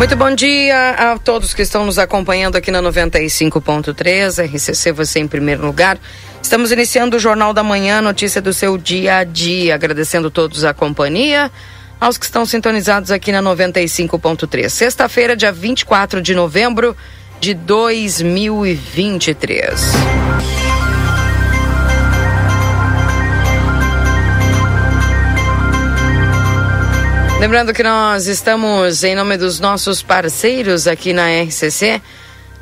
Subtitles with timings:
[0.00, 5.28] Muito bom dia a todos que estão nos acompanhando aqui na 95.3, RCC você em
[5.28, 5.98] primeiro lugar.
[6.42, 9.74] Estamos iniciando o Jornal da Manhã, notícia do seu dia a dia.
[9.74, 11.52] Agradecendo todos a companhia,
[12.00, 14.70] aos que estão sintonizados aqui na 95.3.
[14.70, 16.96] Sexta-feira, dia 24 de novembro
[17.38, 19.82] de 2023.
[27.40, 32.02] Lembrando que nós estamos em nome dos nossos parceiros aqui na RCC.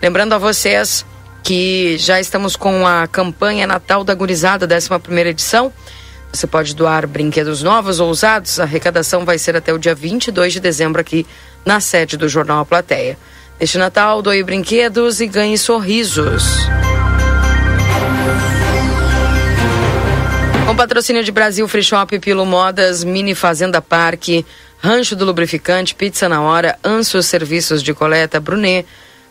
[0.01, 1.05] Lembrando a vocês
[1.43, 5.73] que já estamos com a campanha Natal da Gurizada, 11 edição.
[6.33, 8.61] Você pode doar brinquedos novos ou usados.
[8.61, 11.27] A arrecadação vai ser até o dia 22 de dezembro aqui
[11.67, 13.19] na sede do Jornal A Plateia.
[13.59, 16.69] Neste Natal, doe brinquedos e ganhe sorrisos.
[20.69, 24.45] Com patrocínio de Brasil Free Shop, Pilo Modas, Mini Fazenda Parque,
[24.81, 28.87] Rancho do Lubrificante, Pizza na Hora, Ansos Serviços de Coleta, Brunet,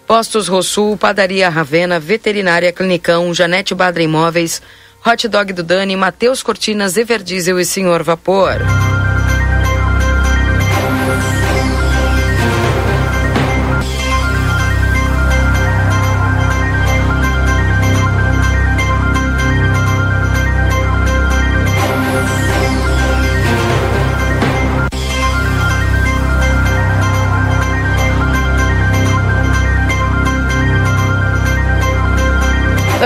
[0.06, 4.62] Postos Rosul, Padaria Ravena, Veterinária Clinicão, Janete Badra Imóveis,
[5.06, 8.58] Hot Dog do Dani, Matheus Cortinas, Everdiesel e Senhor Vapor.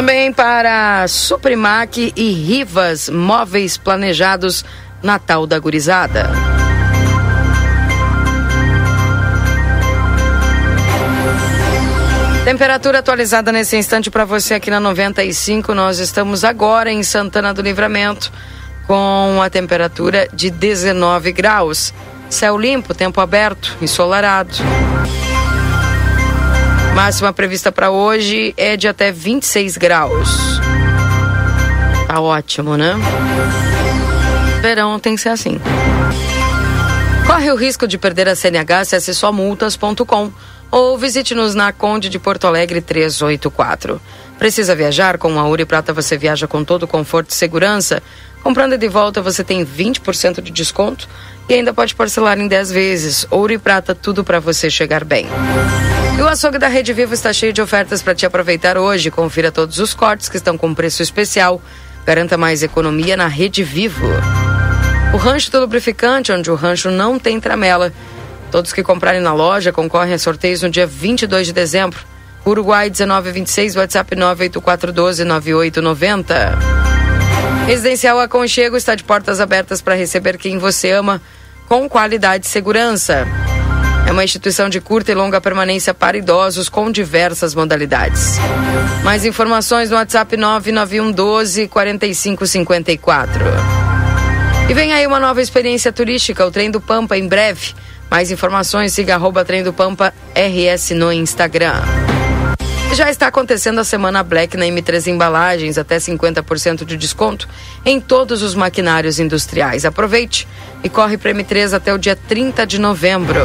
[0.02, 4.66] Também para Suprimac e Rivas Móveis Planejados
[5.04, 6.28] Natal da Gurizada.
[12.44, 15.76] Temperatura atualizada nesse instante para você aqui na 95.
[15.76, 18.34] Nós estamos agora em Santana do Livramento
[18.88, 21.94] com a temperatura de 19 graus.
[22.28, 24.56] Céu limpo, tempo aberto, ensolarado.
[26.96, 30.60] Máxima prevista para hoje é de até 26 graus.
[32.08, 32.96] Tá ótimo, né?
[34.62, 35.60] Verão tem que ser assim.
[37.26, 40.32] Corre o risco de perder a CNH, acesse somultas.com
[40.70, 44.02] ou visite-nos na Conde de Porto Alegre 384.
[44.38, 45.18] Precisa viajar?
[45.18, 48.02] Com a e Prata você viaja com todo conforto e segurança.
[48.44, 51.08] Comprando de volta você tem 20% de desconto
[51.52, 53.28] e ainda pode parcelar em 10 vezes.
[53.30, 55.28] Ouro e Prata, tudo para você chegar bem.
[56.18, 59.12] E o açougue da Rede Vivo está cheio de ofertas para te aproveitar hoje.
[59.12, 61.62] Confira todos os cortes que estão com preço especial.
[62.06, 64.08] Garanta mais economia na Rede Vivo.
[65.14, 67.92] O Rancho do Lubrificante, onde o rancho não tem tramela.
[68.50, 72.00] Todos que comprarem na loja concorrem a sorteios no dia 22 de dezembro.
[72.46, 76.24] Uruguai 1926, WhatsApp 984129890.
[77.68, 81.22] Residencial Aconchego está de portas abertas para receber quem você ama
[81.72, 83.26] com qualidade e segurança.
[84.06, 88.36] É uma instituição de curta e longa permanência para idosos com diversas modalidades.
[89.06, 93.46] Mais informações no WhatsApp 991 12 4554.
[94.70, 97.74] E vem aí uma nova experiência turística, o Trem do Pampa, em breve.
[98.10, 101.76] Mais informações, siga arroba Trem do Pampa RS no Instagram.
[102.94, 107.48] Já está acontecendo a semana Black na M3 Embalagens, até 50% de desconto
[107.86, 109.86] em todos os maquinários industriais.
[109.86, 110.46] Aproveite
[110.84, 113.40] e corre para M3 até o dia 30 de novembro.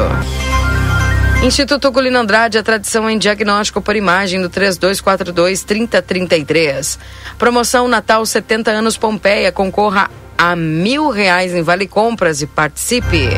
[1.43, 6.99] Instituto Culino Andrade, a tradição em diagnóstico por imagem do 3242 3033.
[7.37, 13.29] Promoção Natal 70 anos Pompeia, concorra a mil reais em vale compras e participe.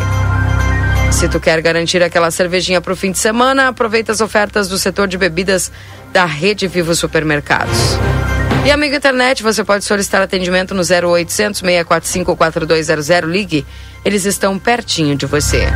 [1.12, 4.78] Se tu quer garantir aquela cervejinha para o fim de semana, aproveita as ofertas do
[4.78, 5.70] setor de bebidas
[6.12, 7.98] da Rede Vivo Supermercados.
[8.66, 13.30] E amigo internet, você pode solicitar atendimento no 0800 645 4200.
[13.30, 13.66] Ligue,
[14.04, 15.68] eles estão pertinho de você.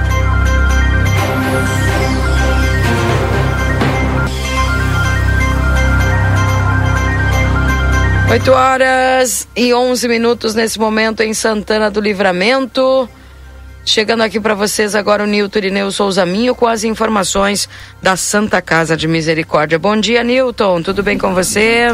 [8.34, 13.08] 8 horas e 11 minutos nesse momento em Santana do Livramento.
[13.86, 17.68] Chegando aqui para vocês agora o Nilton Irineu Souza Minho com as informações
[18.02, 19.78] da Santa Casa de Misericórdia.
[19.78, 20.82] Bom dia, Nilton.
[20.82, 21.88] Tudo bem com você?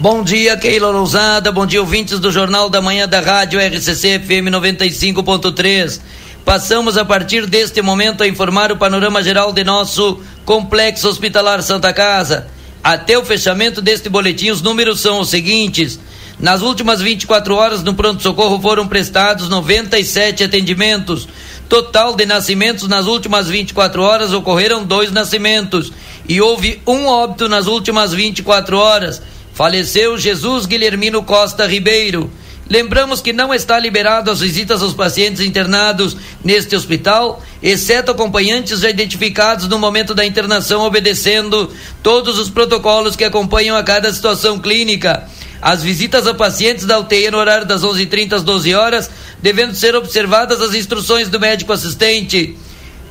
[0.00, 1.52] Bom dia, Keila Lousada.
[1.52, 6.00] Bom dia, ouvintes do Jornal da Manhã da Rádio RCC FM 95.3.
[6.44, 11.92] passamos a partir deste momento a informar o panorama geral de nosso Complexo Hospitalar Santa
[11.92, 12.48] Casa.
[12.82, 16.00] Até o fechamento deste boletim, os números são os seguintes.
[16.40, 21.28] Nas últimas 24 horas, no pronto-socorro foram prestados 97 atendimentos.
[21.68, 25.92] Total de nascimentos nas últimas 24 horas ocorreram dois nascimentos.
[26.28, 29.20] E houve um óbito nas últimas 24 horas.
[29.52, 32.30] Faleceu Jesus Guilhermino Costa Ribeiro.
[32.70, 38.90] Lembramos que não está liberado as visitas aos pacientes internados neste hospital, exceto acompanhantes já
[38.90, 45.26] identificados no momento da internação, obedecendo todos os protocolos que acompanham a cada situação clínica.
[45.60, 49.10] As visitas a pacientes da UTI no horário das 11h30 às 12 horas,
[49.42, 52.56] devendo ser observadas as instruções do médico assistente.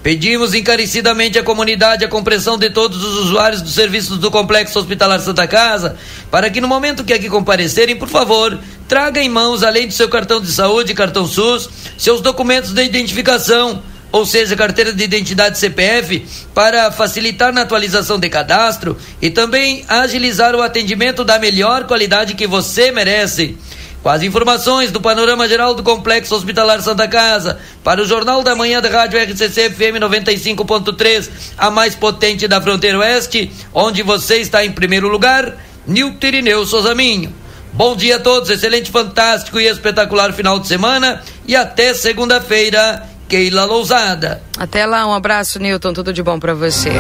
[0.02, 5.20] Pedimos encarecidamente à comunidade a compreensão de todos os usuários dos serviços do Complexo Hospitalar
[5.20, 5.98] Santa Casa,
[6.32, 8.58] para que no momento que aqui comparecerem, por favor,
[8.88, 13.84] traga em mãos, além do seu cartão de saúde, cartão SUS, seus documentos de identificação,
[14.18, 20.56] ou seja, carteira de identidade CPF, para facilitar na atualização de cadastro e também agilizar
[20.56, 23.56] o atendimento da melhor qualidade que você merece.
[24.02, 28.56] Com as informações do panorama geral do Complexo Hospitalar Santa Casa, para o Jornal da
[28.56, 34.66] Manhã da Rádio RCC FM 95.3, a mais potente da fronteira oeste, onde você está
[34.66, 37.32] em primeiro lugar, Nilton Irineu Souzaminho.
[37.72, 43.66] Bom dia a todos, excelente, fantástico e espetacular final de semana e até segunda-feira, Keila
[43.66, 44.42] Lousada.
[44.58, 46.92] Até lá, um abraço, Nilton, tudo de bom para você.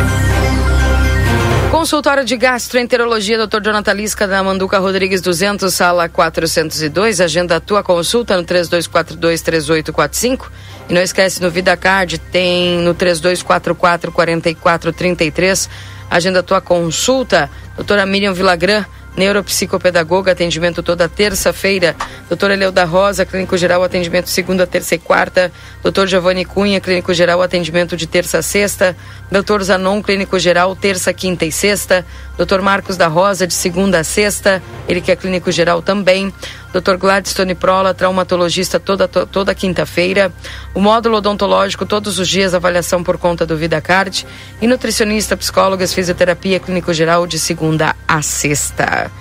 [1.71, 3.61] Consultório de Gastroenterologia, Dr.
[3.61, 7.21] Jonathan Lisca, da Manduca Rodrigues 200, sala 402.
[7.21, 10.47] Agenda a tua consulta no 3242-3845.
[10.89, 15.69] E não esquece, no VidaCard tem no 3244-4433.
[16.09, 17.49] Agenda a tua consulta.
[17.75, 18.85] Doutora Miriam Vilagran,
[19.17, 21.95] neuropsicopedagoga, atendimento toda terça-feira.
[22.29, 25.51] Doutor Eleu da Rosa, clínico geral, atendimento segunda, terça e quarta.
[25.81, 28.95] Doutor Giovanni Cunha, clínico geral, atendimento de terça a sexta.
[29.29, 32.05] Doutor Zanon, clínico geral, terça, quinta e sexta.
[32.37, 36.33] Doutor Marcos da Rosa, de segunda a sexta, ele que é clínico geral também.
[36.71, 36.95] Dr.
[36.97, 40.31] Gladstone Prola, traumatologista toda, toda quinta-feira.
[40.73, 44.25] O módulo odontológico todos os dias, avaliação por conta do VidaCard.
[44.61, 49.11] E nutricionista, psicólogas, fisioterapia, clínico geral de segunda a sexta.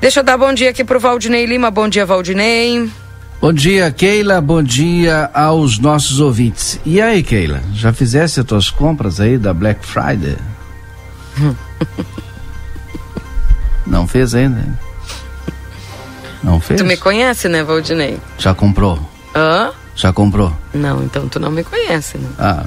[0.00, 1.70] Deixa eu dar bom dia aqui pro Valdinei Lima.
[1.70, 2.90] Bom dia, Valdinei.
[3.40, 4.38] Bom dia, Keila.
[4.38, 6.78] Bom dia aos nossos ouvintes.
[6.84, 10.36] E aí, Keila, já fizesse as tuas compras aí da Black Friday?
[13.86, 14.62] Não fez ainda?
[16.44, 16.78] Não fez?
[16.80, 18.18] Tu me conhece, né, Valdinei?
[18.38, 19.00] Já comprou?
[19.34, 19.70] Hã?
[19.96, 20.54] Já comprou?
[20.74, 22.28] Não, então tu não me conhece, né?
[22.38, 22.64] Ah,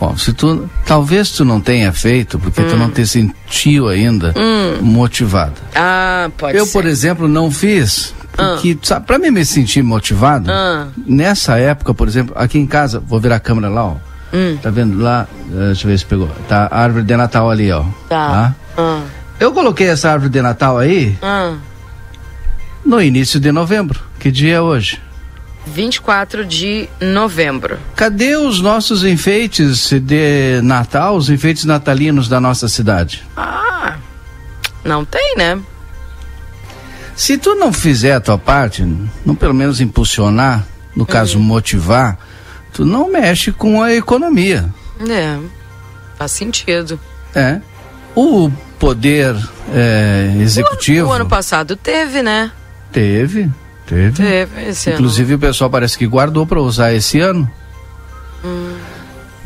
[0.00, 2.68] bom, se tu, talvez tu não tenha feito, porque hum.
[2.68, 2.90] tu não hum.
[2.90, 4.82] te sentiu ainda hum.
[4.82, 5.54] motivada.
[5.74, 6.72] Ah, pode Eu, ser.
[6.72, 8.86] por exemplo, não fiz, porque, ah.
[8.86, 10.88] sabe, pra mim me sentir motivado, ah.
[11.06, 13.96] nessa época, por exemplo, aqui em casa, vou virar a câmera lá, ó.
[14.32, 14.56] Hum.
[14.62, 15.28] Tá vendo lá?
[15.50, 16.28] Uh, deixa eu ver se pegou.
[16.48, 17.82] Tá a árvore de Natal ali, ó.
[18.08, 18.28] Tá.
[18.28, 18.54] tá?
[18.78, 19.02] Ah.
[19.38, 21.56] Eu coloquei essa árvore de Natal aí ah.
[22.84, 24.00] no início de novembro.
[24.18, 25.00] Que dia é hoje?
[25.66, 27.78] 24 de novembro.
[27.94, 33.24] Cadê os nossos enfeites de Natal, os enfeites natalinos da nossa cidade?
[33.36, 33.96] Ah,
[34.84, 35.58] não tem, né?
[37.14, 38.86] Se tu não fizer a tua parte,
[39.24, 40.66] não pelo menos impulsionar,
[40.96, 41.44] no caso uhum.
[41.44, 42.18] motivar,
[42.72, 44.72] tu não mexe com a economia.
[45.08, 45.38] É,
[46.18, 46.98] faz sentido.
[47.34, 47.60] É.
[48.14, 49.36] O poder
[49.72, 51.08] é, executivo.
[51.08, 52.50] O, o, ano passado teve, né?
[52.90, 53.50] Teve,
[53.86, 54.12] teve.
[54.12, 55.36] Teve esse Inclusive ano.
[55.36, 57.50] o pessoal parece que guardou para usar esse ano.
[58.44, 58.76] Hum.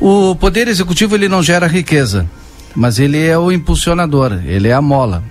[0.01, 2.29] O poder executivo ele não gera riqueza,
[2.75, 5.23] mas ele é o impulsionador, ele é a mola,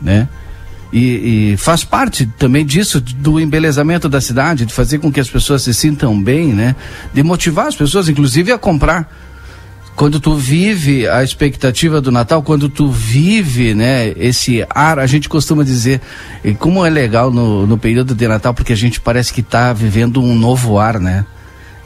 [0.00, 0.28] né?
[0.92, 5.28] E, e, faz parte também disso, do embelezamento da cidade, de fazer com que as
[5.28, 6.74] pessoas se sintam bem, né?
[7.12, 9.06] De motivar as pessoas, inclusive, a comprar.
[9.94, 15.28] Quando tu vive a expectativa do Natal, quando tu vive, né, esse ar, a gente
[15.28, 16.00] costuma dizer,
[16.60, 20.22] como é legal no, no período de Natal, porque a gente parece que está vivendo
[20.22, 21.26] um novo ar, né?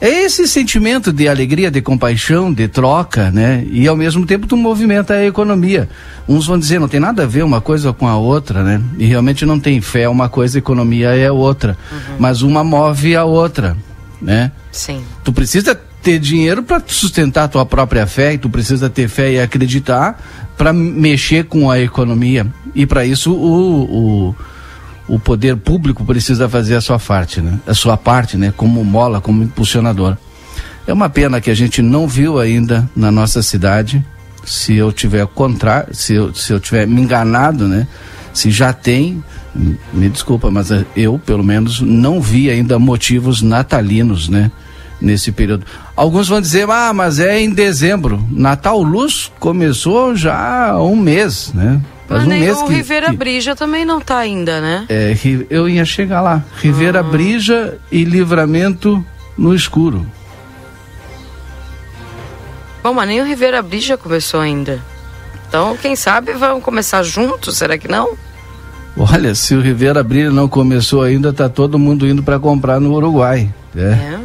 [0.03, 3.65] É esse sentimento de alegria, de compaixão, de troca, né?
[3.71, 5.87] E ao mesmo tempo tu movimenta a economia.
[6.27, 8.81] Uns vão dizer, não tem nada a ver uma coisa com a outra, né?
[8.99, 11.77] E realmente não tem fé uma coisa, economia é outra.
[11.89, 12.17] Uhum.
[12.19, 13.77] Mas uma move a outra,
[14.21, 14.51] né?
[14.73, 15.01] Sim.
[15.23, 19.31] Tu precisa ter dinheiro para sustentar a tua própria fé e tu precisa ter fé
[19.31, 20.21] e acreditar
[20.57, 22.45] para mexer com a economia.
[22.75, 24.35] E para isso o, o
[25.07, 27.59] o poder público precisa fazer a sua parte, né?
[27.67, 28.53] A sua parte, né?
[28.55, 30.17] Como mola, como impulsionador.
[30.87, 34.03] É uma pena que a gente não viu ainda na nossa cidade.
[34.45, 37.87] Se eu tiver contrário, se eu, se eu tiver me enganado, né?
[38.33, 39.23] Se já tem,
[39.93, 44.51] me desculpa, mas eu, pelo menos, não vi ainda motivos natalinos, né?
[45.03, 45.65] nesse período.
[45.95, 48.25] Alguns vão dizer, ah, mas é em dezembro.
[48.31, 51.81] Natal Luz começou já há um mês, né?
[52.13, 53.17] Mas um mês o que, Rivera que...
[53.17, 54.85] Brija também não está ainda, né?
[54.89, 55.15] É,
[55.49, 56.43] eu ia chegar lá.
[56.57, 57.03] Rivera ah.
[57.03, 59.03] Brija e Livramento
[59.37, 60.05] no escuro.
[62.83, 64.81] Bom, mas nem o Rivera Brija começou ainda.
[65.47, 68.17] Então, quem sabe vão começar juntos, será que não?
[68.97, 72.93] Olha, se o Rivera Brilha não começou ainda, tá todo mundo indo para comprar no
[72.93, 73.53] Uruguai.
[73.73, 74.19] Né?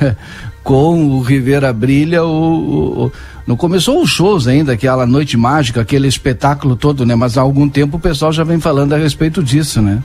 [0.00, 0.16] É.
[0.62, 3.12] Com o Rivera Brilha, o, o,
[3.50, 7.16] não começou os shows ainda, aquela noite mágica, aquele espetáculo todo, né?
[7.16, 10.00] Mas há algum tempo o pessoal já vem falando a respeito disso, né?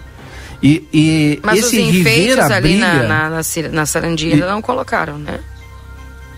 [0.63, 4.39] E, e Mas esse os Rivera ali Brilha, na, na, na, na Sarandia e...
[4.39, 5.39] não colocaram, né?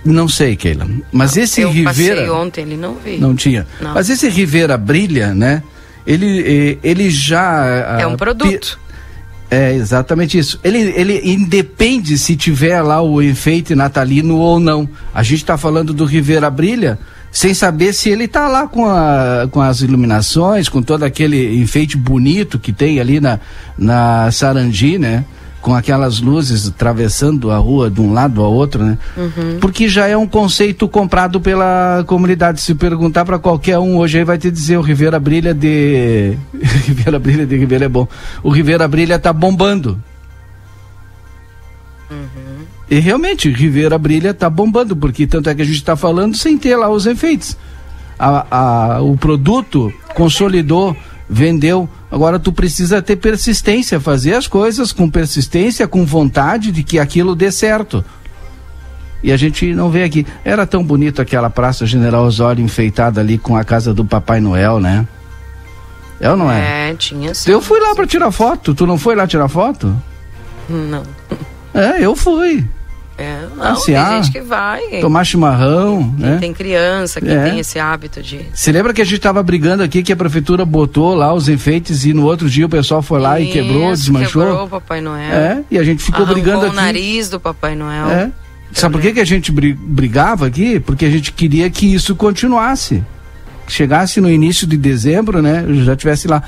[0.03, 0.85] Não sei, Keila.
[1.09, 2.23] Mas não, esse eu Rivera.
[2.23, 3.17] Eu ontem, ele não vi.
[3.17, 3.65] Não tinha.
[3.79, 3.93] Não.
[3.93, 5.63] Mas esse Rivera Brilha, né?
[6.07, 7.97] ele, eh, ele já.
[8.01, 8.77] É um produto.
[9.49, 10.59] É exatamente isso.
[10.63, 14.87] Ele, ele independe se tiver lá o enfeite natalino ou não.
[15.13, 16.99] A gente está falando do Rivera Brilha
[17.31, 21.95] sem saber se ele está lá com, a, com as iluminações, com todo aquele enfeite
[21.95, 23.39] bonito que tem ali na,
[23.77, 25.23] na Sarandi, né?
[25.61, 28.97] Com aquelas luzes atravessando a rua de um lado ao outro, né?
[29.17, 29.57] Uhum.
[29.59, 32.61] Porque já é um conceito comprado pela comunidade.
[32.61, 36.37] Se perguntar para qualquer um hoje aí vai te dizer o Rivera Brilha de
[36.85, 38.07] Rivera Brilha de Rivera é bom.
[38.43, 40.01] O Rivera Brilha tá bombando.
[42.09, 42.65] Uhum.
[42.89, 46.57] E realmente, Rivera Brilha tá bombando, porque tanto é que a gente está falando sem
[46.57, 47.57] ter lá os efeitos.
[48.17, 48.45] A,
[48.95, 50.95] a, o produto consolidou
[51.29, 51.89] vendeu.
[52.09, 57.35] Agora tu precisa ter persistência, fazer as coisas com persistência, com vontade de que aquilo
[57.35, 58.03] dê certo.
[59.21, 60.25] E a gente não vê aqui.
[60.45, 64.79] Era tão bonito aquela Praça General Osório enfeitada ali com a casa do Papai Noel,
[64.79, 65.07] né?
[66.19, 66.91] É ou não é?
[66.91, 67.51] É, tinha sim.
[67.51, 68.73] Eu fui lá para tirar foto.
[68.73, 69.95] Tu não foi lá tirar foto?
[70.69, 71.03] Não.
[71.73, 72.65] É, eu fui.
[73.17, 74.99] É, não, Passear, tem gente que vai.
[75.01, 76.37] Tomar chimarrão, quem né?
[76.39, 77.49] tem criança que é.
[77.49, 78.41] tem esse hábito de.
[78.53, 82.05] Você lembra que a gente estava brigando aqui que a prefeitura botou lá os enfeites
[82.05, 84.43] e no outro dia o pessoal foi lá Isso, e quebrou, desmanchou?
[84.43, 85.33] Quebrou o Papai Noel.
[85.33, 86.73] É, e a gente ficou Arrancou brigando aqui.
[86.73, 88.07] o nariz do Papai Noel.
[88.07, 88.31] É.
[88.71, 90.79] Sabe por que, que a gente brigava aqui?
[90.79, 93.03] Porque a gente queria que isso continuasse.
[93.65, 95.65] Que chegasse no início de dezembro, né?
[95.83, 96.43] Já tivesse lá.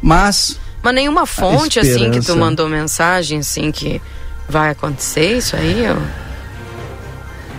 [0.00, 0.60] Mas.
[0.80, 4.00] Mas nenhuma fonte assim que tu mandou mensagem assim que
[4.48, 5.88] Vai acontecer isso aí?
[5.88, 6.02] Ou...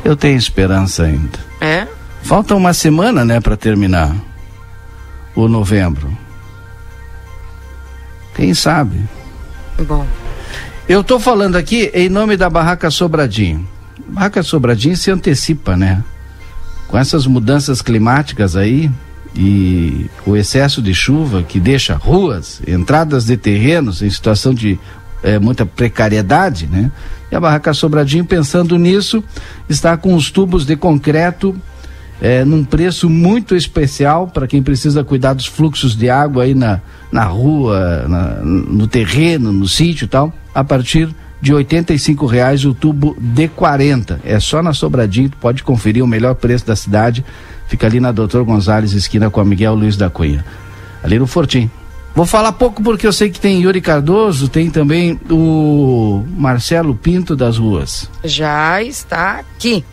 [0.04, 1.39] Eu tenho esperança ainda.
[1.60, 1.88] É?
[2.22, 4.15] Falta uma semana, né, para terminar
[5.36, 6.15] o novembro.
[8.36, 9.04] Quem sabe?
[9.88, 10.06] Bom.
[10.88, 13.68] Eu estou falando aqui em nome da Barraca Sobradinho.
[14.08, 16.04] Barraca Sobradinho se antecipa, né?
[16.88, 18.92] Com essas mudanças climáticas aí
[19.36, 24.80] e o excesso de chuva que deixa ruas, entradas de terrenos em situação de
[25.25, 26.91] é, muita precariedade, né?
[27.32, 29.24] E a Barraca Sobradinho, pensando nisso,
[29.67, 31.55] está com os tubos de concreto
[32.22, 36.79] é, num preço muito especial para quem precisa cuidar dos fluxos de água aí na,
[37.12, 41.10] na rua, na, no terreno, no sítio e tal, a partir
[41.41, 41.65] de R$
[42.29, 44.22] reais o tubo de 40.
[44.24, 47.25] É só na Sobradinho, tu pode conferir o melhor preço da cidade.
[47.67, 50.46] Fica ali na Doutor Gonzalez, esquina com a Miguel Luiz da Cunha.
[51.03, 51.70] Ali no Fortim.
[52.15, 57.36] Vou falar pouco porque eu sei que tem Yuri Cardoso, tem também o Marcelo Pinto
[57.36, 58.10] das Ruas.
[58.24, 59.84] Já está aqui.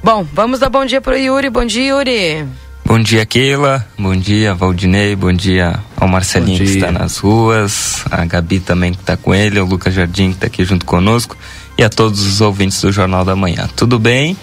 [0.00, 1.50] Bom, vamos dar bom dia para o Yuri.
[1.50, 2.46] Bom dia, Yuri.
[2.84, 3.84] Bom dia, Keila.
[3.98, 5.16] Bom dia, Valdinei.
[5.16, 6.66] Bom dia ao Marcelinho dia.
[6.66, 10.34] que está nas ruas, a Gabi também que está com ele, o Lucas Jardim que
[10.34, 11.36] está aqui junto conosco
[11.76, 13.68] e a todos os ouvintes do Jornal da Manhã.
[13.74, 14.36] Tudo bem?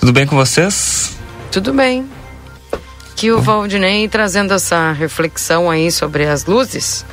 [0.00, 1.18] Tudo bem com vocês?
[1.50, 2.17] Tudo bem
[3.18, 7.04] aqui o Valdinei trazendo essa reflexão aí sobre as luzes.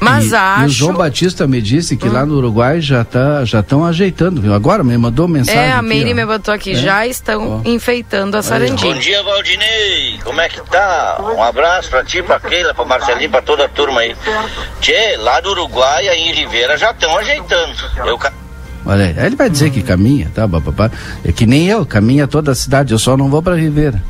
[0.00, 0.62] Mas e, acho.
[0.62, 2.12] E o João Batista me disse que hum.
[2.12, 4.54] lá no Uruguai já tá, já estão ajeitando, viu?
[4.54, 5.60] Agora me mandou mensagem.
[5.60, 6.76] É, a Meire me botou aqui, é?
[6.76, 8.94] já estão enfeitando a sarandinha.
[8.94, 10.18] Bom dia, Valdinei.
[10.24, 11.18] Como é que tá?
[11.36, 14.16] Um abraço pra ti, pra Keila, pra Marcelinho, pra toda a turma aí.
[14.80, 17.76] Tchê, lá do Uruguai, aí em Ribeira, já estão ajeitando.
[18.06, 18.18] Eu
[18.86, 20.48] Olha aí, ele vai dizer que caminha, tá?
[21.22, 24.02] É que nem eu, caminha toda a cidade, eu só não vou pra Ribeira.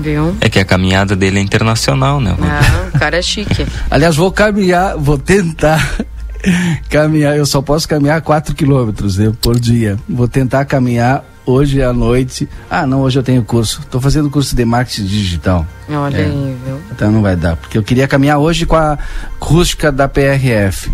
[0.00, 0.36] Viu?
[0.40, 2.36] É que a caminhada dele é internacional, né?
[2.40, 3.66] Ah, o cara é chique.
[3.90, 5.98] Aliás, vou caminhar, vou tentar
[6.88, 7.36] caminhar.
[7.36, 9.98] Eu só posso caminhar 4 quilômetros né, por dia.
[10.08, 12.48] Vou tentar caminhar hoje à noite.
[12.70, 13.80] Ah, não, hoje eu tenho curso.
[13.80, 15.66] Estou fazendo curso de marketing digital.
[15.88, 16.24] Olha é.
[16.24, 16.80] aí, viu?
[16.92, 17.56] Então não vai dar.
[17.56, 18.98] Porque eu queria caminhar hoje com a
[19.40, 20.90] rústica da PRF.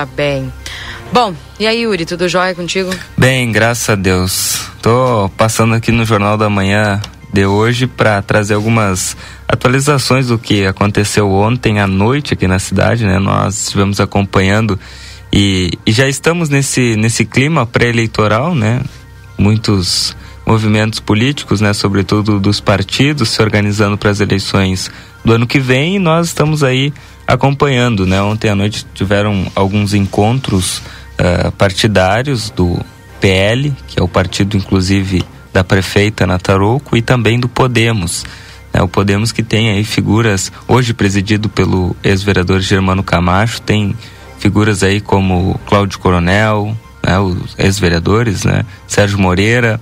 [0.00, 0.50] Tá bem.
[1.12, 2.90] Bom, e aí, Yuri, tudo jóia contigo?
[3.18, 4.62] Bem, graças a Deus.
[4.80, 9.14] Tô passando aqui no Jornal da Manhã de hoje para trazer algumas
[9.46, 13.18] atualizações do que aconteceu ontem à noite aqui na cidade, né?
[13.18, 14.80] Nós estivemos acompanhando
[15.30, 18.80] E, e já estamos nesse, nesse clima pré-eleitoral, né?
[19.36, 20.16] Muitos
[20.46, 24.90] movimentos políticos, né, sobretudo dos partidos, se organizando para as eleições
[25.22, 26.92] do ano que vem e nós estamos aí
[27.30, 28.20] acompanhando, né?
[28.20, 32.78] Ontem à noite tiveram alguns encontros uh, partidários do
[33.20, 35.22] PL, que é o partido inclusive
[35.52, 38.24] da prefeita Nataroco e também do Podemos.
[38.72, 38.82] Né?
[38.82, 43.94] O Podemos que tem aí figuras, hoje presidido pelo ex-vereador Germano Camacho, tem
[44.38, 47.18] figuras aí como Cláudio Coronel, né?
[47.20, 48.64] os ex-vereadores, né?
[48.88, 49.80] Sérgio Moreira,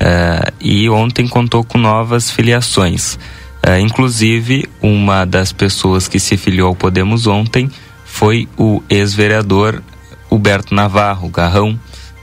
[0.00, 3.16] uh, e ontem contou com novas filiações.
[3.66, 7.70] Uh, inclusive, uma das pessoas que se filiou ao Podemos ontem
[8.04, 9.82] foi o ex-vereador
[10.30, 11.78] Huberto Navarro, Garrão,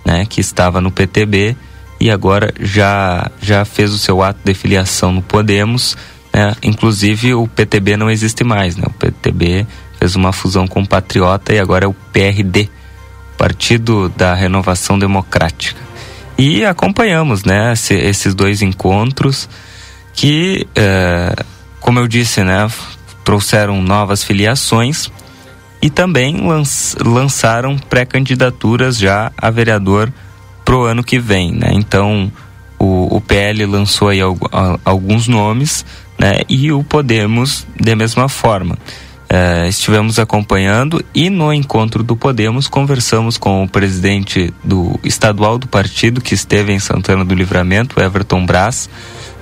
[0.06, 1.56] né, que estava no PTB
[2.00, 5.98] e agora já, já fez o seu ato de filiação no Podemos.
[6.34, 8.76] Né, inclusive, o PTB não existe mais.
[8.76, 9.68] Né, o PTB
[10.00, 12.70] fez uma fusão com o Patriota e agora é o PRD,
[13.38, 15.80] Partido da Renovação Democrática.
[16.38, 19.50] E acompanhamos né, esses dois encontros
[20.18, 21.32] que, é,
[21.80, 22.68] como eu disse, né,
[23.24, 25.12] trouxeram novas filiações
[25.80, 26.38] e também
[27.06, 30.12] lançaram pré-candidaturas já a vereador
[30.66, 31.70] pro ano que vem, né?
[31.72, 32.32] Então
[32.80, 34.20] o, o PL lançou aí
[34.84, 35.86] alguns nomes,
[36.18, 36.42] né?
[36.50, 38.76] E o Podemos de mesma forma.
[39.30, 45.68] É, estivemos acompanhando e no encontro do Podemos conversamos com o presidente do estadual do
[45.68, 48.90] partido que esteve em Santana do Livramento, Everton Brás,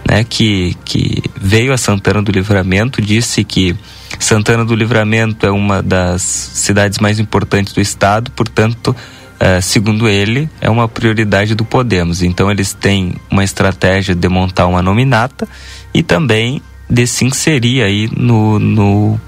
[0.08, 3.76] né, que, que veio a Santana do Livramento, disse que
[4.20, 10.50] Santana do Livramento é uma das cidades mais importantes do estado, portanto, uh, segundo ele,
[10.62, 12.22] é uma prioridade do Podemos.
[12.22, 15.48] Então, eles têm uma estratégia de montar uma nominata
[15.94, 19.20] e também de se inserir aí no, no,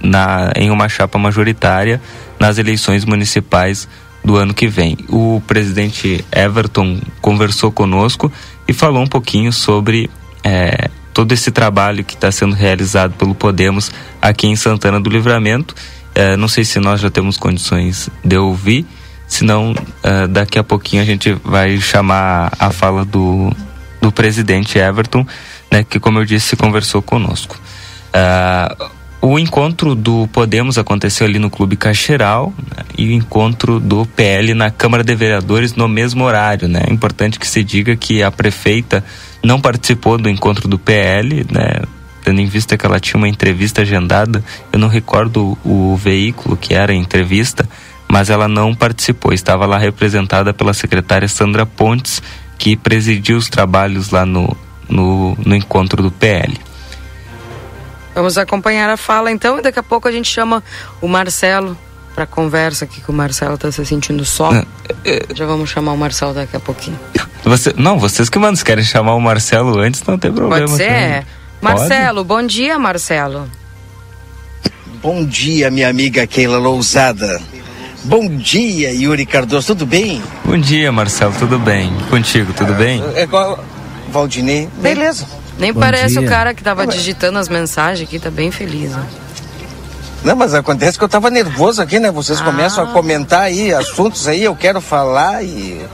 [0.00, 2.00] na, em uma chapa majoritária
[2.38, 3.88] nas eleições municipais
[4.24, 4.96] do ano que vem.
[5.08, 8.32] O presidente Everton conversou conosco
[8.68, 10.08] e falou um pouquinho sobre
[10.44, 15.74] é, todo esse trabalho que está sendo realizado pelo Podemos aqui em Santana do Livramento.
[16.14, 18.86] É, não sei se nós já temos condições de ouvir,
[19.26, 23.52] senão é, daqui a pouquinho a gente vai chamar a fala do,
[24.00, 25.26] do presidente Everton,
[25.70, 27.58] né, que como eu disse conversou conosco.
[28.12, 28.76] É,
[29.22, 34.54] o encontro do Podemos aconteceu ali no Clube Cacheral né, e o encontro do PL
[34.54, 36.66] na Câmara de Vereadores no mesmo horário.
[36.66, 36.84] Né?
[36.88, 39.04] É importante que se diga que a prefeita
[39.42, 41.82] não participou do encontro do PL, né?
[42.24, 44.42] tendo em vista que ela tinha uma entrevista agendada.
[44.72, 47.68] Eu não recordo o, veículo que era a entrevista,
[48.08, 49.34] mas ela não participou.
[49.34, 52.22] Estava lá representada pela secretária Sandra Pontes,
[52.58, 54.56] que presidiu os trabalhos lá no,
[54.88, 56.56] no, no encontro do PL.
[58.20, 60.62] Vamos acompanhar a fala então e daqui a pouco a gente chama
[61.00, 61.74] o Marcelo
[62.14, 64.52] para conversa aqui que o Marcelo está se sentindo só.
[64.52, 64.66] É,
[65.06, 67.00] é, Já vamos chamar o Marcelo daqui a pouquinho.
[67.42, 70.66] Você, não, vocês que mandam, se querem chamar o Marcelo antes, não tem problema.
[70.66, 71.24] Pode ser?
[71.62, 73.50] Marcelo, bom dia, Marcelo.
[75.00, 77.40] Bom dia, minha amiga Keila Lousada.
[78.04, 80.22] Bom dia, Yuri Cardoso, tudo bem?
[80.44, 81.90] Bom dia, Marcelo, tudo bem?
[82.10, 83.02] Contigo, tudo bem?
[83.14, 83.64] É igual
[84.12, 85.26] Valdinei, beleza.
[85.60, 86.22] Nem Bom parece dia.
[86.22, 88.90] o cara que tava digitando as mensagens aqui, tá bem feliz.
[88.92, 89.06] Né?
[90.24, 92.10] Não, mas acontece que eu tava nervoso aqui, né?
[92.10, 92.44] Vocês ah.
[92.44, 95.84] começam a comentar aí assuntos aí, eu quero falar e,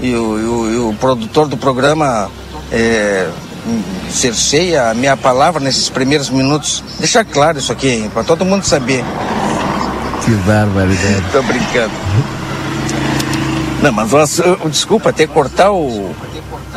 [0.00, 2.28] e, o, e o, e o produtor do programa
[2.72, 3.28] é,
[4.10, 6.82] cerceia a minha palavra nesses primeiros minutos.
[6.98, 9.04] Deixa claro isso aqui, para todo mundo saber.
[10.24, 11.24] Que barbaridade.
[11.30, 11.92] Tô brincando.
[13.80, 16.12] Não, mas desculpa até cortar o,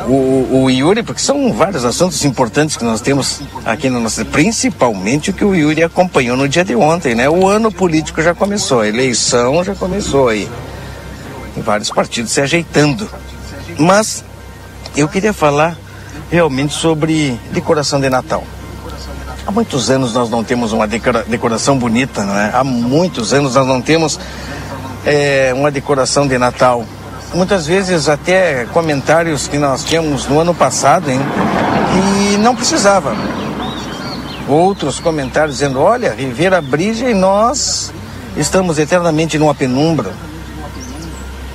[0.07, 4.25] o, o Yuri, porque são vários assuntos importantes que nós temos aqui no nosso.
[4.25, 7.29] Principalmente o que o Yuri acompanhou no dia de ontem, né?
[7.29, 10.49] O ano político já começou, a eleição já começou aí.
[11.57, 13.09] Vários partidos se ajeitando.
[13.77, 14.23] Mas
[14.95, 15.77] eu queria falar
[16.29, 18.43] realmente sobre decoração de Natal.
[19.45, 22.51] Há muitos anos nós não temos uma decoração bonita, não é?
[22.53, 24.19] Há muitos anos nós não temos
[25.05, 26.85] é, uma decoração de Natal
[27.33, 31.19] muitas vezes até comentários que nós tínhamos no ano passado, hein?
[32.33, 33.15] E não precisava.
[34.47, 37.93] Outros comentários dizendo, olha, Rivera Brige e nós
[38.35, 40.11] estamos eternamente numa penumbra.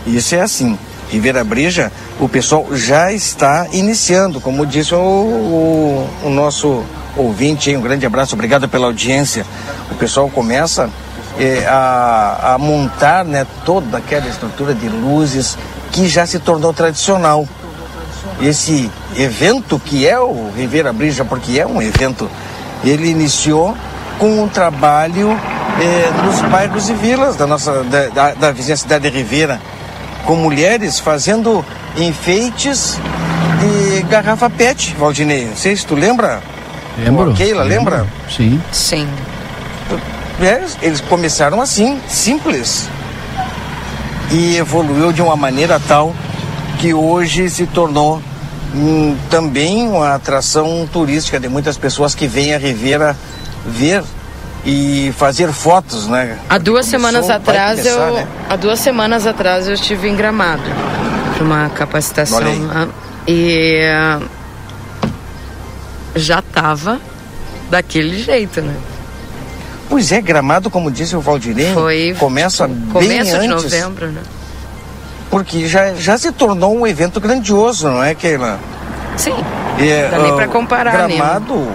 [0.07, 0.79] Isso é assim.
[1.11, 6.85] Rivera Brija, o pessoal já está iniciando, como disse o, o, o nosso
[7.17, 7.77] ouvinte, hein?
[7.77, 9.47] um grande abraço, obrigado pela audiência.
[9.91, 10.91] O pessoal começa
[11.39, 15.57] é, a, a, montar né, toda aquela estrutura de luzes
[15.93, 17.47] que já se tornou tradicional.
[18.41, 22.29] Esse evento que é o Rivera Brija, porque é um evento,
[22.85, 23.75] ele iniciou
[24.19, 25.39] com um trabalho
[25.81, 29.61] eh, nos bairros e vilas da nossa da, da, da vizinha cidade de Ribeira,
[30.25, 31.65] com mulheres fazendo
[31.97, 32.99] enfeites
[33.61, 35.47] de garrafa PET, Valdinei.
[35.47, 36.43] Não sei se tu lembra.
[36.99, 37.35] Lembro.
[37.35, 38.07] Keila, lembra?
[38.29, 38.61] Sim.
[38.73, 39.09] Sim.
[40.41, 42.89] É, eles começaram assim, simples.
[44.31, 46.15] E evoluiu de uma maneira tal
[46.79, 48.21] que hoje se tornou
[48.75, 53.17] hum, também uma atração turística de muitas pessoas que vêm a Ribeira
[53.65, 54.03] ver
[54.65, 56.39] e fazer fotos, né?
[56.51, 58.15] Há duas Começou, semanas atrás começar, eu.
[58.15, 58.27] né?
[58.51, 60.63] Há duas semanas atrás eu estive em Gramado.
[61.35, 62.89] pra Uma capacitação lá.
[63.27, 64.21] E ah,
[66.15, 67.01] já tava
[67.71, 68.75] daquele jeito, né?
[69.89, 74.23] Pois é, Gramado, como disse o Valdirei, Foi começa bem começo de antes, novembro, né?
[75.31, 78.59] porque já, já se tornou um evento grandioso, não é, Keila?
[79.17, 79.35] Sim.
[79.79, 81.09] É, Dá nem ah, pra comparar?
[81.09, 81.69] Gramado,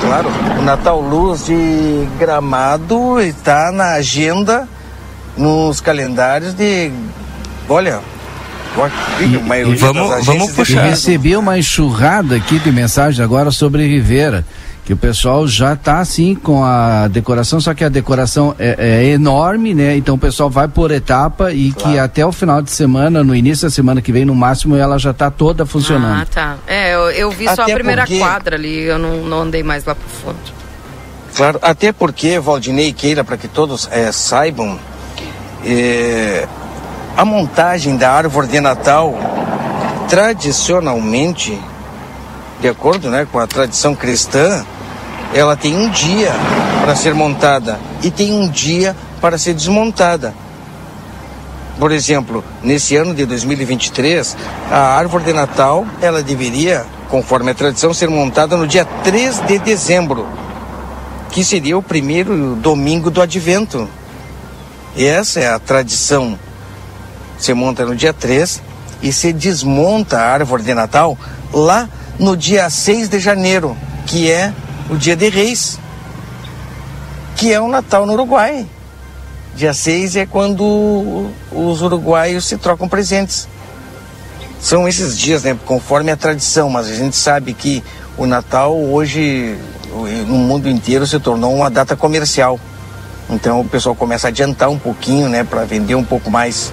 [0.00, 4.68] claro, o Natal Luz de Gramado está na agenda,
[5.36, 6.92] nos calendários de,
[7.68, 8.00] olha,
[8.76, 10.84] a maioria vamos- vamos puxar.
[10.84, 14.44] Eu recebi uma enxurrada aqui de mensagens agora sobre Ribeira,
[14.84, 19.04] que o pessoal já está assim com a decoração, só que a decoração é, é
[19.10, 19.96] enorme, né?
[19.96, 23.66] Então o pessoal vai por etapa e que até o final de semana, no início
[23.68, 26.26] da semana que vem, no máximo, ela já está toda Ah, funcionando.
[26.26, 26.56] tá.
[26.66, 29.62] É, eu, eu vi só a Até primeira porque- quadra ali, eu não, não andei
[29.62, 30.38] mais lá pro fundo.
[31.36, 34.78] Claro, até porque, Valdinei e Keira, para que todos eh, saibam,
[35.64, 36.46] eh,
[37.16, 39.14] a montagem da árvore de Natal,
[40.08, 41.58] tradicionalmente,
[42.60, 44.64] de acordo né, com a tradição cristã,
[45.34, 46.32] ela tem um dia
[46.82, 50.34] para ser montada e tem um dia para ser desmontada.
[51.78, 54.36] Por exemplo, nesse ano de 2023,
[54.70, 59.58] a árvore de Natal, ela deveria, conforme a tradição, ser montada no dia 3 de
[59.58, 60.26] dezembro
[61.32, 63.88] que seria o primeiro domingo do advento.
[64.94, 66.38] E essa é a tradição.
[67.42, 68.62] Você monta no dia 3
[69.02, 71.18] e se desmonta a árvore de Natal
[71.52, 73.76] lá no dia 6 de janeiro,
[74.06, 74.52] que é
[74.88, 75.76] o dia de Reis,
[77.34, 78.64] que é o Natal no Uruguai.
[79.56, 83.48] Dia 6 é quando os uruguaios se trocam presentes.
[84.60, 87.82] São esses dias, né, conforme a tradição, mas a gente sabe que
[88.16, 89.58] o Natal hoje
[90.28, 92.60] no mundo inteiro se tornou uma data comercial.
[93.28, 96.72] Então o pessoal começa a adiantar um pouquinho, né, para vender um pouco mais.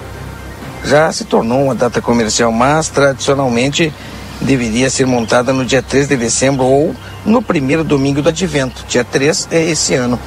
[0.84, 3.92] Já se tornou uma data comercial, mas tradicionalmente
[4.40, 8.84] deveria ser montada no dia 3 de dezembro ou no primeiro domingo do advento.
[8.88, 10.18] Dia 3 é esse ano.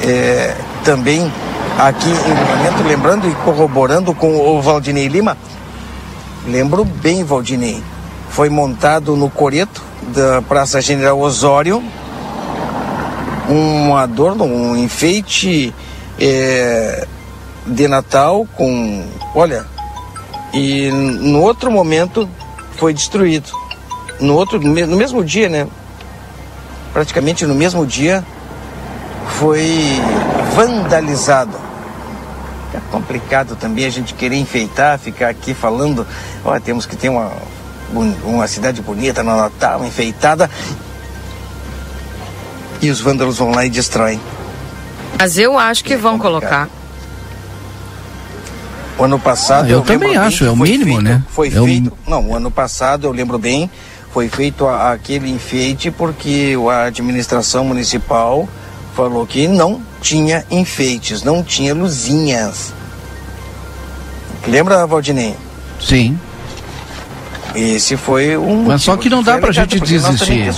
[0.00, 1.30] É, também
[1.78, 5.36] aqui em Livramento, lembrando e corroborando com o Valdinei Lima,
[6.46, 7.82] lembro bem, Valdinei,
[8.30, 9.82] foi montado no Coreto
[10.14, 11.82] da Praça General Osório
[13.48, 15.74] um adorno, um enfeite
[16.18, 17.06] é,
[17.66, 19.66] de Natal com, olha,
[20.52, 22.28] e no outro momento
[22.76, 23.50] foi destruído.
[24.20, 25.66] No outro, no me- no mesmo dia, né?
[26.92, 28.24] Praticamente no mesmo dia
[29.38, 29.80] foi
[30.54, 31.56] vandalizado.
[32.74, 36.06] É complicado também a gente querer enfeitar, ficar aqui falando,
[36.44, 37.30] ó, temos que ter uma,
[38.24, 40.48] uma cidade bonita no Natal, enfeitada.
[42.80, 44.20] E os vândalos vão lá e destroem.
[45.18, 46.68] Mas eu acho que É vão complicado.
[46.68, 46.81] colocar.
[48.98, 49.64] O ano passado.
[49.66, 51.22] Ah, eu lembro também acho, é o mínimo, feito- né?
[51.30, 51.92] Foi É o- feito.
[52.06, 53.70] Não, o ano passado, eu lembro bem,
[54.12, 58.48] foi feito a- aquele enfeite porque a administração municipal
[58.94, 62.72] falou que não tinha enfeites, não tinha luzinhas.
[64.46, 65.36] Lembra, Valdinei?
[65.80, 66.18] Sim.
[67.54, 68.64] Esse foi um.
[68.64, 70.50] Mas só que não dá pra alegado, gente desistir.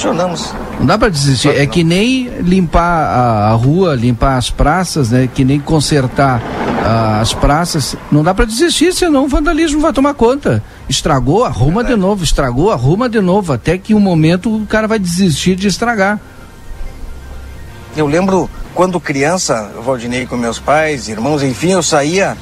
[0.78, 1.48] Não dá pra desistir.
[1.48, 5.28] É que que nem limpar a, a rua, limpar as praças, né?
[5.32, 6.40] Que nem consertar
[6.84, 7.96] ah, as praças.
[8.10, 10.62] Não dá pra desistir, senão o vandalismo vai tomar conta.
[10.88, 12.22] Estragou, arruma de novo.
[12.22, 13.52] Estragou, arruma de novo.
[13.52, 16.20] Até que um momento o cara vai desistir de estragar.
[17.96, 22.36] Eu lembro quando criança, Valdinei com meus pais, irmãos, enfim, eu saía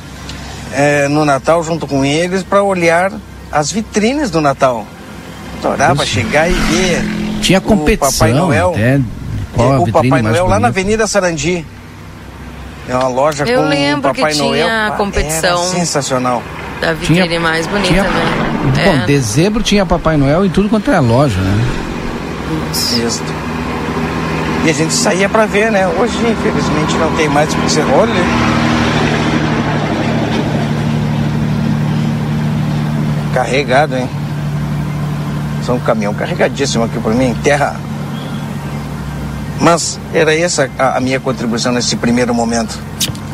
[0.72, 3.12] eh, no Natal junto com eles para olhar
[3.52, 4.86] as vitrines do Natal.
[5.58, 6.12] Adorava Isso.
[6.14, 7.04] chegar e ver
[7.40, 9.00] Tinha o competição Papai Noel, até.
[9.54, 10.68] Qual a o Papai mais Noel lá na.
[10.68, 11.64] Avenida Sarandi.
[12.88, 14.64] É uma loja Eu com lembro o Papai que Noel.
[14.66, 15.60] tinha Ah, competição.
[15.62, 16.42] Era sensacional.
[16.80, 18.82] Da vitrine mais bonita, tinha- né?
[18.84, 21.64] Bom, dezembro tinha Papai Noel em tudo quanto é loja, né?
[22.72, 23.22] Isso.
[24.64, 25.86] E a gente saía para ver, né?
[25.86, 28.12] Hoje, infelizmente, não tem mais porque você olha.
[33.32, 34.08] Carregado, hein?
[35.64, 37.76] São um caminhão carregadíssimo aqui para mim, terra
[39.60, 42.78] Mas era essa a, minha contribuição nesse primeiro momento.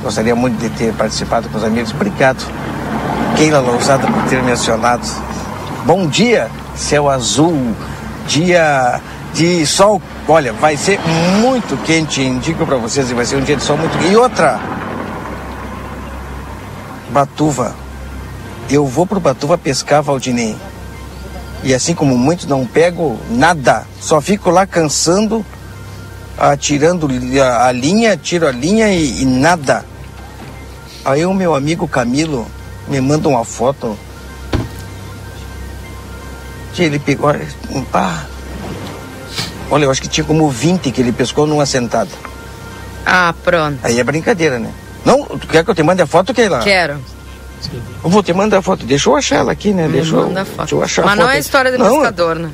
[0.02, 1.90] Gostaria muito de ter participado com os amigos.
[1.92, 2.44] Obrigado.
[3.36, 5.06] Keila Lousada por ter mencionado.
[5.84, 7.74] Bom dia, céu azul,
[8.26, 9.00] dia
[9.32, 10.02] de sol.
[10.26, 11.00] Olha, vai ser
[11.40, 14.60] muito quente, indico para vocês, e vai ser um dia de sol muito E outra,
[17.10, 17.87] Batuva.
[18.70, 20.54] Eu vou pro Batuva pescar, Valdinei.
[21.62, 23.86] E assim como muitos, não pego nada.
[24.00, 25.44] Só fico lá cansando,
[26.36, 27.08] atirando
[27.60, 29.84] a, linha, tiro a linha e, e nada.
[31.04, 32.46] Aí o meu amigo Camilo
[32.86, 33.98] me manda uma foto.
[36.78, 37.28] Ele pegou.
[37.92, 38.24] Ah,
[39.68, 42.10] olha, eu acho que tinha como 20 que ele pescou numa sentada.
[43.04, 43.80] Ah, pronto.
[43.82, 44.70] Aí é brincadeira, né?
[45.04, 46.60] Não, tu quer que eu te mande a foto, Keila?
[46.60, 47.00] Quero.
[48.04, 48.84] Eu vou te mandar a foto.
[48.86, 49.88] Deixa eu achar ela aqui, né?
[49.88, 50.58] Deixa eu, manda a foto.
[50.58, 52.50] Deixa eu achar Mas a foto não é a história do não, pescador, né?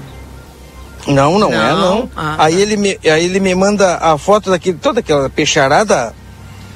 [1.06, 1.62] Não, não, Não?
[1.62, 2.10] é, não.
[2.16, 2.60] Ah, aí, tá.
[2.60, 6.14] ele me, aí ele me manda a foto daquele, toda aquela peixarada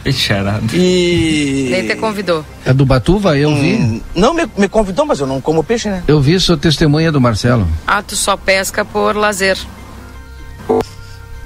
[0.04, 0.74] Fecharado.
[0.74, 1.68] e...
[1.70, 2.44] Nem te convidou.
[2.64, 3.36] É do Batuva?
[3.36, 3.74] Eu vi.
[3.76, 6.02] Hum, Não, me, me convidou, mas eu não como peixe, né?
[6.06, 7.66] Eu vi sua testemunha do Marcelo.
[7.86, 9.58] Ah, tu só pesca por lazer.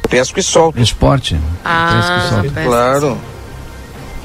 [0.08, 0.78] Pesco e solto.
[0.80, 1.38] Esporte.
[1.64, 2.68] Ah, Pesca e pesca.
[2.68, 3.18] Claro.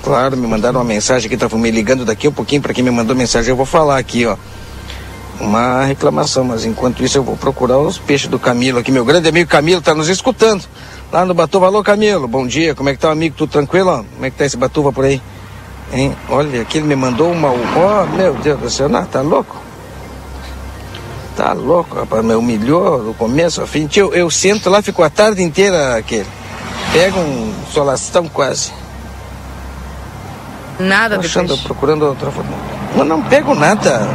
[0.03, 2.91] Claro, me mandaram uma mensagem aqui, estavam me ligando daqui um pouquinho para quem me
[2.91, 4.37] mandou mensagem, eu vou falar aqui, ó.
[5.39, 8.91] Uma reclamação, mas enquanto isso eu vou procurar os peixes do Camilo aqui.
[8.91, 10.63] Meu grande amigo Camilo tá nos escutando.
[11.11, 11.67] Lá no Batuva.
[11.67, 12.73] Alô, Camilo, bom dia.
[12.73, 13.35] Como é que tá, amigo?
[13.37, 14.03] Tudo tranquilo?
[14.13, 15.21] Como é que tá esse Batuva por aí?
[15.93, 16.15] Hein?
[16.27, 17.49] Olha, aqui ele me mandou uma.
[17.49, 17.55] Ó,
[18.03, 19.55] oh, meu Deus do céu, não, tá louco?
[21.35, 23.85] Tá louco, rapaz, me humilhou do começo ao fim.
[23.85, 26.25] Tio, eu sento lá, fico a tarde inteira aquele.
[26.91, 28.73] Pega um solação quase.
[30.79, 31.63] Nada Achando, peixe.
[31.63, 32.47] procurando outra foto.
[32.95, 34.07] Não, não pego nada.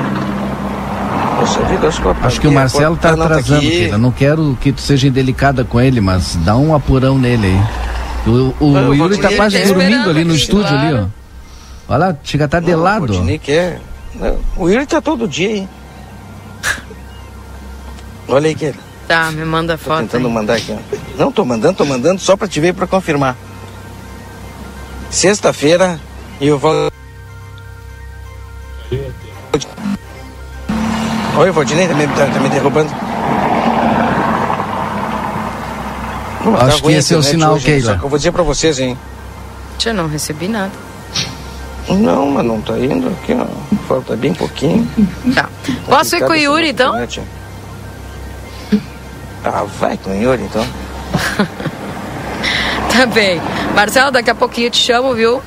[1.41, 3.03] Poxa vida, acho que, eu Acho que o Marcelo foto.
[3.03, 3.61] tá Ah, não, atrasando.
[3.61, 3.99] Keila.
[3.99, 7.61] Não quero que tu seja indelicada com ele, mas dá um apurão nele aí.
[8.25, 10.91] O, o Eu vou Yuri tá dizer, quase tá dormindo ali no estúdio ali, ó.
[10.91, 11.13] claro.
[11.89, 13.13] Olha lá, chega a tá de lado.
[13.21, 13.81] O quer.
[14.15, 15.69] Não, O Yuri tá todo dia aí.
[18.29, 18.79] Olha aí que ele.
[19.09, 19.99] Tá, me manda a Tô foto.
[20.03, 20.33] tentando aí.
[20.33, 20.73] mandar aqui.
[20.73, 20.97] ó.
[21.19, 23.37] Não, tô mandando, tô mandando só pra te ver pra confirmar.
[25.11, 25.99] Sexta-feira
[26.43, 26.91] e eu vou.
[31.39, 32.91] Oi, Valdinei, tá me, tá, tá me derrubando.
[36.45, 37.93] Não, Acho que ruim a esse é o internet sinal, hoje, Keila.
[37.93, 38.99] Só que eu vou dizer pra vocês, hein.
[39.79, 40.73] Tia, não recebi nada.
[41.89, 43.47] Não, mas não tá indo aqui, ó.
[43.87, 44.87] Falta bem pouquinho.
[45.35, 45.49] Tá.
[45.87, 46.89] Posso ir com o Yuri, então?
[46.89, 47.23] Internet.
[49.45, 50.67] Ah, vai com o Yuri, então.
[52.95, 53.41] Tá bem.
[53.75, 55.41] Marcelo, daqui a pouquinho eu te chamo, viu?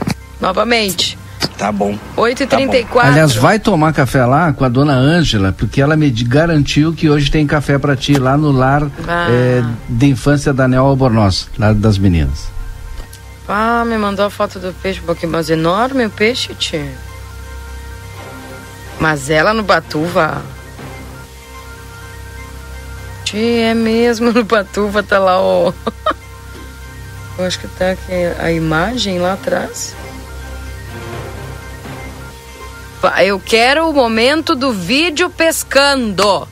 [0.45, 1.17] Novamente.
[1.57, 1.97] Tá bom.
[2.15, 2.87] 8h34.
[2.99, 7.31] Aliás, vai tomar café lá com a dona Ângela, porque ela me garantiu que hoje
[7.31, 9.27] tem café pra ti lá no lar Ah.
[9.31, 12.47] eh, de infância da Nel Albornoz, lá das meninas.
[13.49, 16.91] Ah, me mandou a foto do peixe, um pouquinho mais enorme o peixe, tia.
[18.99, 20.43] Mas ela no Batuva.
[23.23, 25.73] Tia, é mesmo no Batuva, tá lá o.
[27.37, 29.93] Eu acho que tá aqui a imagem lá atrás.
[33.23, 36.47] Eu quero o momento do vídeo pescando.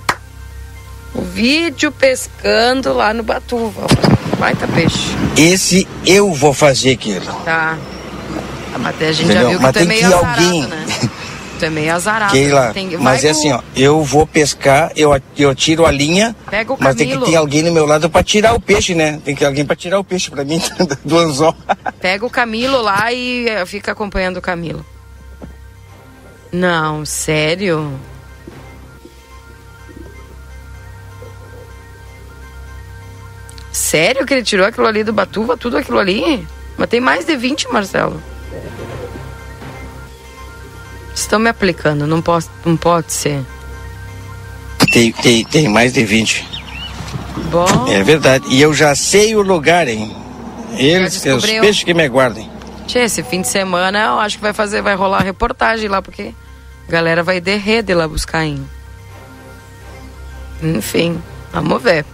[1.15, 3.87] O vídeo pescando lá no Batuva.
[4.39, 5.15] Baita peixe.
[5.37, 7.31] Esse eu vou fazer, Keila.
[7.45, 7.77] Tá.
[8.73, 9.49] Ah, Mas a gente já Entendeu?
[9.49, 10.61] viu que Mas tu é tem meio que ir azarado, alguém.
[10.67, 10.85] né?
[11.59, 12.31] Tu é meio azarado.
[12.31, 16.35] Keila, Tem- vai mas é assim, ó, eu vou pescar, eu, eu tiro a linha,
[16.49, 17.31] Pega o mas tem que Camilo.
[17.31, 19.21] ter alguém no meu lado pra tirar o peixe, né?
[19.23, 20.59] Tem que ter alguém pra tirar o peixe pra mim
[21.05, 21.55] do anzol.
[22.01, 24.83] Pega o Camilo lá e eh, fica acompanhando o Camilo.
[26.53, 27.99] Não, sério?
[33.71, 36.47] Sério que ele tirou aquilo ali do Batuva, tudo aquilo ali?
[36.77, 38.21] Mas tem mais de 20, Marcelo.
[41.15, 43.43] Estão me aplicando, não, posso, não pode ser.
[44.91, 46.47] Tem, tem, tem mais de 20.
[47.49, 48.45] Bom, É verdade.
[48.49, 50.15] E eu já sei o lugar, hein?
[50.77, 52.47] Eles, Já os peixes que me aguardem.
[52.85, 56.33] Tchê, esse fim de semana eu acho que vai fazer, vai rolar reportagem lá, porque
[56.87, 58.65] a galera vai de rede lá buscar ainda.
[60.61, 62.05] Enfim, vamos ver.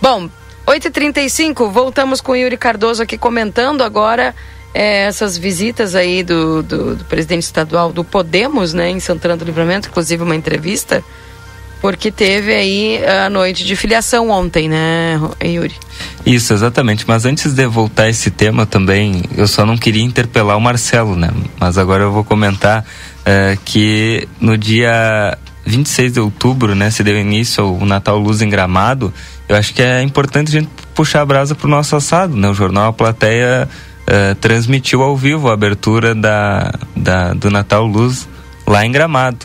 [0.00, 0.28] Bom,
[0.66, 4.34] 8h35, voltamos com o Yuri Cardoso aqui comentando agora
[4.74, 9.44] eh, essas visitas aí do, do, do presidente estadual do Podemos, né, em Santana do
[9.44, 11.04] Livramento, inclusive uma entrevista,
[11.80, 15.74] porque teve aí a noite de filiação ontem, né, Yuri?
[16.24, 17.04] Isso, exatamente.
[17.06, 21.30] Mas antes de voltar esse tema também, eu só não queria interpelar o Marcelo, né?
[21.60, 22.84] Mas agora eu vou comentar
[23.26, 25.36] eh, que no dia
[25.66, 29.12] 26 de outubro, né, se deu início ao Natal Luz em Gramado.
[29.48, 32.48] Eu acho que é importante a gente puxar a brasa pro nosso assado, né?
[32.48, 33.68] O jornal A Plateia
[34.02, 38.28] uh, transmitiu ao vivo a abertura da, da, do Natal Luz
[38.66, 39.44] lá em Gramado,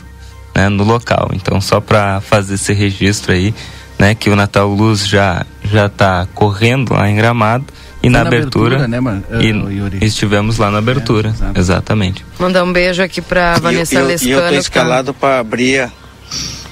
[0.54, 0.68] né?
[0.68, 1.30] No local.
[1.34, 3.52] Então, só para fazer esse registro aí,
[3.98, 4.14] né?
[4.14, 7.64] Que o Natal Luz já já está correndo lá em Gramado
[8.02, 12.24] e na, na, abertura, abertura né, man, uh, e estivemos lá na abertura, é, exatamente.
[12.38, 14.30] Mandar um beijo aqui para Vanessa eu, Lescano.
[14.30, 15.90] E eu tô escalado para abrir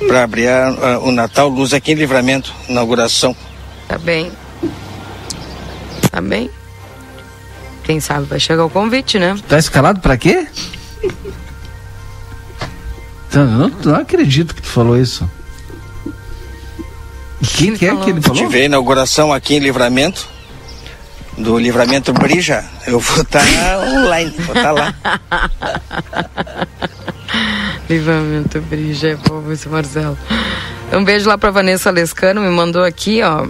[0.06, 3.36] para abrir a, o Natal Luz aqui em Livramento, inauguração.
[3.86, 4.32] Tá bem.
[6.10, 6.50] Tá bem.
[7.84, 9.36] Quem sabe vai chegar o convite, né?
[9.48, 10.46] Tá escalado para quê?
[13.28, 15.28] Então, não, não acredito que tu falou isso.
[17.56, 18.36] Quem que é que ele falou?
[18.36, 20.28] Tive a inauguração aqui em Livramento,
[21.40, 22.64] do Livramento Brija.
[22.86, 24.94] Eu vou estar tá online, vou estar tá lá.
[27.88, 30.16] Livramento Brija, é povo esse Marcelo.
[30.92, 33.46] Um beijo lá para Vanessa Lescano, me mandou aqui, ó,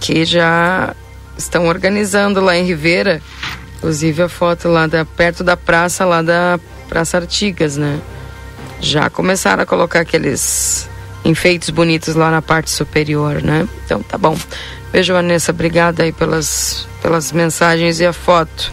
[0.00, 0.94] que já
[1.36, 3.22] estão organizando lá em Ribeira,
[3.76, 8.00] inclusive a foto lá da, perto da praça, lá da Praça Artigas, né?
[8.80, 10.88] Já começaram a colocar aqueles
[11.24, 13.68] enfeites bonitos lá na parte superior, né?
[13.84, 14.36] Então tá bom.
[14.92, 15.52] Beijo, Vanessa.
[15.52, 18.72] Obrigada aí pelas, pelas mensagens e a foto.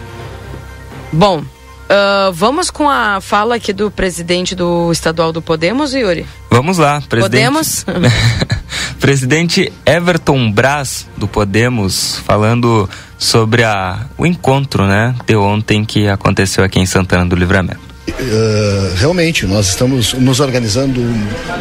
[1.11, 6.25] Bom, uh, vamos com a fala aqui do presidente do estadual do Podemos, Yuri?
[6.49, 7.41] Vamos lá, presidente.
[7.41, 7.85] Podemos?
[8.99, 16.63] presidente Everton Braz, do Podemos, falando sobre a, o encontro né, de ontem que aconteceu
[16.63, 17.88] aqui em Santana do Livramento.
[18.11, 21.01] Uh, realmente, nós estamos nos organizando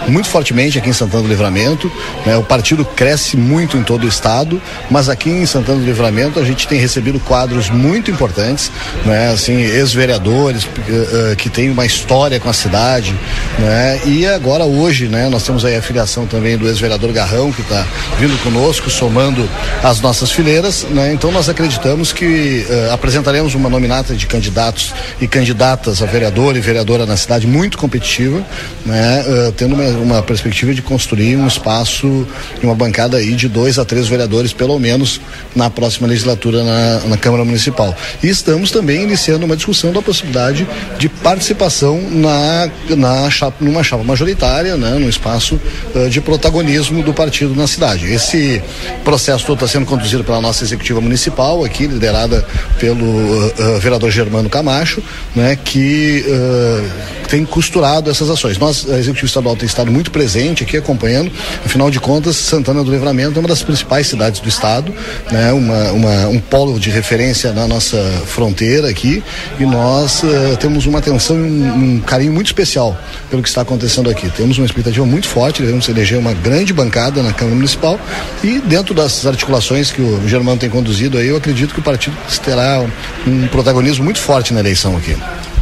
[0.08, 1.90] muito fortemente aqui em Santana do Livramento.
[2.24, 2.36] Né?
[2.36, 6.44] O partido cresce muito em todo o estado, mas aqui em Santana do Livramento a
[6.44, 8.70] gente tem recebido quadros muito importantes,
[9.04, 9.30] né?
[9.30, 13.14] assim, ex-vereadores uh, que têm uma história com a cidade.
[13.58, 14.00] Né?
[14.06, 17.86] E agora, hoje, né, nós temos aí a filiação também do ex-vereador Garrão, que está
[18.18, 19.48] vindo conosco, somando
[19.82, 20.86] as nossas fileiras.
[20.90, 21.12] Né?
[21.12, 26.60] Então, nós acreditamos que apresentaremos uma nominata de candidatos e candidatas a vereador vereador e
[26.60, 28.44] vereadora na cidade muito competitiva,
[28.86, 32.26] né, uh, tendo uma, uma, perspectiva de construir um espaço
[32.62, 35.20] e uma bancada aí de dois a três vereadores, pelo menos,
[35.54, 37.94] na próxima legislatura na, na Câmara Municipal.
[38.22, 40.66] E estamos também iniciando uma discussão da possibilidade
[40.98, 45.60] de participação na, na chapa, numa chapa majoritária, né, num espaço
[45.94, 48.12] uh, de protagonismo do partido na cidade.
[48.12, 48.62] Esse
[49.04, 52.46] processo todo está sendo conduzido pela nossa executiva municipal, aqui, liderada
[52.78, 55.02] pelo uh, vereador Germano Camacho,
[55.34, 58.58] né, que uh, tem costurado essas ações.
[58.58, 61.30] Nós, a Executivo Estadual, tem estado muito presente aqui acompanhando.
[61.64, 64.92] Afinal de contas, Santana do Livramento é uma das principais cidades do estado,
[65.30, 65.52] né?
[65.52, 69.22] Uma, uma um polo de referência na nossa fronteira aqui
[69.58, 72.96] e nós uh, temos uma atenção e um, um, carinho muito especial
[73.30, 74.30] pelo que está acontecendo aqui.
[74.30, 77.98] Temos uma expectativa muito forte, devemos eleger uma grande bancada na Câmara Municipal
[78.42, 82.16] e dentro das articulações que o Germano tem conduzido aí, eu acredito que o partido
[82.44, 82.84] terá
[83.26, 85.16] um protagonismo muito forte na eleição aqui.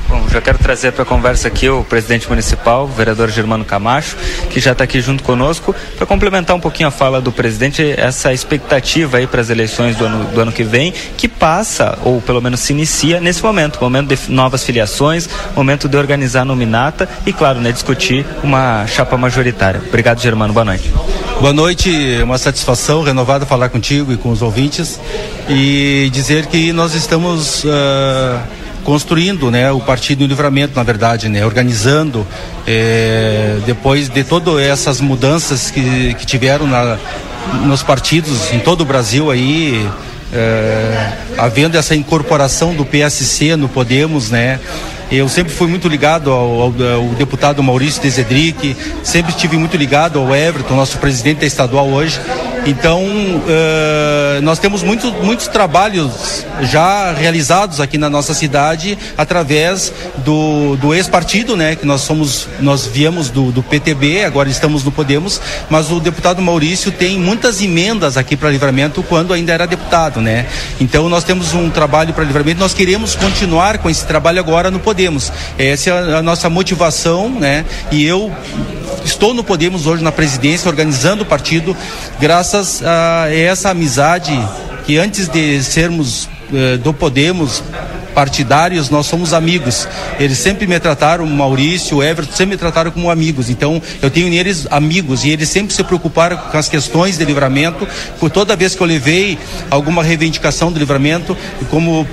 [0.09, 4.17] Bom, já quero trazer para a conversa aqui o presidente municipal, o vereador Germano Camacho,
[4.49, 8.33] que já está aqui junto conosco, para complementar um pouquinho a fala do presidente, essa
[8.33, 12.41] expectativa aí para as eleições do ano, do ano que vem, que passa, ou pelo
[12.41, 17.33] menos se inicia nesse momento, momento de novas filiações, momento de organizar a nominata e,
[17.33, 19.83] claro, né, discutir uma chapa majoritária.
[19.89, 20.53] Obrigado, Germano.
[20.53, 20.89] Boa noite.
[21.41, 21.91] Boa noite,
[22.23, 25.01] uma satisfação renovada falar contigo e com os ouvintes
[25.49, 27.65] e dizer que nós estamos.
[27.65, 32.25] Uh construindo né, o Partido em Livramento, na verdade, né, organizando
[32.65, 36.97] é, depois de todas essas mudanças que, que tiveram na,
[37.65, 39.91] nos partidos em todo o Brasil aí,
[40.33, 44.61] é, havendo essa incorporação do PSC no Podemos, né?
[45.11, 50.21] Eu sempre fui muito ligado ao, ao, ao deputado Maurício Desedric, sempre estive muito ligado
[50.21, 52.21] ao Everton, nosso presidente estadual hoje.
[52.67, 59.93] Então, uh, nós temos muitos, muitos trabalhos já realizados aqui na nossa cidade através
[60.25, 61.77] do, do ex-partido, né?
[61.77, 66.43] Que nós somos, nós viemos do, do PTB, agora estamos no Podemos, mas o deputado
[66.43, 70.47] Maurício tem muitas emendas aqui para livramento quando ainda era deputado, né?
[70.81, 74.81] Então nós temos um trabalho para livramento, nós queremos continuar com esse trabalho agora no
[74.81, 75.33] Podemos.
[75.57, 77.65] Essa é a nossa motivação, né?
[77.93, 78.33] E eu
[79.05, 81.77] estou no Podemos hoje na presidência, organizando o partido,
[82.21, 84.33] graças a essa amizade
[84.85, 87.63] que antes de sermos eh, do Podemos
[88.17, 89.87] partidários, nós somos amigos.
[90.19, 93.51] Eles sempre me trataram, Maurício, Everton, sempre me trataram como amigos.
[93.51, 97.87] Então, eu tenho neles amigos e eles sempre se preocuparam com as questões de livramento.
[98.19, 99.39] Por toda vez que eu levei
[99.71, 101.37] alguma reivindicação do livramento,
[101.69, 102.09] como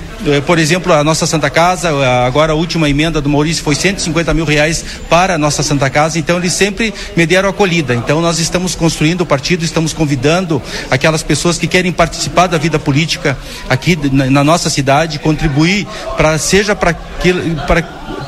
[0.45, 1.89] por exemplo, a nossa Santa Casa,
[2.25, 6.17] agora a última emenda do Maurício foi 150 mil reais para a nossa Santa Casa,
[6.17, 7.93] então eles sempre me deram acolhida.
[7.93, 12.79] Então nós estamos construindo o partido, estamos convidando aquelas pessoas que querem participar da vida
[12.79, 13.37] política
[13.69, 16.95] aqui na, na nossa cidade, contribuir para seja para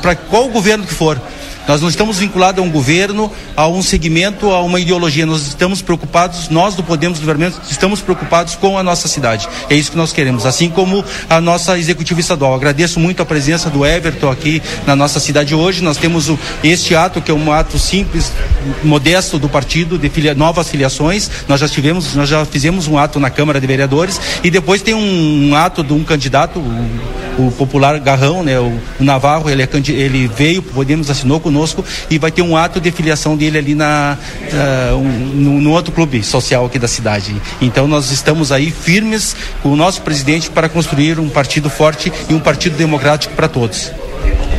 [0.02, 1.20] para qual governo que for
[1.68, 5.26] nós não estamos vinculados a um governo, a um segmento, a uma ideologia.
[5.26, 9.48] Nós estamos preocupados, nós do Podemos Livramento, estamos preocupados com a nossa cidade.
[9.68, 12.54] É isso que nós queremos, assim como a nossa executiva estadual.
[12.54, 15.82] Agradeço muito a presença do Everton aqui na nossa cidade hoje.
[15.82, 18.32] Nós temos o, este ato, que é um ato simples,
[18.84, 21.28] modesto do partido, de filia, novas filiações.
[21.48, 24.94] Nós já tivemos, nós já fizemos um ato na Câmara de Vereadores e depois tem
[24.94, 29.62] um, um ato de um candidato, o, o popular Garrão, né, o, o Navarro, ele,
[29.62, 33.56] é, ele veio, Podemos assinou conosco conosco e vai ter um ato de filiação dele
[33.56, 34.18] ali na,
[34.52, 37.34] uh, um, no, no, outro clube social aqui da cidade.
[37.60, 42.34] Então nós estamos aí firmes com o nosso presidente para construir um partido forte e
[42.34, 43.90] um partido democrático para todos.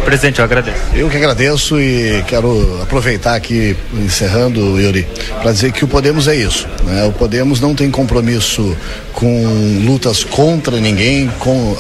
[0.07, 0.77] Presidente, eu agradeço.
[0.93, 5.05] Eu que agradeço e quero aproveitar aqui, encerrando, Yuri,
[5.41, 6.65] para dizer que o Podemos é isso.
[6.85, 7.03] Né?
[7.03, 8.73] O Podemos não tem compromisso
[9.11, 11.77] com lutas contra ninguém, com, uh,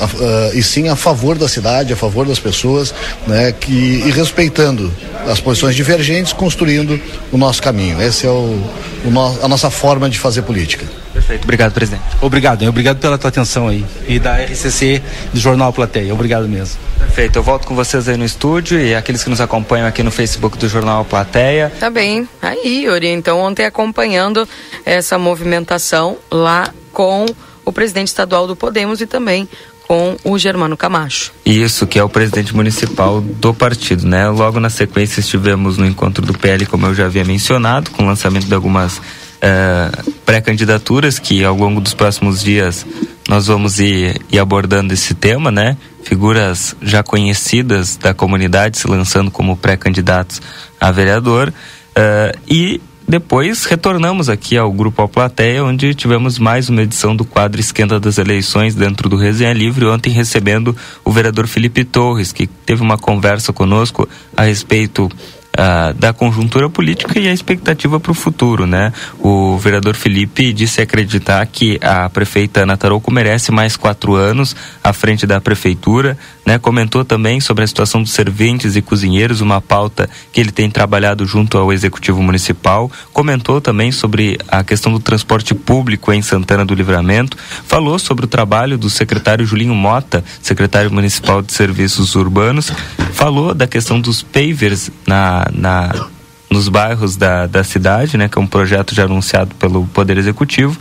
[0.53, 2.93] e sim a favor da cidade, a favor das pessoas,
[3.25, 3.53] né?
[3.53, 4.93] que, e respeitando
[5.25, 6.99] as posições divergentes, construindo
[7.31, 8.01] o nosso caminho.
[8.01, 8.61] Essa é o,
[9.05, 10.85] o no, a nossa forma de fazer política.
[11.27, 11.43] Perfeito.
[11.43, 12.03] Obrigado, presidente.
[12.21, 13.85] Obrigado, obrigado pela tua atenção aí.
[14.07, 15.03] E da RCC,
[15.33, 16.13] do Jornal Plateia.
[16.13, 16.79] Obrigado mesmo.
[16.97, 17.37] Perfeito.
[17.37, 20.57] Eu volto com vocês aí no estúdio e aqueles que nos acompanham aqui no Facebook
[20.57, 21.69] do Jornal Plateia.
[21.77, 22.29] Tá bem.
[22.41, 23.09] Aí, Yuri.
[23.09, 24.47] Então, ontem acompanhando
[24.85, 27.25] essa movimentação lá com
[27.65, 29.49] o presidente estadual do Podemos e também
[29.85, 31.33] com o Germano Camacho.
[31.45, 34.29] Isso, que é o presidente municipal do partido, né?
[34.29, 38.05] Logo na sequência estivemos no encontro do PL, como eu já havia mencionado, com o
[38.05, 39.01] lançamento de algumas
[39.37, 42.85] uh, pré-candidaturas que ao longo dos próximos dias
[43.27, 45.77] nós vamos ir, ir, abordando esse tema, né?
[46.03, 50.41] Figuras já conhecidas da comunidade se lançando como pré-candidatos
[50.79, 52.79] a vereador uh, e
[53.09, 58.01] depois retornamos aqui ao Grupo Ao Plateia, onde tivemos mais uma edição do quadro Esquenta
[58.01, 60.75] das Eleições dentro do Resenha Livre, ontem recebendo
[61.05, 65.09] o vereador Felipe Torres, que teve uma conversa conosco a respeito
[65.57, 68.93] uh, da conjuntura política e a expectativa para o futuro, né?
[69.19, 74.93] O vereador Felipe disse acreditar que a prefeita Ana Tarouco merece mais quatro anos à
[74.93, 76.59] frente da prefeitura, né?
[76.59, 81.25] Comentou também sobre a situação dos serventes e cozinheiros, uma pauta que ele tem trabalhado
[81.25, 82.91] junto ao executivo municipal.
[83.11, 87.37] Comentou também sobre a questão do transporte público em Santana do Livramento.
[87.65, 92.71] Falou sobre o trabalho do secretário Julinho Mota, secretário municipal de serviços urbanos.
[93.13, 96.07] Falou da questão dos pavers na na,
[96.49, 100.77] nos bairros da, da cidade, né, que é um projeto já anunciado pelo Poder Executivo,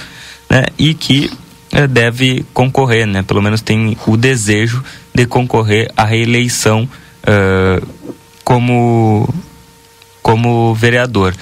[0.49, 1.31] né, e que
[1.73, 4.83] é, deve concorrer, né, pelo menos tem o desejo
[5.14, 6.89] de concorrer à reeleição
[7.23, 7.87] uh,
[8.45, 9.29] como,
[10.23, 11.35] como vereador.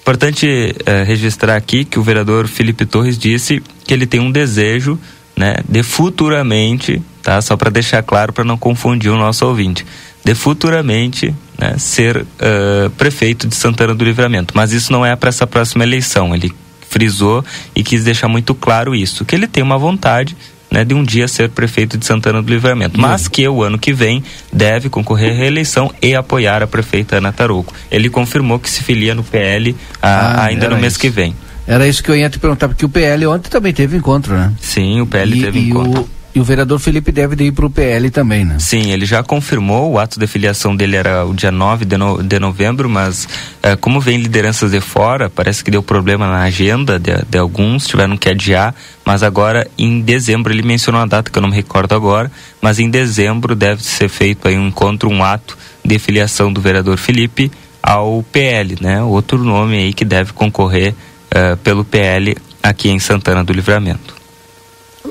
[0.00, 4.98] Importante uh, registrar aqui que o vereador Felipe Torres disse que ele tem um desejo
[5.36, 7.40] né, de futuramente, tá?
[7.42, 9.84] Só para deixar claro para não confundir o nosso ouvinte,
[10.24, 14.52] de futuramente né, ser uh, prefeito de Santana do Livramento.
[14.56, 16.34] Mas isso não é para essa próxima eleição.
[16.34, 16.52] Ele
[16.88, 17.44] frisou
[17.74, 20.36] e quis deixar muito claro isso, que ele tem uma vontade
[20.70, 23.92] né, de um dia ser prefeito de Santana do Livramento, mas que o ano que
[23.92, 27.72] vem deve concorrer à reeleição e apoiar a prefeita Ana Tarouco.
[27.90, 31.00] Ele confirmou que se filia no PL a, ah, ainda no mês isso.
[31.00, 31.34] que vem.
[31.66, 34.52] Era isso que eu ia te perguntar, porque o PL ontem também teve encontro, né?
[34.60, 36.08] Sim, o PL e, teve e encontro.
[36.36, 38.58] O, e o vereador Felipe deve ir para o PL também, né?
[38.58, 42.22] Sim, ele já confirmou, o ato de filiação dele era o dia 9 de, no,
[42.22, 43.28] de novembro, mas
[43.62, 47.86] eh, como vem lideranças de fora, parece que deu problema na agenda de, de, alguns,
[47.86, 48.74] tiveram que adiar,
[49.04, 52.30] mas agora em dezembro, ele mencionou uma data que eu não me recordo agora,
[52.60, 56.98] mas em dezembro deve ser feito aí um encontro, um ato de filiação do vereador
[56.98, 57.50] Felipe
[57.82, 59.02] ao PL, né?
[59.02, 64.14] Outro nome aí que deve concorrer uh, pelo PL aqui em Santana do Livramento.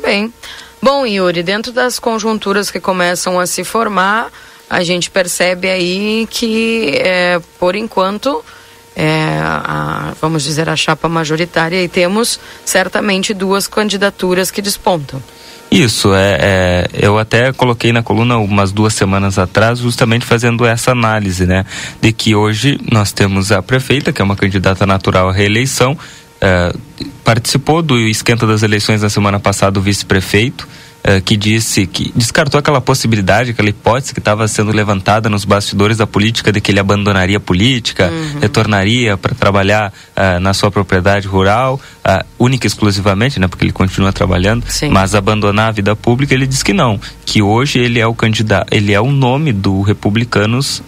[0.03, 0.31] Bem.
[0.85, 4.31] Bom, Yuri, dentro das conjunturas que começam a se formar,
[4.69, 8.45] a gente percebe aí que, é, por enquanto,
[8.95, 15.19] é, a, vamos dizer, a chapa majoritária e temos certamente duas candidaturas que despontam.
[15.71, 20.91] Isso, é, é, eu até coloquei na coluna umas duas semanas atrás, justamente fazendo essa
[20.91, 21.65] análise, né?
[21.99, 25.97] De que hoje nós temos a prefeita, que é uma candidata natural à reeleição,
[26.45, 26.71] é,
[27.23, 30.67] participou do esquenta das eleições na semana passada o vice-prefeito,
[31.03, 35.97] uh, que disse que descartou aquela possibilidade, aquela hipótese que estava sendo levantada nos bastidores
[35.97, 38.41] da política de que ele abandonaria a política, uhum.
[38.41, 41.81] retornaria para trabalhar uh, na sua propriedade rural,
[42.37, 44.89] única e exclusivamente, né, porque ele continua trabalhando, Sim.
[44.89, 48.67] mas abandonar a vida pública, ele diz que não, que hoje ele é o candidato,
[48.71, 50.83] ele é o nome do Republicanos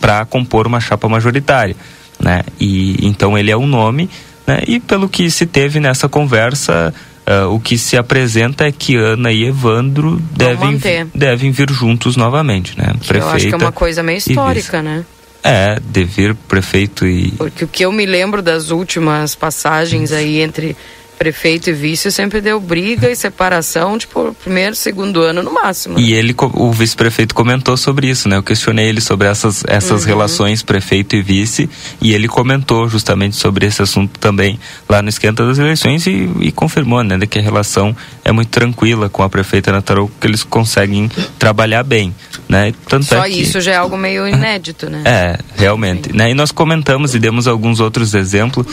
[0.00, 1.76] para compor uma chapa majoritária,
[2.18, 2.42] né?
[2.58, 4.10] E então ele é o nome,
[4.48, 4.62] né?
[4.66, 6.92] E pelo que se teve nessa conversa,
[7.28, 10.80] Uh, o que se apresenta é que Ana e Evandro devem,
[11.14, 12.94] devem vir juntos novamente, né?
[13.02, 15.04] Que Prefeita eu acho que é uma coisa meio histórica, né?
[15.44, 17.32] É, de vir prefeito e.
[17.32, 20.74] Porque o que eu me lembro das últimas passagens aí entre
[21.18, 25.98] prefeito e vice sempre deu briga e separação, tipo, primeiro, segundo ano no máximo.
[25.98, 28.36] E ele, o vice-prefeito comentou sobre isso, né?
[28.36, 30.08] Eu questionei ele sobre essas, essas uhum.
[30.08, 31.68] relações prefeito e vice
[32.00, 34.58] e ele comentou justamente sobre esse assunto também
[34.88, 37.18] lá no esquenta das eleições e, e confirmou, né?
[37.18, 41.82] De que a relação é muito tranquila com a prefeita Natarou, que eles conseguem trabalhar
[41.82, 42.14] bem,
[42.48, 42.72] né?
[42.88, 43.40] Tanto Só é que...
[43.40, 45.02] isso já é algo meio inédito, né?
[45.04, 46.14] É, realmente.
[46.14, 46.30] Né?
[46.30, 48.66] E nós comentamos e demos alguns outros exemplos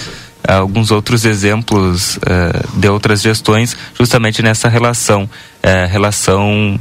[0.47, 6.77] alguns outros exemplos uh, de outras gestões, justamente nessa relação, uh, relação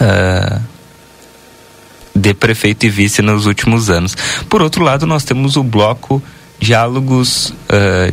[0.00, 0.60] uh,
[2.14, 4.16] de prefeito e vice nos últimos anos.
[4.48, 6.22] Por outro lado, nós temos o bloco
[6.58, 7.52] Diálogos,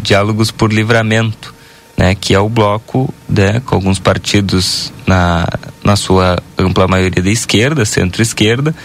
[0.01, 1.55] Diálogos por Livramento,
[1.95, 5.47] né, que é o bloco né, com alguns partidos na,
[5.81, 8.75] na sua ampla maioria da esquerda, centro-esquerda,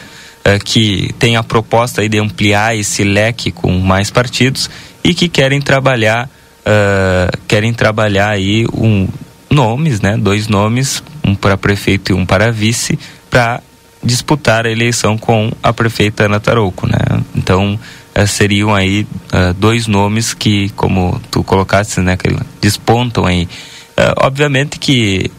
[0.64, 4.70] que tem a proposta de ampliar esse leque com mais partidos
[5.02, 6.28] e que querem trabalhar
[6.68, 9.08] uh, querem trabalhar aí um,
[9.50, 12.98] nomes, né, dois nomes, um para prefeito e um para vice,
[13.30, 13.62] para
[14.02, 16.98] disputar a eleição com a prefeita Ana Tarouco, né?
[17.34, 17.78] Então
[18.16, 22.28] uh, seriam aí uh, dois nomes que, como tu colocaste, né, que
[22.60, 23.48] despontam aí.
[24.18, 25.30] obviamente que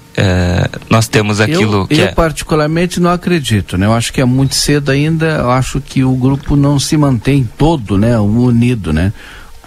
[0.89, 2.11] nós temos aquilo eu, que eu é...
[2.11, 3.85] particularmente não acredito, né?
[3.85, 5.27] Eu acho que é muito cedo ainda.
[5.27, 9.13] Eu acho que o grupo não se mantém todo, né, unido, né?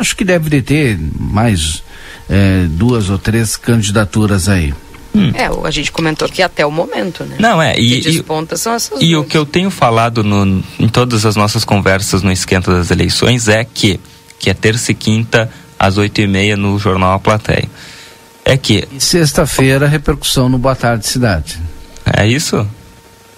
[0.02, 1.80] Acho que deve ter mais
[2.28, 4.74] é, duas ou três candidaturas aí.
[5.14, 5.30] Hum.
[5.32, 7.36] É, a gente comentou que até o momento, né?
[7.38, 7.78] Não, é.
[7.78, 9.24] E, que desponta são essas E duas.
[9.24, 13.46] o que eu tenho falado no, em todas as nossas conversas no esquenta das eleições
[13.46, 14.00] é que,
[14.40, 15.48] que é terça e quinta,
[15.78, 17.68] às oito e meia, no Jornal A Plateia.
[18.44, 18.88] É que...
[18.98, 21.60] Sexta-feira, repercussão no Boa Tarde Cidade.
[22.04, 22.66] É isso?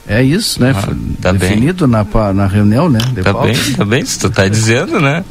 [0.06, 0.74] É isso, né?
[0.76, 2.04] Ah, tá Definido bem.
[2.12, 2.98] Na, na reunião, né?
[3.12, 5.24] De tá bem, tá bem, se tu tá dizendo, né?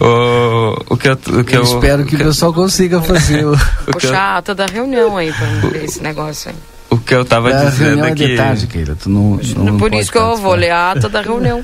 [0.00, 3.56] O, o que eu, o que eu, eu espero que o pessoal consiga fazer o...
[3.90, 6.56] Puxar a ata da reunião aí pra ver esse negócio aí.
[6.90, 8.34] O que eu tava a dizendo é que.
[8.34, 11.60] Tarde, Keila, tu não, não, Por isso que eu vou ler a ata da reunião.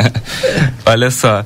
[0.86, 1.44] Olha só,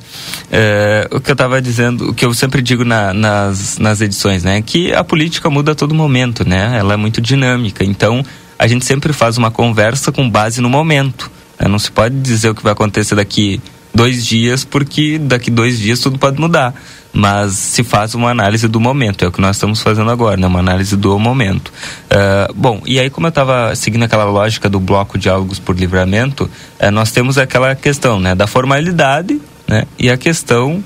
[0.49, 4.43] é, o que eu tava dizendo, o que eu sempre digo na, nas, nas edições,
[4.43, 4.61] né?
[4.61, 6.77] Que a política muda a todo momento, né?
[6.79, 7.83] Ela é muito dinâmica.
[7.83, 8.23] Então,
[8.61, 11.31] a gente sempre faz uma conversa com base no momento.
[11.59, 11.67] Né?
[11.67, 13.59] Não se pode dizer o que vai acontecer daqui
[13.91, 16.71] dois dias, porque daqui dois dias tudo pode mudar.
[17.11, 20.45] Mas se faz uma análise do momento, é o que nós estamos fazendo agora, né?
[20.45, 21.73] uma análise do momento.
[22.05, 26.47] Uh, bom, e aí, como eu estava seguindo aquela lógica do bloco Diálogos por Livramento,
[26.79, 28.35] uh, nós temos aquela questão né?
[28.35, 29.87] da formalidade né?
[29.97, 30.83] e a questão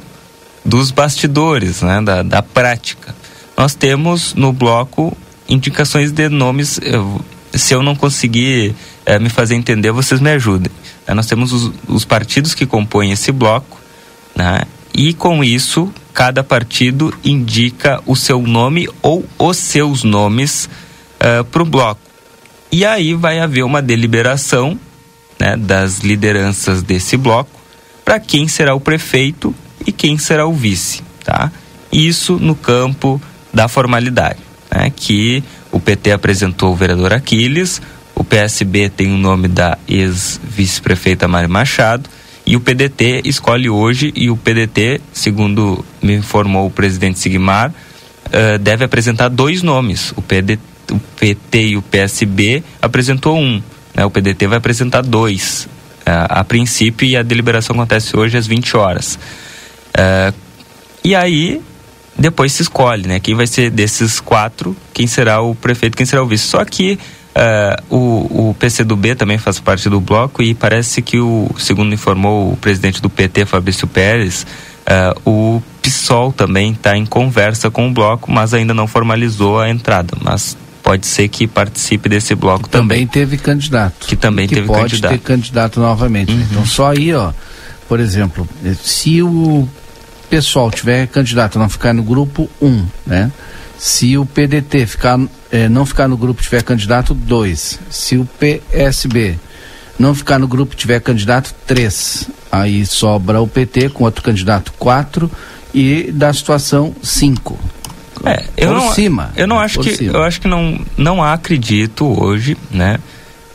[0.63, 2.01] dos bastidores, né?
[2.01, 3.13] da, da prática.
[3.57, 5.15] Nós temos no bloco
[5.49, 6.79] indicações de nomes
[7.55, 8.75] se eu não conseguir
[9.05, 10.71] é, me fazer entender, vocês me ajudem.
[11.07, 13.79] É, nós temos os, os, partidos que compõem esse bloco,
[14.35, 14.61] né?
[14.93, 20.69] e com isso, cada partido indica o seu nome ou os seus nomes
[21.19, 22.01] uh, para o bloco.
[22.71, 24.79] E aí vai haver uma deliberação
[25.39, 27.61] né, das lideranças desse bloco
[28.03, 29.53] para quem será o prefeito
[29.85, 31.03] e quem será o vice.
[31.23, 31.51] Tá?
[31.91, 33.21] Isso no campo
[33.53, 34.39] da formalidade,
[34.71, 35.43] né, que
[35.75, 37.81] o PT apresentou o vereador Aquiles,
[38.15, 42.09] o PSB tem o nome da ex-vice-prefeita Mari Machado
[42.45, 48.57] e o PDT escolhe hoje e o PDT, segundo me informou o presidente Sigmar, uh,
[48.57, 50.11] deve apresentar dois nomes.
[50.11, 53.61] O, o PT e o PSB apresentou um,
[53.93, 54.05] né?
[54.05, 55.67] o PDT vai apresentar dois.
[56.07, 59.19] Uh, a princípio e a deliberação acontece hoje às 20 horas.
[59.89, 60.33] Uh,
[61.03, 61.61] e aí
[62.17, 63.19] depois se escolhe, né?
[63.19, 66.47] Quem vai ser desses quatro, quem será o prefeito, quem será o vice.
[66.47, 66.97] Só que
[67.35, 72.53] uh, o, o PCdoB também faz parte do bloco e parece que o, segundo informou
[72.53, 74.45] o presidente do PT, Fabrício Pérez,
[74.87, 79.69] uh, o PSOL também está em conversa com o bloco, mas ainda não formalizou a
[79.69, 80.17] entrada.
[80.21, 82.99] Mas pode ser que participe desse bloco também.
[82.99, 84.07] Também teve candidato.
[84.07, 85.11] Que também que teve pode candidato.
[85.11, 86.31] ter candidato novamente.
[86.31, 86.41] Uhum.
[86.49, 87.33] Então só aí, ó,
[87.89, 88.47] por exemplo,
[88.81, 89.67] se o
[90.29, 93.31] pessoal tiver candidato não ficar no grupo 1, um, né?
[93.77, 95.19] Se o PDT ficar
[95.51, 97.79] eh, não ficar no grupo tiver candidato, dois.
[97.89, 99.37] Se o PSB
[99.97, 102.29] não ficar no grupo tiver candidato, três.
[102.51, 105.29] Aí sobra o PT com outro candidato, quatro.
[105.73, 107.59] E da situação, cinco.
[108.23, 109.31] É, eu por não, cima.
[109.35, 110.13] Eu não acho por que cima.
[110.13, 112.97] eu acho que não não acredito hoje, né,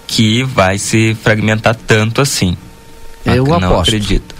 [0.06, 2.56] que vai se fragmentar tanto assim.
[3.24, 3.88] Eu não aposto.
[3.88, 4.34] acredito.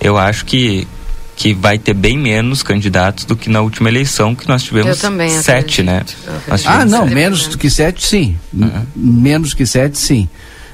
[0.00, 0.88] Eu acho que
[1.36, 4.98] que vai ter bem menos candidatos do que na última eleição que nós tivemos
[5.42, 6.02] sete, né?
[6.48, 8.36] Nós Ah, não, menos do que sete, sim.
[8.52, 10.28] M- Menos que sete, sim.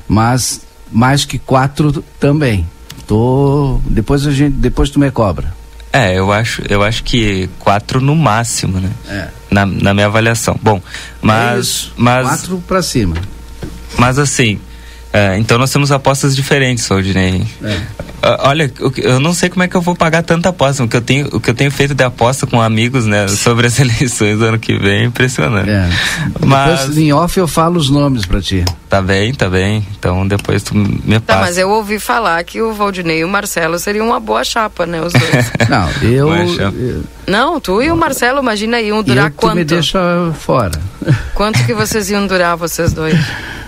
[0.08, 0.60] Mas
[0.90, 2.66] mais que quatro também.
[3.06, 3.80] Tô.
[3.86, 4.52] Depois a gente.
[4.54, 5.52] Depois tu me cobra.
[5.92, 8.90] É, eu acho, eu acho que quatro no máximo, né?
[9.08, 9.28] É.
[9.50, 10.58] Na, na minha avaliação.
[10.62, 10.80] Bom, É
[11.20, 11.92] mas, isso.
[11.96, 13.16] mas, Quatro pra cima.
[13.98, 14.58] mas assim,
[15.12, 17.42] é, então nós temos apostas diferentes, Aldinei.
[17.62, 17.78] É.
[18.24, 20.84] Ah, Olha, o que- eu não sei como é que eu vou pagar tanta aposta.
[20.84, 23.66] O que eu tenho, o que eu tenho feito de aposta com amigos, né, sobre
[23.66, 25.68] as eleições do ano que vem é impressionante.
[25.68, 25.88] É.
[26.40, 28.64] Mas Depois em off eu falo os nomes pra ti.
[28.88, 29.84] tá bem, tá bem.
[29.98, 31.40] Então depois tu me Tá, passa.
[31.40, 35.00] mas eu ouvi falar que o Valdinei e o Marcelo seriam uma boa chapa, né?
[35.02, 35.50] Os dois.
[35.68, 37.04] Não, eu.
[37.26, 39.64] Não, tu e o Marcelo, imagina, iam durar eu, tu me quanto?
[39.64, 39.98] deixa
[40.38, 40.80] fora.
[41.34, 43.16] Quanto que vocês iam durar, vocês dois?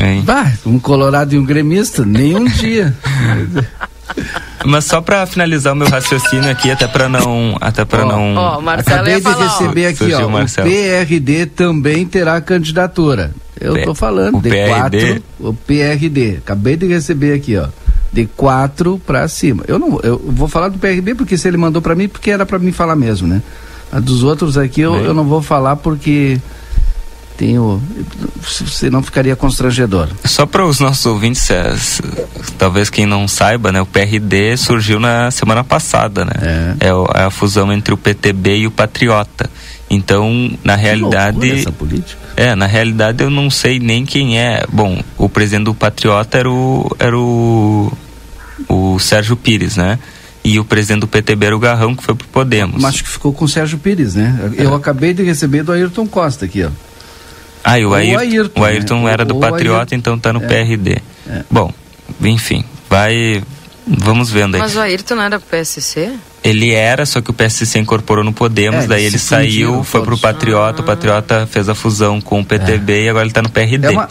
[0.00, 0.22] Hein?
[0.24, 2.94] Vai, um colorado e um gremista, nem um dia.
[4.64, 8.34] Mas só pra finalizar o meu raciocínio aqui, até pra não, até para Ó, não.
[8.36, 9.58] Ó, o Marcelo Acabei de falar, ó.
[9.58, 10.26] receber aqui, ó.
[10.26, 10.68] o Marcelo.
[10.70, 13.32] PRD também terá candidatura.
[13.58, 14.68] Eu P- tô falando, o de PRD?
[14.68, 15.22] quatro.
[15.40, 16.36] O PRD.
[16.38, 17.68] Acabei de receber aqui, ó.
[18.12, 19.62] De quatro pra cima.
[19.68, 22.44] Eu não eu vou falar do PRB porque se ele mandou pra mim, porque era
[22.44, 23.40] pra mim falar mesmo, né?
[23.92, 25.04] A dos outros aqui eu, Bem.
[25.04, 26.38] eu não vou falar porque
[27.40, 27.82] tenho.
[28.42, 30.08] Senão ficaria constrangedor.
[30.24, 31.74] Só para os nossos ouvintes, é,
[32.58, 36.76] talvez quem não saiba, né, o PRD surgiu na semana passada, né?
[36.80, 39.48] É, o- é a fusão entre o PTB e o Patriota.
[39.88, 42.18] Então, na Que realidade, essa política.
[42.36, 44.64] é, na realidade eu não sei nem quem é.
[44.70, 47.92] Bom, o presidente do Patriota era o era o,
[48.68, 49.98] o Sérgio Pires, né?
[50.44, 52.80] E o presidente do PTB era o Garrão, que foi pro Podemos.
[52.80, 54.52] Mas acho que ficou com o Sérgio Pires, né?
[54.56, 56.70] Eu acabei de receber do Ayrton Costa aqui, ó.
[57.62, 59.12] Ah, e o O Ayrton, Ayrton, o Ayrton né?
[59.12, 59.94] era do O Patriota, Ayrton.
[59.96, 60.46] então tá no É.
[60.46, 60.98] PRD.
[61.28, 61.42] É.
[61.50, 61.72] Bom,
[62.22, 63.42] enfim, vai.
[63.86, 64.60] Vamos vendo aí.
[64.60, 66.12] Mas o Ayrton não era do PSC?
[66.42, 70.16] Ele era, só que o PSC incorporou no Podemos, É, daí ele saiu, foi pro.
[70.16, 73.88] Patriota, o Patriota fez a fusão com o PTB e agora ele tá no PRD.
[73.88, 74.08] É uma,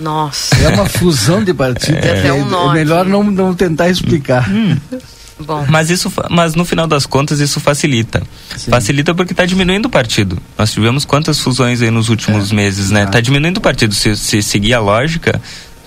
[0.00, 0.56] Nossa.
[0.56, 2.00] é uma fusão de partidos.
[2.02, 4.48] Tem até um é, nó é melhor não, não tentar explicar.
[5.38, 5.66] Bom.
[5.68, 8.22] Mas isso, fa- mas no final das contas isso facilita.
[8.56, 8.70] Sim.
[8.70, 10.38] Facilita porque está diminuindo o partido.
[10.56, 13.02] Nós tivemos quantas fusões aí nos últimos meses, né?
[13.02, 13.04] Ah.
[13.04, 13.94] Está diminuindo o partido.
[13.94, 15.40] Se, se seguir a lógica,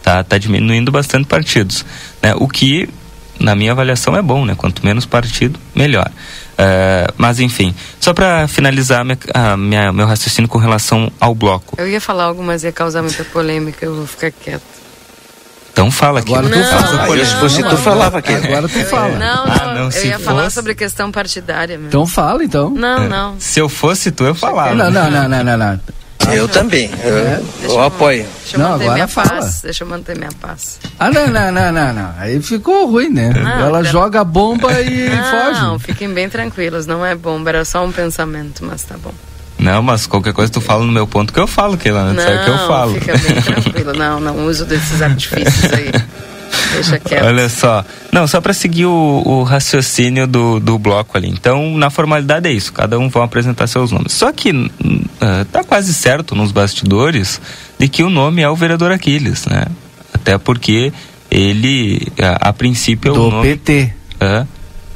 [0.03, 1.83] tá, tá diminuindo bastante partidos,
[2.21, 2.33] né?
[2.35, 2.87] O que
[3.39, 4.53] na minha avaliação é bom, né?
[4.55, 6.11] Quanto menos partido, melhor.
[6.57, 11.75] É, mas enfim, só para finalizar minha, a minha- meu raciocínio com relação ao bloco.
[11.79, 14.78] Eu ia falar algo, mas ia causar muita polêmica, eu vou ficar quieta.
[15.79, 16.33] Então fala aqui.
[16.33, 16.65] Agora tu Não.
[16.65, 17.03] fala.
[17.03, 18.33] Ah, eu, se fosse tu, falava aqui.
[18.33, 19.17] Agora tu fala.
[19.17, 21.87] Não, Ah, não, não, eu ia falar fosse- sobre questão partidária mesmo.
[21.87, 22.69] Então fala, então.
[22.69, 23.35] Não, não.
[23.39, 24.75] Se eu fosse tu, eu falava.
[24.75, 25.79] Não, não, não, não, não, não.
[26.33, 26.91] Eu também.
[27.01, 28.25] Eu, Deixa eu apoio.
[28.41, 29.29] Deixa eu Não, manter agora minha fala.
[29.29, 29.61] paz.
[29.61, 30.79] Deixa eu manter minha paz.
[30.99, 32.13] Ah, não, não, não, não, não.
[32.19, 33.29] Aí ficou ruim, né?
[33.33, 35.85] Não, Ela pera- joga a bomba e Não, foge.
[35.85, 39.13] fiquem bem tranquilos, não é bomba, era só um pensamento, mas tá bom.
[39.59, 42.23] Não, mas qualquer coisa tu fala no meu ponto que eu falo, que lá, Não,
[42.23, 42.93] sabe que eu falo.
[42.95, 45.91] fica bem tranquilo, não, não uso desses artifícios aí.
[46.73, 47.25] Deixa quieto.
[47.25, 47.83] Olha só.
[48.11, 51.29] Não, só para seguir o, o raciocínio do, do bloco ali.
[51.29, 52.71] Então, na formalidade é isso.
[52.73, 54.13] Cada um vai apresentar seus nomes.
[54.13, 54.71] Só que
[55.19, 57.41] ah, tá quase certo nos bastidores
[57.77, 59.65] de que o nome é o vereador Aquiles, né?
[60.13, 60.91] Até porque
[61.29, 63.49] ele, a, a princípio, é o Do nome...
[63.49, 63.93] PT.
[64.21, 64.47] Hã?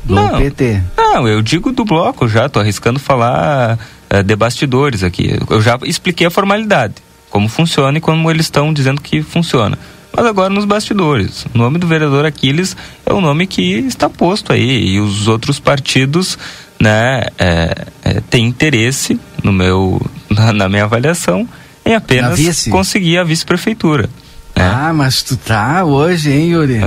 [0.04, 0.38] Do Não.
[0.38, 0.82] PT.
[0.98, 3.80] Não, eu digo do bloco já, tô arriscando falar
[4.14, 5.40] eh, de bastidores aqui.
[5.50, 6.94] Eu já expliquei a formalidade,
[7.32, 9.76] como funciona e como eles estão dizendo que funciona.
[10.16, 11.48] Mas agora nos bastidores.
[11.56, 14.86] O nome do vereador Aquiles é o nome que está posto aí.
[14.90, 16.38] E os outros partidos,
[16.80, 20.00] né, é, é, têm interesse, no meu,
[20.30, 21.50] na, na minha avaliação,
[21.84, 24.08] em apenas conseguir a vice-prefeitura.
[24.56, 24.64] né?
[24.64, 26.80] Ah, mas tu tá hoje, hein, Yuri?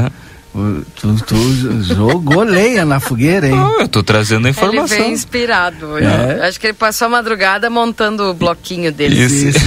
[0.97, 3.55] Tu, tu jogou lenha na fogueira, hein?
[3.57, 4.97] Ah, eu tô trazendo a Ele informação.
[4.99, 6.07] veio inspirado hoje.
[6.07, 6.47] É.
[6.49, 9.21] Acho que ele passou a madrugada montando o bloquinho dele.
[9.23, 9.49] Isso.
[9.49, 9.67] Isso.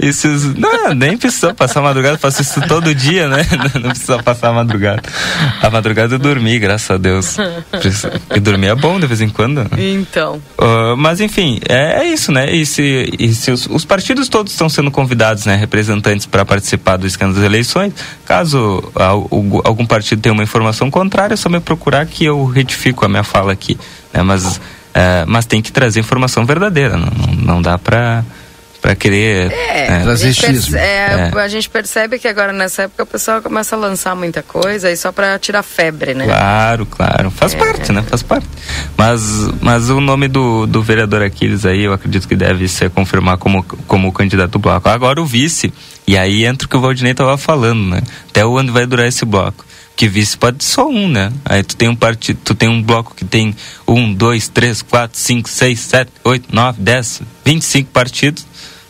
[0.28, 3.44] Isso, não, nem precisa passar a madrugada, faço isso todo dia, né?
[3.82, 5.02] Não precisa passar a madrugada.
[5.60, 7.36] A madrugada eu dormi, graças a Deus.
[8.34, 9.66] E dormir é bom de vez em quando.
[9.78, 12.50] Então, Ah, mas enfim, é, é isso, né?
[12.54, 16.96] E se, e se os, os partidos todos estão sendo convidados, né, representantes para participar
[16.96, 17.92] do escândalo das eleições,
[18.24, 22.44] caso al- algu- algum partido tenha uma informação contrária, é só me procurar que eu
[22.46, 23.78] retifico a minha fala aqui.
[24.12, 24.22] Né?
[24.22, 24.60] Mas,
[24.94, 28.24] é, mas tem que trazer informação verdadeira, não, não, dá para
[28.82, 30.78] para querer É, né, a, gente perce- xismo.
[30.78, 31.38] é, É.
[31.38, 34.96] a gente percebe que agora nessa época o pessoal começa a lançar muita coisa aí
[34.96, 36.24] só pra tirar febre, né?
[36.24, 37.26] Claro, claro.
[37.26, 37.30] É.
[37.30, 38.02] Faz parte, né?
[38.08, 38.46] Faz parte.
[38.96, 39.20] Mas,
[39.60, 43.62] mas o nome do, do vereador Aquiles aí, eu acredito que deve ser confirmar como,
[43.86, 44.88] como candidato do bloco.
[44.88, 45.70] Agora o vice,
[46.06, 48.00] e aí entra o que o Valdinei estava falando, né?
[48.30, 49.62] Até onde vai durar esse bloco.
[50.00, 51.30] Que vice pode ser só um, né?
[51.44, 53.54] Aí tu tem um partido, tu tem um bloco que tem
[53.86, 58.46] um, dois, três, quatro, cinco, seis, sete, oito, nove, dez, vinte e cinco partidos,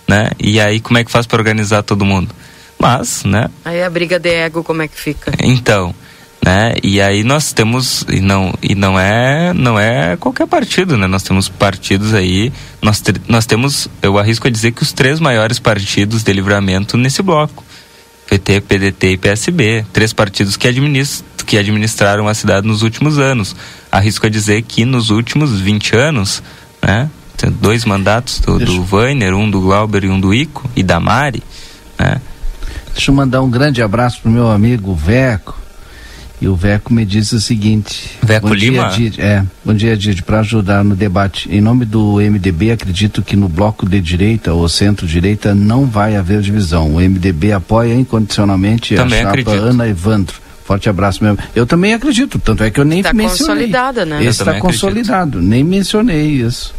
[0.07, 0.31] né?
[0.39, 2.33] E aí como é que faz para organizar todo mundo?
[2.79, 3.51] Mas, né?
[3.65, 5.33] Aí a briga de ego, como é que fica?
[5.43, 5.93] Então,
[6.47, 6.75] né?
[6.81, 11.09] E aí nós temos e não e não é não é qualquer partido, né?
[11.09, 15.59] Nós temos partidos aí, nós nós temos, eu arrisco a dizer que os três maiores
[15.59, 17.65] partidos de livramento nesse bloco.
[18.31, 23.57] PT, PDT e PSB, três partidos que administram que administraram a cidade nos últimos anos.
[23.91, 26.41] Arrisco a dizer que nos últimos 20 anos,
[26.81, 27.11] né?
[27.37, 31.01] Tem dois mandatos do, do Weiner, um do Glauber e um do Ico e da
[31.01, 31.43] Mari,
[31.99, 32.21] né?
[32.93, 35.60] Deixa eu mandar um grande abraço pro meu amigo Veco.
[36.41, 38.13] E o Veco me disse o seguinte.
[38.23, 38.89] Veco bom Lima?
[38.89, 39.21] Dia, Didi.
[39.21, 41.49] é, bom dia, Didi, para ajudar no debate.
[41.55, 46.41] Em nome do MDB, acredito que no bloco de direita ou centro-direita não vai haver
[46.41, 46.95] divisão.
[46.95, 49.53] O MDB apoia incondicionalmente Também a chapa acredito.
[49.65, 50.37] Ana Evandro.
[50.65, 51.37] Forte abraço mesmo.
[51.55, 53.47] Eu também acredito, tanto é que eu nem Tá mencionei.
[53.65, 54.25] consolidada, né?
[54.25, 54.63] Está acredito.
[54.63, 56.73] consolidado, nem mencionei isso.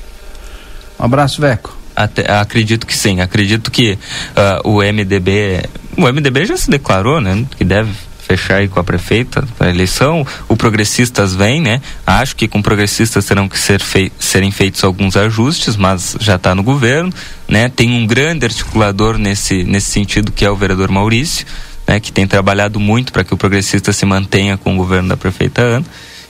[0.99, 1.77] Um abraço, Veco.
[1.95, 3.99] Até- acredito que sim, acredito que
[4.35, 5.61] ah, o MDB,
[5.97, 7.91] o MDB já se declarou, né, que deve
[8.37, 10.25] fechar aí com a prefeita a eleição.
[10.47, 11.81] O Progressistas vem, né?
[12.05, 16.55] Acho que com Progressistas terão que ser fei serem feitos alguns ajustes, mas já está
[16.55, 17.11] no governo,
[17.47, 17.67] né?
[17.69, 21.45] Tem um grande articulador nesse nesse sentido que é o vereador Maurício,
[21.87, 25.17] né, que tem trabalhado muito para que o Progressista se mantenha com o governo da
[25.17, 25.85] prefeita Ana.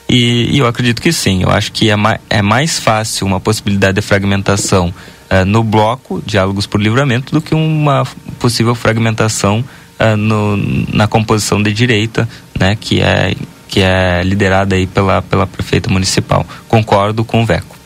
[0.10, 1.44] E, e eu acredito que sim.
[1.44, 4.94] Eu acho que é, ma é mais fácil uma possibilidade de fragmentação
[5.30, 8.06] eh, no bloco Diálogos por Livramento do que uma
[8.40, 9.64] possível fragmentação
[10.02, 10.58] eh, no,
[10.94, 12.28] na composição de direita,
[12.60, 13.34] né, que é
[13.68, 16.46] que é liderada aí pela pela prefeita municipal.
[16.68, 17.78] Concordo com o Veco.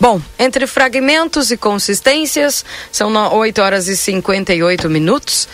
[0.00, 5.46] Bom, entre fragmentos e consistências, são no- 8 horas e 58 minutos.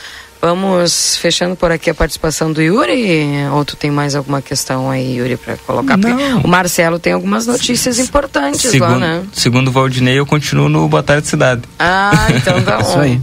[0.42, 3.26] Vamos fechando por aqui a participação do Yuri.
[3.52, 5.98] Ou tu tem mais alguma questão aí, Yuri, para colocar?
[5.98, 6.40] Não.
[6.40, 9.22] o Marcelo tem algumas notícias importantes lá, Segundo, né?
[9.34, 11.60] segundo o Valdinei, eu continuo no Boa Tarde Cidade.
[11.78, 12.88] Ah, então tá bom.
[12.88, 13.20] Isso aí.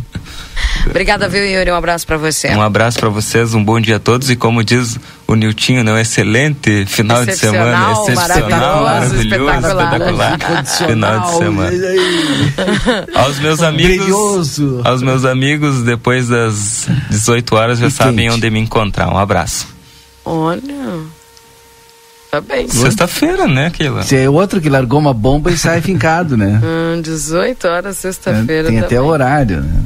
[0.89, 1.72] Obrigada, viu, Yuri?
[1.72, 2.49] Um abraço para você.
[2.49, 4.97] Um abraço para vocês, um bom dia a todos e como diz
[5.28, 9.93] o Niltinho, né, um excelente final de semana, Excepcional, maravilhoso, espetacular.
[9.93, 10.39] espetacular,
[10.88, 11.72] final de semana.
[13.16, 14.82] Aos meus amigos, Brilhoso.
[14.84, 18.36] aos meus amigos, depois das 18 horas já E sabem quente.
[18.38, 19.10] onde me encontrar.
[19.14, 19.68] Um abraço.
[20.24, 20.62] Olha.
[22.32, 22.68] Tá bem.
[22.68, 23.99] Sexta-feira, né, aquilo?
[23.99, 26.60] Esse é outro que largou uma bomba e sai fincado, né?
[26.64, 28.68] Hum, 18 horas, sexta-feira.
[28.70, 29.05] Tem tá até bem.
[29.05, 29.80] horário, né?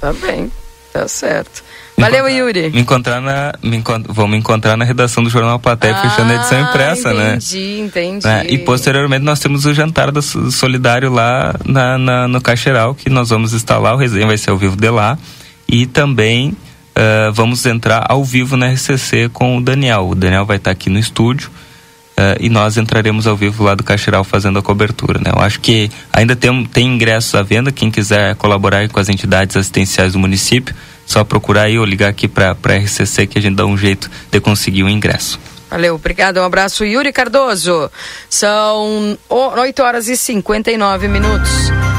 [0.00, 0.50] Tá bem,
[0.92, 1.62] tá certo.
[1.96, 2.70] Me Valeu, Yuri.
[2.70, 6.36] Me encontrar na, me encont vão me encontrar na redação do Jornal Platéia, fechando a
[6.36, 7.30] edição Ah, impressa, né?
[7.34, 8.26] Entendi, entendi.
[8.26, 8.46] né?
[8.48, 13.10] E posteriormente nós temos o jantar do Sol- solidário lá na, na- no Caixeral, que
[13.10, 15.18] nós vamos estar lá, o resenha vai ser ao vivo de lá.
[15.68, 16.56] E também
[16.94, 20.08] eh, vamos entrar ao vivo na RCC com o Daniel.
[20.10, 21.50] O Daniel vai estar aqui no estúdio.
[22.18, 25.30] Eh, e nós entraremos ao vivo lá do Caixeral fazendo a cobertura, né?
[25.32, 29.56] Eu acho que ainda tem, tem ingressos à venda, quem quiser colaborar com as entidades
[29.56, 30.74] assistenciais do município,
[31.06, 34.10] só procurar aí ou ligar aqui para a RCC que a gente dá um jeito
[34.32, 35.38] de conseguir o ingresso.
[35.70, 36.38] Valeu, obrigado.
[36.40, 37.88] Um abraço, Yuri Cardoso.
[38.28, 41.50] São 8 horas e 59 minutos.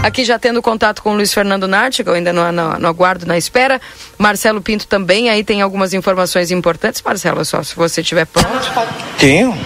[0.03, 2.89] Aqui já tendo contato com o Luiz Fernando Nart, que eu ainda não, não, não
[2.89, 3.79] aguardo na espera.
[4.17, 7.01] Marcelo Pinto também, aí tem algumas informações importantes.
[7.01, 8.69] Marcelo, só se você estiver pronto.
[9.17, 9.57] Tenho.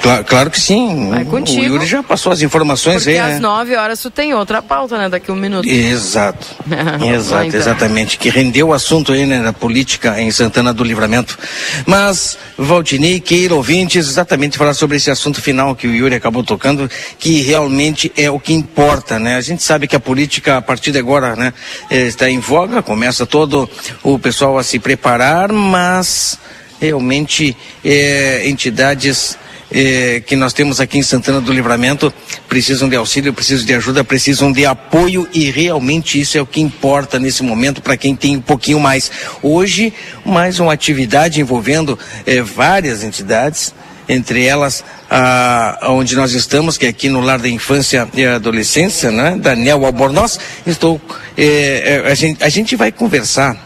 [0.00, 1.10] Claro, claro que sim.
[1.10, 1.60] Vai contigo.
[1.60, 3.34] O Yuri já passou as informações Porque aí, né?
[3.34, 5.08] às 9 horas tu tem outra pauta, né?
[5.08, 5.68] Daqui um minuto.
[5.68, 6.46] Exato.
[7.14, 7.60] Exato, então.
[7.60, 8.18] exatamente.
[8.18, 11.38] Que rendeu o assunto aí, né, da política em Santana do Livramento.
[11.86, 16.90] Mas, Valdinei, Keira, ouvintes, exatamente falar sobre esse assunto final que o Yuri acabou tocando,
[17.18, 19.36] que realmente é o que importa, né?
[19.36, 21.52] A gente sabe que a política, a partir de agora, né,
[21.90, 23.68] eh, está em voga, começa todo
[24.02, 26.38] o pessoal a se preparar, mas
[26.80, 29.38] realmente eh, entidades
[29.72, 32.12] eh, que nós temos aqui em Santana do Livramento
[32.48, 36.60] precisam de auxílio, precisam de ajuda, precisam de apoio e realmente isso é o que
[36.60, 39.10] importa nesse momento para quem tem um pouquinho mais.
[39.42, 39.92] Hoje,
[40.24, 43.72] mais uma atividade envolvendo eh, várias entidades,
[44.08, 49.10] entre elas a, onde nós estamos, que é aqui no Lar da Infância e Adolescência,
[49.10, 49.36] né?
[49.40, 50.38] Daniel Albornoz.
[50.66, 51.00] Estou,
[51.36, 53.56] eh, eh, a, gente, a gente vai conversar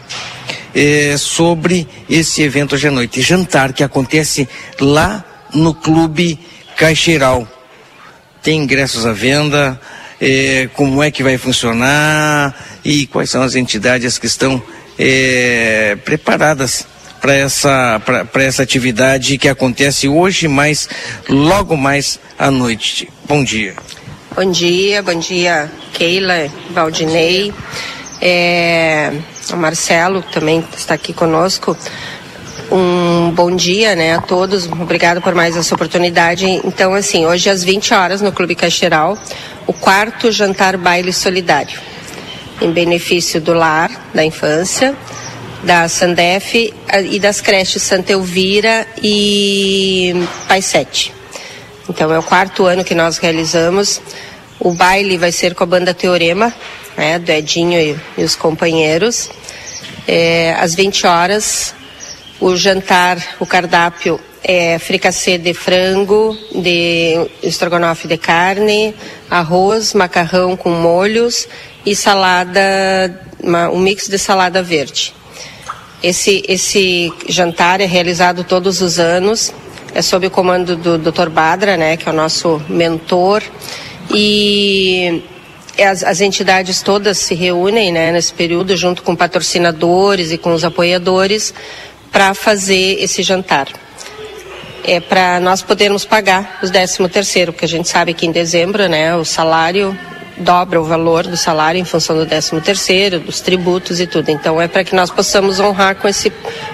[0.75, 4.47] eh, sobre esse evento hoje à noite, jantar que acontece
[4.79, 5.23] lá
[5.53, 6.39] no Clube
[6.77, 7.47] Caixeiral.
[8.41, 9.79] Tem ingressos à venda,
[10.21, 14.61] eh, como é que vai funcionar e quais são as entidades que estão
[14.97, 16.85] eh, preparadas
[17.21, 18.01] para essa,
[18.35, 20.87] essa atividade que acontece hoje, mas
[21.27, 23.09] logo mais à noite.
[23.27, 23.73] Bom dia.
[24.35, 27.53] Bom dia, bom dia, Keila, Valdinei.
[28.21, 29.11] É,
[29.51, 31.75] o Marcelo também está aqui conosco.
[32.71, 36.45] Um bom dia né, a todos, obrigado por mais essa oportunidade.
[36.63, 39.17] Então, assim, hoje às 20 horas no Clube Caixeral,
[39.67, 41.79] o quarto jantar baile solidário,
[42.59, 44.95] em benefício do lar, da infância,
[45.63, 46.73] da Sandef
[47.09, 51.13] e das creches Santa Elvira e Pai Sete.
[51.87, 54.01] Então é o quarto ano que nós realizamos.
[54.59, 56.53] O baile vai ser com a banda Teorema,
[56.97, 59.29] né, do Edinho e, e os companheiros.
[60.07, 61.75] É, às 20 horas,
[62.39, 68.93] o jantar, o cardápio é fricassê de frango, de estrogonofe de carne,
[69.29, 71.47] arroz, macarrão com molhos
[71.85, 72.61] e salada,
[73.41, 75.13] uma, um mix de salada verde.
[76.03, 79.51] Esse, esse jantar é realizado todos os anos,
[79.95, 81.29] é sob o comando do Dr.
[81.29, 83.41] Badra, né, que é o nosso mentor,
[84.13, 85.23] e
[85.79, 90.63] as, as, entidades todas se reúnem né, nesse período, junto com patrocinadores e com os
[90.63, 91.53] apoiadores,
[92.15, 93.67] para fazer esse jantar.
[94.85, 98.87] É para nós podermos pagar os 13 terceiro, porque a gente sabe que em dezembro,
[98.87, 99.93] né, o salário
[100.37, 104.29] dobra o valor do salário em função do 13 terceiro, dos tributos e tudo.
[104.29, 106.29] Então é para que nós possamos honrar com esse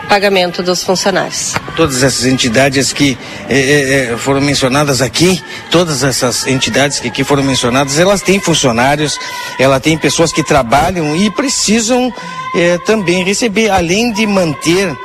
[0.10, 1.54] pagamento dos funcionários.
[1.76, 3.18] Todas essas entidades que
[3.50, 9.18] eh, eh, foram mencionadas aqui, todas essas entidades que aqui foram mencionadas, elas têm funcionários,
[9.60, 12.14] ela tem pessoas que trabalham e precisam
[12.56, 14.96] eh, também receber, além de manter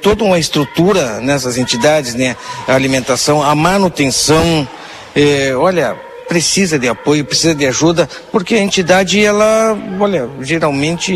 [0.00, 2.34] toda uma estrutura nessas entidades, né,
[2.66, 4.66] a alimentação, a manutenção,
[5.58, 5.94] olha,
[6.28, 11.14] precisa de apoio, precisa de ajuda, porque a entidade, ela, olha, geralmente,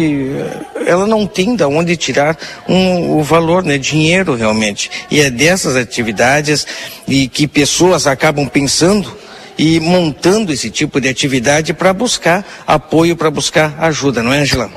[0.87, 2.37] ela não tem de onde tirar
[2.69, 4.91] um, o valor, né, dinheiro realmente.
[5.11, 6.67] E é dessas atividades
[7.07, 9.17] e que pessoas acabam pensando
[9.59, 14.71] e montando esse tipo de atividade para buscar apoio, para buscar ajuda, não é, Angela?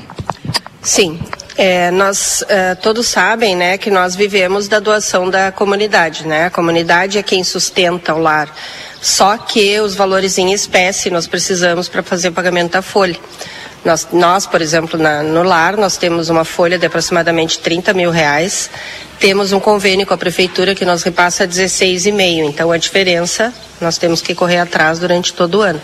[0.82, 1.18] Sim,
[1.56, 6.46] é, nós é, todos sabem, né, que nós vivemos da doação da comunidade, né?
[6.46, 8.52] A comunidade é quem sustenta o lar.
[9.00, 13.16] Só que os valores em espécie nós precisamos para fazer o pagamento da folha.
[13.84, 18.10] Nós, nós por exemplo, na, no lar, nós temos uma folha de aproximadamente 30 mil
[18.10, 18.70] reais.
[19.20, 22.48] Temos um convênio com a prefeitura que nos repassa 16,5.
[22.48, 25.80] Então, a diferença nós temos que correr atrás durante todo o ano.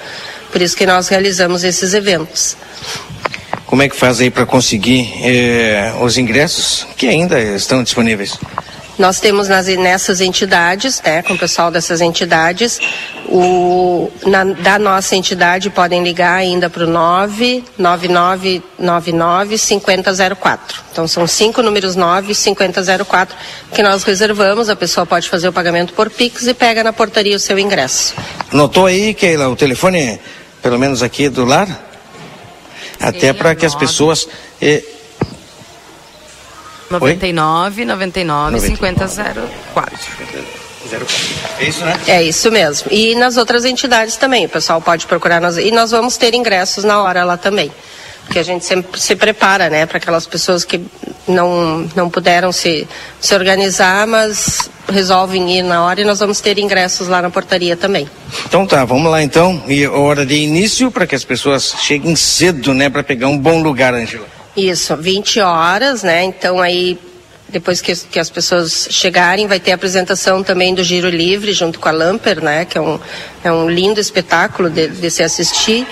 [0.51, 2.57] Por isso que nós realizamos esses eventos.
[3.71, 8.37] Como é que faz aí para conseguir eh, os ingressos que ainda estão disponíveis?
[8.99, 12.81] Nós temos nas, nessas entidades, né, com o pessoal dessas entidades,
[13.27, 20.83] o, na, da nossa entidade podem ligar ainda para o 99999 5004.
[20.91, 23.37] Então são cinco números 9 5004
[23.73, 24.68] que nós reservamos.
[24.68, 28.16] A pessoa pode fazer o pagamento por Pix e pega na portaria o seu ingresso.
[28.51, 30.18] Notou aí, Keila, o telefone,
[30.61, 31.89] pelo menos aqui do lar?
[33.01, 34.28] Até para que as pessoas.
[34.61, 34.82] Eh,
[36.90, 39.98] 99 99 50 04.
[41.59, 42.01] É isso, né?
[42.07, 42.90] É isso mesmo.
[42.90, 45.57] E nas outras entidades também, o pessoal pode procurar nós.
[45.57, 47.70] E nós vamos ter ingressos na hora lá também.
[48.31, 50.81] Porque a gente sempre se prepara, né, para aquelas pessoas que
[51.26, 52.87] não, não puderam se,
[53.20, 57.76] se organizar, mas resolvem ir na hora e nós vamos ter ingressos lá na portaria
[57.76, 58.09] também.
[58.47, 59.61] Então tá, vamos lá então.
[59.66, 63.61] E hora de início para que as pessoas cheguem cedo, né, para pegar um bom
[63.61, 64.28] lugar, Angela.
[64.57, 66.22] Isso, 20 horas, né?
[66.22, 66.97] Então aí
[67.49, 71.81] depois que, que, as pessoas chegarem, vai ter a apresentação também do Giro Livre junto
[71.81, 72.64] com a Lamper, né?
[72.64, 73.01] Que é um,
[73.43, 75.85] é um lindo espetáculo de, de se assistir.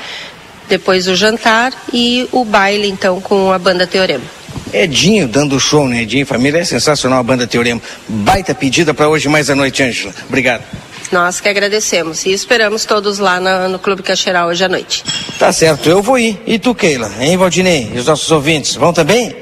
[0.68, 4.24] Depois o jantar e o baile, então, com a banda Teorema.
[4.72, 6.02] Edinho dando show, né?
[6.02, 7.80] Edinho Família é sensacional a banda Teorema.
[8.06, 10.14] Baita pedida para hoje mais à noite, Ângela.
[10.28, 10.62] Obrigado.
[11.10, 15.02] Nós que agradecemos e esperamos todos lá no, no Clube Caixeral hoje à noite.
[15.38, 16.40] Tá certo, eu vou ir.
[16.46, 17.10] E tu, Keila?
[17.18, 17.90] Hein, Valdinei?
[17.94, 19.34] E os nossos ouvintes vão também?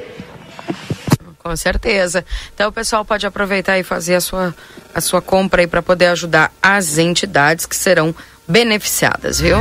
[1.43, 2.25] Com certeza.
[2.55, 4.55] Então o pessoal pode aproveitar e fazer a sua,
[4.95, 8.15] a sua compra aí para poder ajudar as entidades que serão
[8.47, 9.57] beneficiadas, viu?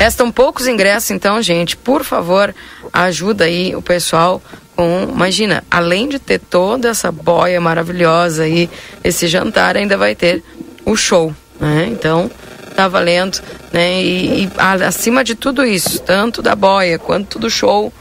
[0.00, 2.54] Restam poucos ingressos, então, gente, por favor,
[2.90, 4.42] ajuda aí o pessoal
[4.74, 8.70] com, imagina, além de ter toda essa boia maravilhosa aí,
[9.04, 10.42] esse jantar ainda vai ter
[10.86, 11.86] o show, né?
[11.92, 12.30] Então,
[12.74, 13.42] tá valendo,
[13.74, 14.02] né?
[14.02, 17.92] E, e acima de tudo isso, tanto da boia quanto do show,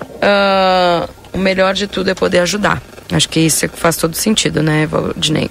[0.00, 2.80] uh, o melhor de tudo é poder ajudar.
[3.10, 5.50] Acho que isso faz todo sentido, né, Valdinei?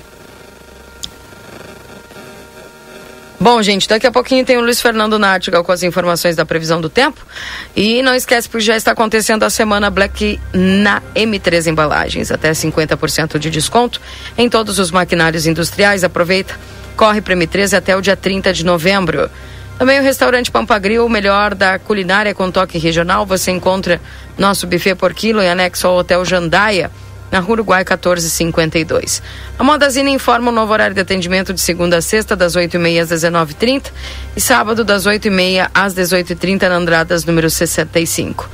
[3.40, 6.82] Bom, gente, daqui a pouquinho tem o Luiz Fernando Nartigal com as informações da previsão
[6.82, 7.24] do tempo.
[7.76, 12.32] E não esquece que já está acontecendo a semana Black na M3 Embalagens.
[12.32, 14.02] Até 50% de desconto
[14.36, 16.04] em todos os maquinários industriais.
[16.04, 16.60] Aproveita,
[16.96, 19.30] corre para M3 até o dia 30 de novembro.
[19.78, 23.24] Também o restaurante Pampagril, o melhor da culinária com toque regional.
[23.28, 24.02] Você encontra
[24.36, 26.90] nosso buffet por quilo em anexo ao Hotel Jandaia
[27.32, 29.22] na Rua Uruguai 1452.
[29.58, 33.10] A Modazine informa o novo horário de atendimento de segunda a sexta, das 8h30 às
[33.10, 33.92] 19h30
[34.36, 38.50] e sábado, das 8h30 às 18h30, na Andradas, número 65.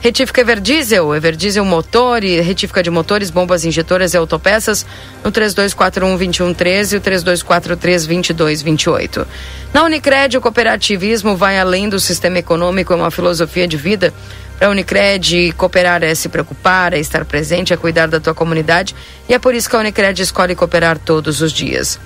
[0.00, 4.86] Retífica Everdiesel, Everdiesel motor e retífica de motores, bombas injetoras e autopeças
[5.24, 9.26] no 3241-2113 e o 3243-2228.
[9.74, 14.14] Na Unicred, o cooperativismo vai além do sistema econômico, é uma filosofia de vida
[14.58, 18.94] para a Unicred, cooperar é se preocupar, é estar presente, é cuidar da tua comunidade
[19.28, 21.98] e é por isso que a Unicred escolhe cooperar todos os dias.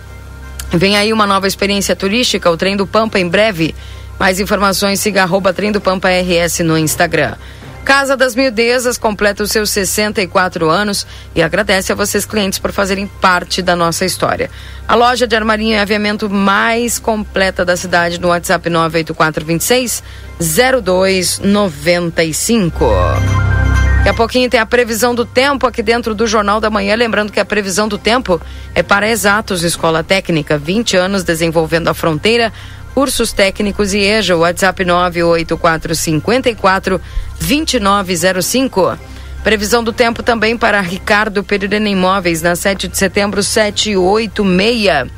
[0.71, 3.75] Vem aí uma nova experiência turística, o Trem do Pampa em breve.
[4.19, 7.35] Mais informações, siga arroba Trem do Pampa RS no Instagram.
[7.85, 11.05] Casa das Mildezas completa os seus 64 anos
[11.35, 14.49] e agradece a vocês clientes por fazerem parte da nossa história.
[14.87, 20.05] A loja de armarinho e aviamento mais completa da cidade no WhatsApp 98426
[20.39, 22.85] 0295.
[23.97, 26.97] Daqui a pouquinho tem a previsão do tempo aqui dentro do Jornal da Manhã.
[26.97, 28.41] Lembrando que a previsão do tempo
[28.75, 30.59] é para Exatos Escola Técnica.
[30.59, 32.53] 20 anos desenvolvendo a fronteira.
[32.95, 34.37] Cursos técnicos e EJA.
[34.37, 37.01] WhatsApp 98454
[37.41, 38.99] 2905.
[39.43, 45.11] Previsão do tempo também para Ricardo Pereira Imóveis, na 7 de setembro, 786.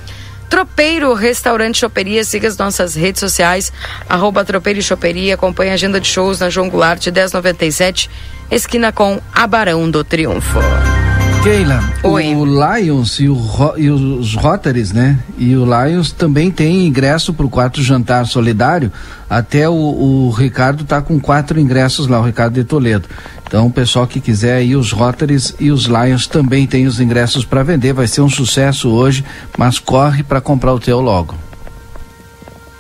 [0.49, 3.72] Tropeiro Restaurante Choperia, siga as nossas redes sociais,
[4.09, 8.09] arroba Tropeiro e Choperia, acompanhe a agenda de shows na João Goulart 1097,
[8.51, 10.61] esquina com Abarão do Triunfo.
[11.45, 12.34] Keila, Oi.
[12.34, 13.38] o Lions e, o,
[13.76, 15.18] e, os Rotaries, né?
[15.36, 18.90] E o Lions também tem ingresso para o quarto jantar solidário.
[19.28, 23.07] Até o, o Ricardo tá com quatro ingressos lá, o Ricardo de Toledo.
[23.47, 27.45] Então, o pessoal que quiser aí, os Rotaries e os Lions também tem os ingressos
[27.45, 27.92] para vender.
[27.92, 29.22] Vai ser um sucesso hoje,
[29.59, 31.34] mas corre para comprar o teu logo.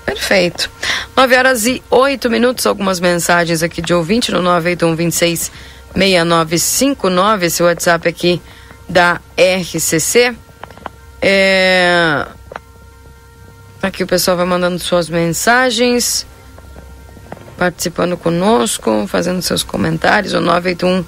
[0.06, 0.70] Perfeito.
[1.14, 7.62] 9 horas e 8 minutos, algumas mensagens aqui de ouvinte no 981 26 6959, esse
[7.62, 8.42] WhatsApp aqui
[8.88, 10.34] da RCC.
[11.22, 12.26] É...
[13.82, 16.26] Aqui o pessoal vai mandando suas mensagens,
[17.56, 20.32] participando conosco, fazendo seus comentários.
[20.32, 21.04] O 981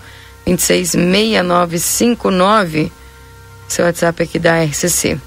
[0.46, 2.92] 266959,
[3.66, 5.18] seu WhatsApp aqui da RCC.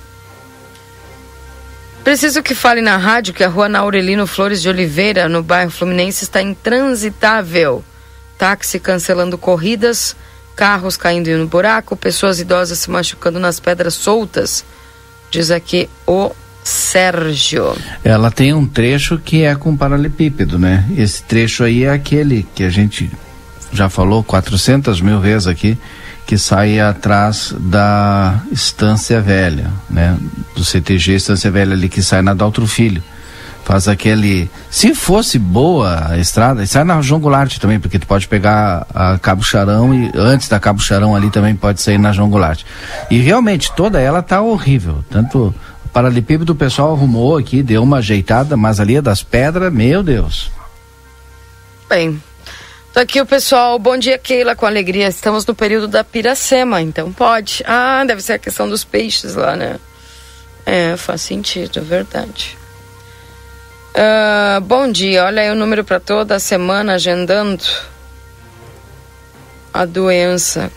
[2.04, 6.24] Preciso que fale na rádio que a rua Naurelino Flores de Oliveira, no bairro Fluminense,
[6.24, 7.84] está intransitável
[8.40, 10.16] táxi cancelando corridas,
[10.56, 14.64] carros caindo no buraco, pessoas idosas se machucando nas pedras soltas.
[15.30, 16.32] Diz aqui o
[16.64, 17.76] Sérgio.
[18.04, 20.90] Ela tem um trecho que é com paralelepípedo, né?
[20.98, 23.12] Esse trecho aí é aquele que a gente
[23.74, 25.78] já falou 400 mil vezes aqui,
[26.26, 30.18] que sai atrás da Estância Velha, né?
[30.56, 33.04] Do CTG Estância Velha ali que sai na Daltro Filho
[33.70, 34.50] faz aquele.
[34.72, 39.20] Se fosse boa a estrada, sai na João Goulart também, porque tu pode pegar a
[39.20, 42.64] Cabo Charão e antes da Cabo Charão ali também pode sair na João Goulart.
[43.12, 45.06] E realmente toda ela tá horrível.
[45.08, 45.54] Tanto
[45.86, 50.02] o paralelepípedo do pessoal arrumou aqui, deu uma ajeitada, mas ali é das pedras, meu
[50.02, 50.50] Deus.
[51.88, 52.20] Bem,
[52.92, 55.08] Tô aqui o pessoal, bom dia Keila, com alegria.
[55.08, 57.64] Estamos no período da piracema, então pode.
[57.68, 59.76] Ah, deve ser a questão dos peixes lá, né?
[60.66, 62.59] É, faz sentido, verdade.
[64.00, 67.66] Uh, bom dia, olha aí o número para toda a semana agendando
[69.74, 70.72] a doença.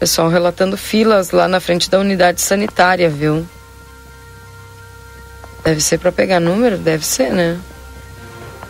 [0.00, 3.46] Pessoal relatando filas lá na frente da unidade sanitária, viu?
[5.62, 6.78] Deve ser para pegar número?
[6.78, 7.60] Deve ser, né?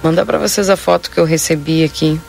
[0.02, 2.20] Manda para vocês a foto que eu recebi aqui.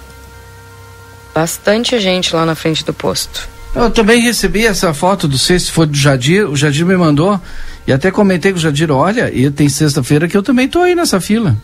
[1.33, 3.49] Bastante gente lá na frente do posto.
[3.75, 7.39] Eu também recebi essa foto, do sei se foi do Jadir, o Jadir me mandou.
[7.87, 10.95] E até comentei com o Jadir, olha, e tem sexta-feira que eu também tô aí
[10.95, 11.57] nessa fila.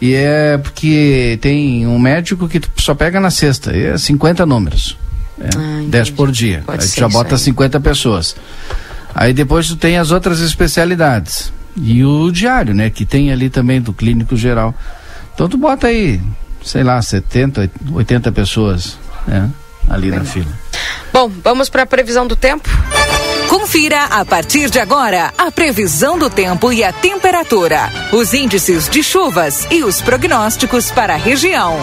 [0.00, 4.98] E é porque tem um médico que só pega na sexta, é 50 números.
[5.40, 6.62] É, ah, 10 por dia.
[6.66, 7.40] Pode aí tu já bota aí.
[7.40, 8.36] 50 pessoas.
[9.14, 11.52] Aí depois tu tem as outras especialidades.
[11.76, 12.90] E o diário, né?
[12.90, 14.74] Que tem ali também do clínico geral.
[15.34, 16.20] Então tu bota aí,
[16.62, 19.48] sei lá, 70, 80 pessoas né,
[19.88, 20.18] ali Bem.
[20.18, 20.61] na fila.
[21.12, 22.68] Bom, vamos para a previsão do tempo?
[23.48, 29.02] Confira a partir de agora a previsão do tempo e a temperatura, os índices de
[29.02, 31.76] chuvas e os prognósticos para a região.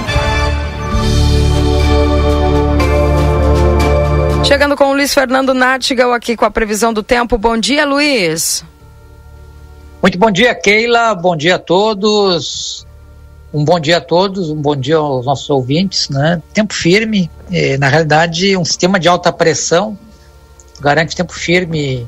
[4.44, 7.38] Chegando com o Luiz Fernando Nartigal aqui com a previsão do tempo.
[7.38, 8.66] Bom dia, Luiz.
[10.02, 11.14] Muito bom dia, Keila.
[11.14, 12.88] Bom dia a todos.
[13.52, 16.08] Um bom dia a todos, um bom dia aos nossos ouvintes.
[16.10, 16.42] Né?
[16.54, 19.98] Tempo firme, eh, na realidade, um sistema de alta pressão
[20.80, 22.08] garante tempo firme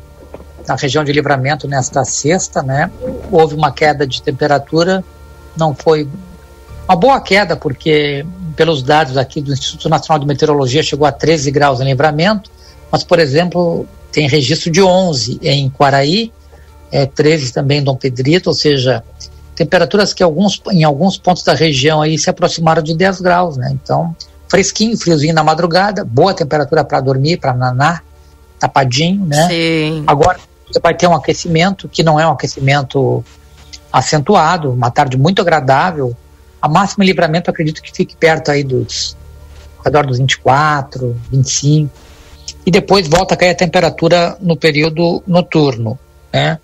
[0.68, 2.62] na região de livramento nesta sexta.
[2.62, 2.92] Né?
[3.32, 5.04] Houve uma queda de temperatura,
[5.58, 6.08] não foi
[6.88, 8.26] uma boa queda, porque
[8.56, 12.52] pelos dados aqui do Instituto Nacional de Meteorologia chegou a 13 graus em livramento,
[12.92, 16.32] mas, por exemplo, tem registro de 11 em Quaraí,
[16.92, 19.04] é, 13 também em Dom Pedrito, ou seja,
[19.56, 23.70] temperaturas que alguns, em alguns pontos da região aí se aproximaram de 10 graus, né?
[23.72, 24.16] Então,
[24.48, 28.04] fresquinho, friozinho na madrugada, boa temperatura para dormir, para nanar,
[28.60, 29.48] tapadinho, né?
[29.48, 30.04] Sim.
[30.08, 33.24] Agora você vai ter um aquecimento que não é um aquecimento
[33.92, 36.16] acentuado, uma tarde muito agradável.
[36.62, 39.18] A máxima livramento acredito que fique perto aí dos
[39.80, 41.92] ao redor dos 24, 25.
[42.66, 45.98] E depois volta a cair a temperatura no período noturno,
[46.32, 46.60] né?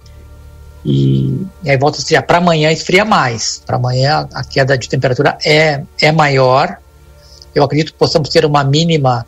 [0.87, 2.25] E, e aí volta a esfriar.
[2.25, 3.61] Para amanhã esfria mais.
[3.65, 6.77] Para amanhã a queda de temperatura é, é maior.
[7.53, 9.27] Eu acredito que possamos ter uma mínima,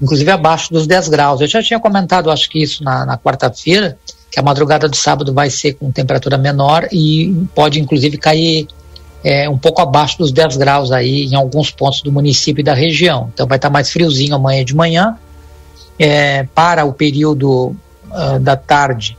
[0.00, 1.42] inclusive abaixo dos 10 graus.
[1.42, 3.98] Eu já tinha comentado, acho que isso na, na quarta-feira,
[4.30, 8.66] que a madrugada do sábado vai ser com temperatura menor e pode inclusive cair
[9.22, 12.72] é, um pouco abaixo dos 10 graus aí em alguns pontos do município e da
[12.72, 13.30] região.
[13.34, 15.18] Então vai estar mais friozinho amanhã de manhã.
[15.98, 17.76] É, para o período
[18.10, 19.16] uh, da tarde,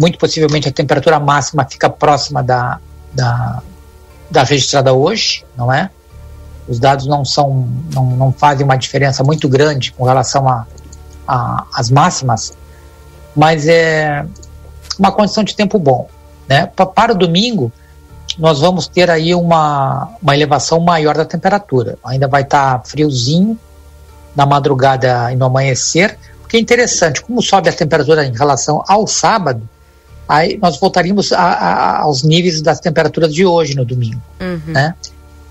[0.00, 2.80] muito possivelmente a temperatura máxima fica próxima da,
[3.12, 3.62] da,
[4.30, 5.90] da registrada hoje, não é?
[6.66, 10.66] Os dados não são, não, não fazem uma diferença muito grande com relação a,
[11.28, 12.56] a as máximas,
[13.36, 14.24] mas é
[14.98, 16.08] uma condição de tempo bom,
[16.48, 16.66] né?
[16.66, 17.70] Para o domingo
[18.38, 21.98] nós vamos ter aí uma, uma elevação maior da temperatura.
[22.04, 23.58] Ainda vai estar tá friozinho
[24.34, 29.06] na madrugada e no amanhecer, porque é interessante, como sobe a temperatura em relação ao
[29.06, 29.68] sábado,
[30.30, 34.60] aí nós voltaríamos a, a, aos níveis das temperaturas de hoje no domingo, Uhum.
[34.72, 34.94] né?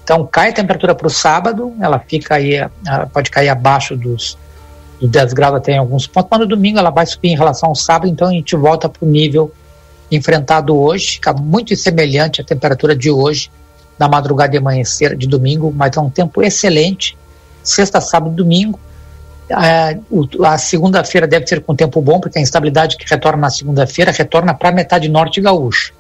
[0.03, 2.55] Então cai a temperatura para o sábado, ela fica aí,
[2.87, 4.37] ela pode cair abaixo dos,
[4.99, 7.69] dos 10 graus até em alguns pontos, mas no domingo ela vai subir em relação
[7.69, 9.51] ao sábado, então a gente volta para o nível
[10.09, 13.51] enfrentado hoje, fica muito semelhante à temperatura de hoje,
[13.99, 17.17] na madrugada e amanhecer de domingo, mas é um tempo excelente,
[17.61, 18.79] sexta, sábado e domingo,
[19.51, 24.53] a, segunda-feira deve ser com tempo bom, porque a instabilidade que retorna na segunda-feira retorna
[24.53, 25.93] para a metade norte gaúcha.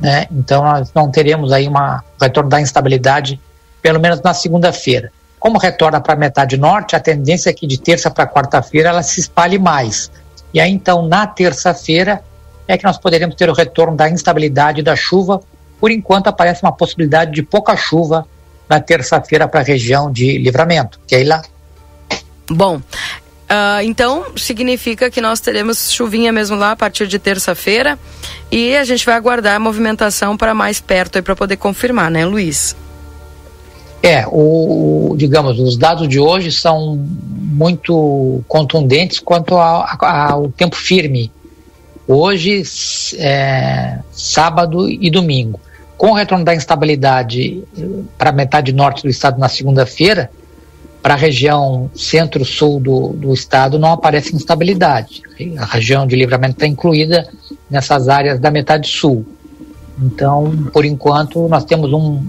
[0.00, 0.26] Né?
[0.30, 3.40] Então nós não teremos aí uma um retorno da instabilidade,
[3.80, 5.12] pelo menos na segunda-feira.
[5.38, 9.02] Como retorna para a metade norte, a tendência é que de terça para quarta-feira ela
[9.02, 10.10] se espalhe mais.
[10.52, 12.22] E aí então na terça-feira
[12.66, 15.40] é que nós poderemos ter o retorno da instabilidade da chuva.
[15.78, 18.26] Por enquanto aparece uma possibilidade de pouca chuva
[18.68, 20.98] na terça-feira para a região de livramento.
[21.06, 21.42] Keila?
[22.50, 22.80] Bom,
[23.48, 27.98] ah, então significa que nós teremos chuvinha mesmo lá a partir de terça-feira
[28.50, 32.74] e a gente vai aguardar a movimentação para mais perto para poder confirmar, né, Luiz?
[34.02, 41.30] É, o, digamos, os dados de hoje são muito contundentes quanto ao, ao tempo firme.
[42.06, 42.62] Hoje,
[43.16, 45.58] é, sábado e domingo.
[45.96, 47.62] Com o retorno da instabilidade
[48.18, 50.30] para a metade norte do estado na segunda-feira,
[51.04, 55.20] para a região centro-sul do, do estado não aparece instabilidade.
[55.58, 57.28] A região de livramento está incluída
[57.70, 59.26] nessas áreas da metade sul.
[60.02, 62.22] Então, por enquanto, nós temos um,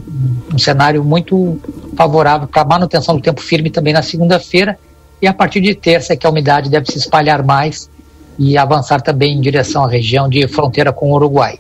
[0.53, 1.57] um- cenário muito
[1.95, 4.77] favorável para manutenção do tempo firme também na segunda-feira.
[5.21, 7.89] E a partir de terça é que a umidade deve se espalhar mais
[8.37, 11.59] e avançar também em direção à região de fronteira com o Uruguai.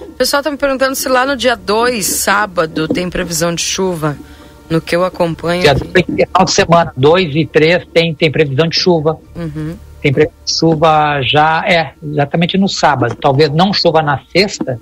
[0.00, 4.18] O pessoal tá me perguntando se lá no dia 2, sábado, tem previsão de chuva.
[4.70, 5.62] No que eu acompanho.
[5.62, 9.18] Dia final de semana, 2 e 3 tem, tem previsão de chuva.
[9.34, 9.76] Uhum.
[10.00, 13.16] Tem previsão de chuva já, é, exatamente no sábado.
[13.20, 14.80] Talvez não chova na sexta,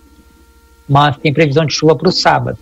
[0.89, 2.59] mas tem previsão de chuva para o sábado.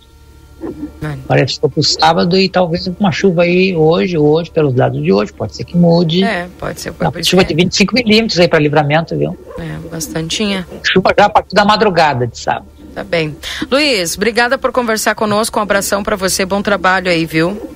[1.27, 5.01] Parece que foi para o sábado e talvez uma chuva aí hoje, hoje, pelos dados
[5.03, 6.23] de hoje, pode ser que mude.
[6.23, 6.93] É, pode ser.
[6.99, 9.37] Uma chuva de 25 milímetros aí para livramento, viu?
[9.59, 10.65] É, bastantinha.
[10.83, 12.74] Chuva já a partir da madrugada de sábado.
[12.95, 13.35] Tá bem.
[13.69, 15.59] Luiz, obrigada por conversar conosco.
[15.59, 16.45] Um abração para você.
[16.45, 17.75] Bom trabalho aí, viu?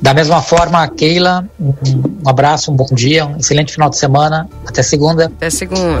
[0.00, 1.74] Da mesma forma, Keila, um,
[2.24, 4.48] um abraço, um bom dia, um excelente final de semana.
[4.66, 5.26] Até segunda.
[5.26, 6.00] Até segunda.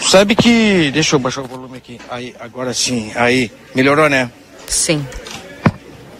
[0.00, 0.90] Sabe que.
[0.92, 2.00] Deixa eu baixar o volume aqui.
[2.08, 3.10] Aí, agora sim.
[3.16, 4.30] Aí, melhorou, né?
[4.66, 5.04] Sim.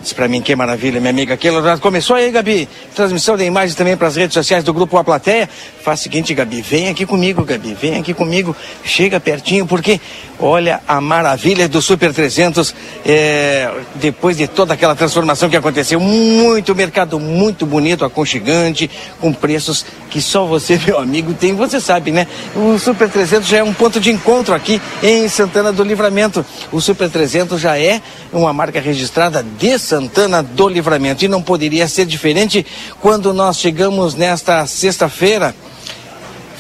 [0.03, 1.77] Isso pra mim que maravilha, minha amiga Keila.
[1.79, 2.67] Começou aí, Gabi?
[2.95, 5.49] Transmissão de imagens também para as redes sociais do Grupo A Plateia.
[5.83, 8.57] Faz o seguinte, Gabi, vem aqui comigo, Gabi, vem aqui comigo.
[8.83, 10.01] Chega pertinho, porque
[10.39, 12.75] olha a maravilha do Super 300.
[13.05, 18.91] é, depois de toda aquela transformação que aconteceu, muito mercado muito bonito, aconchegante,
[19.21, 21.55] com preços que só você, meu amigo, tem.
[21.55, 22.27] Você sabe, né?
[22.57, 26.45] O Super 300 já é um ponto de encontro aqui em Santana do Livramento.
[26.73, 28.01] O Super 300 já é
[28.33, 31.25] uma marca registrada de Santana do Livramento.
[31.25, 32.65] E não poderia ser diferente
[33.01, 35.53] quando nós chegamos nesta sexta-feira,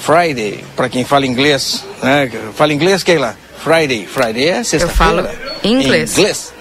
[0.03, 1.85] Friday, para quem fala inglês.
[2.03, 2.31] Né?
[2.57, 3.37] Fala inglês, Keila?
[3.63, 4.07] Friday.
[4.07, 5.23] Friday é sexta-feira.
[5.23, 5.29] falo
[5.63, 6.19] inglês.
[6.19, 6.53] Inglês.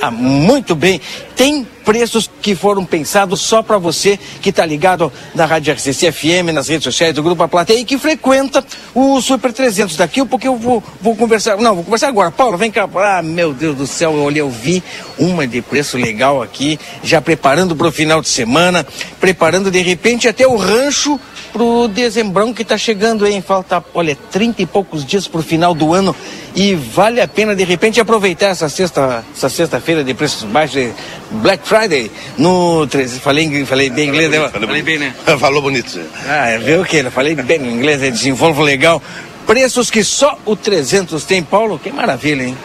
[0.00, 1.00] Ah, muito bem.
[1.36, 6.52] Tem preços que foram pensados só para você que está ligado na Rádio RCC FM,
[6.52, 8.64] nas redes sociais do Grupo A Plateia e que frequenta
[8.94, 9.96] o Super 300.
[9.96, 11.56] Daqui pouco eu vou, vou conversar.
[11.58, 12.30] Não, vou conversar agora.
[12.30, 12.88] Paulo, vem cá.
[12.96, 14.82] Ah, meu Deus do céu, eu olhei, eu vi
[15.18, 18.86] uma de preço legal aqui, já preparando para o final de semana,
[19.20, 21.20] preparando de repente até o rancho
[21.52, 23.42] pro dezembrão que tá chegando, hein?
[23.42, 26.16] Falta, olha, 30 e poucos dias pro final do ano
[26.54, 30.90] e vale a pena de repente aproveitar essa sexta, essa sexta-feira de preços baixos,
[31.32, 33.20] Black Friday, no 13.
[33.20, 34.48] Falei, falei bem inglês, né?
[34.48, 35.14] Falei bem, né?
[35.38, 36.00] Falou bonito.
[36.26, 36.98] Ah, viu o que?
[36.98, 39.02] Eu falei bem no inglês, é desenvolvo legal.
[39.46, 42.56] Preços que só o 300 tem, Paulo, que maravilha, hein?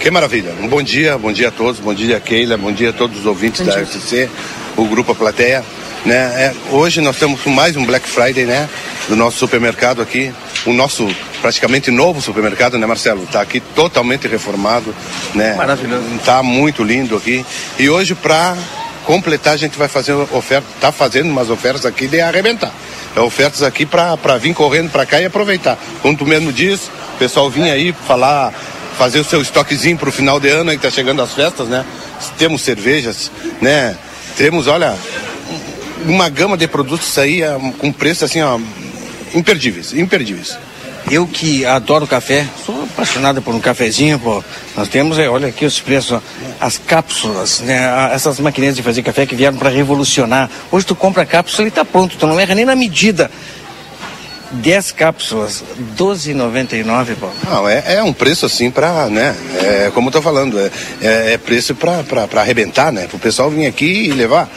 [0.00, 0.54] Que maravilha.
[0.60, 3.26] Um bom dia, bom dia a todos, bom dia Keila, bom dia a todos os
[3.26, 4.28] ouvintes da RCC,
[4.76, 5.64] o Grupo A Plateia.
[6.04, 6.14] Né?
[6.14, 8.68] É, hoje nós temos mais um Black Friday, né?
[9.08, 10.32] Do nosso supermercado aqui,
[10.64, 11.08] o nosso
[11.40, 13.24] praticamente novo supermercado, né, Marcelo?
[13.24, 14.94] Está aqui totalmente reformado,
[15.34, 15.54] né?
[15.54, 16.04] Maravilhoso.
[16.24, 17.44] Tá muito lindo aqui.
[17.78, 18.56] E hoje para
[19.04, 22.72] completar a gente vai fazer oferta, tá fazendo umas ofertas aqui de arrebentar.
[23.16, 25.78] É ofertas aqui para vir correndo para cá e aproveitar.
[26.02, 28.52] Como tu mesmo diz, o pessoal vinha aí falar,
[28.98, 31.68] fazer o seu estoquezinho para o final de ano aí que tá chegando as festas,
[31.68, 31.84] né?
[32.36, 33.96] Temos cervejas, né?
[34.36, 34.94] Temos, olha,
[36.04, 38.60] uma gama de produtos aí ah, com preço assim, ó,
[39.34, 40.56] imperdíveis, imperdíveis.
[41.10, 44.42] Eu que adoro café, sou apaixonado por um cafezinho, pô.
[44.76, 46.20] Nós temos, é, olha aqui os preços,
[46.60, 48.10] as cápsulas, né?
[48.12, 50.50] Essas maquininhas de fazer café que vieram para revolucionar.
[50.70, 53.30] Hoje tu compra a cápsula e tá pronto, tu não erra nem na medida.
[54.50, 55.62] 10 cápsulas,
[55.96, 57.28] 12,99, pô.
[57.48, 59.36] Não, é, é um preço assim para, né?
[59.62, 60.70] É, como eu tô falando, é,
[61.02, 63.08] é, é preço para arrebentar, né?
[63.12, 64.48] O pessoal vir aqui e levar.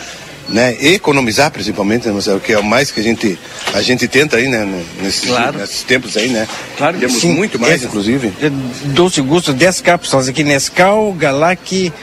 [0.52, 3.40] Né, economizar principalmente, né, Marcelo, que é o mais que a gente
[3.74, 4.68] a gente tenta aí, né,
[5.02, 5.58] nesses, Claro.
[5.58, 6.46] nesses tempos aí, né?
[6.78, 7.34] Claro que Temos sim.
[7.34, 8.34] muito mais, É, inclusive.
[8.42, 8.50] é
[8.90, 11.94] Doce gusto, 10 cápsulas aqui, Nescau, Galac,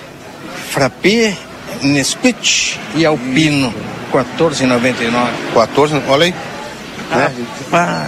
[0.70, 1.36] Frappé,
[1.82, 3.72] Nesquik e Alpino,
[4.12, 5.30] 14,99.
[5.52, 6.34] 14, olha aí.
[7.10, 7.32] né?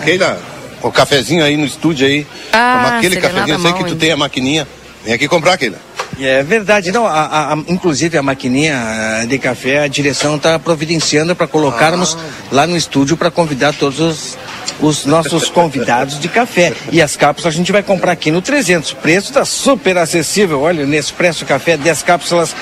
[0.05, 0.41] Keila,
[0.83, 2.27] o cafezinho aí no estúdio aí.
[2.53, 4.67] Ah, aquele cafezinho, eu sei que tu tem a maquininha.
[5.05, 5.79] Vem aqui comprar, Keila.
[6.19, 11.35] É verdade, não, a, a- inclusive a maquininha ah, de café, a direção está providenciando
[11.35, 12.17] para colocarmos
[12.53, 14.39] lá no estúdio para convidar todos os,
[14.81, 16.75] os nossos convidados de café.
[16.93, 18.93] E as cápsulas a gente vai comprar aqui no 300.
[18.93, 20.61] O preço está super acessível.
[20.63, 22.55] Olha, Nespresso Café, 10 cápsulas,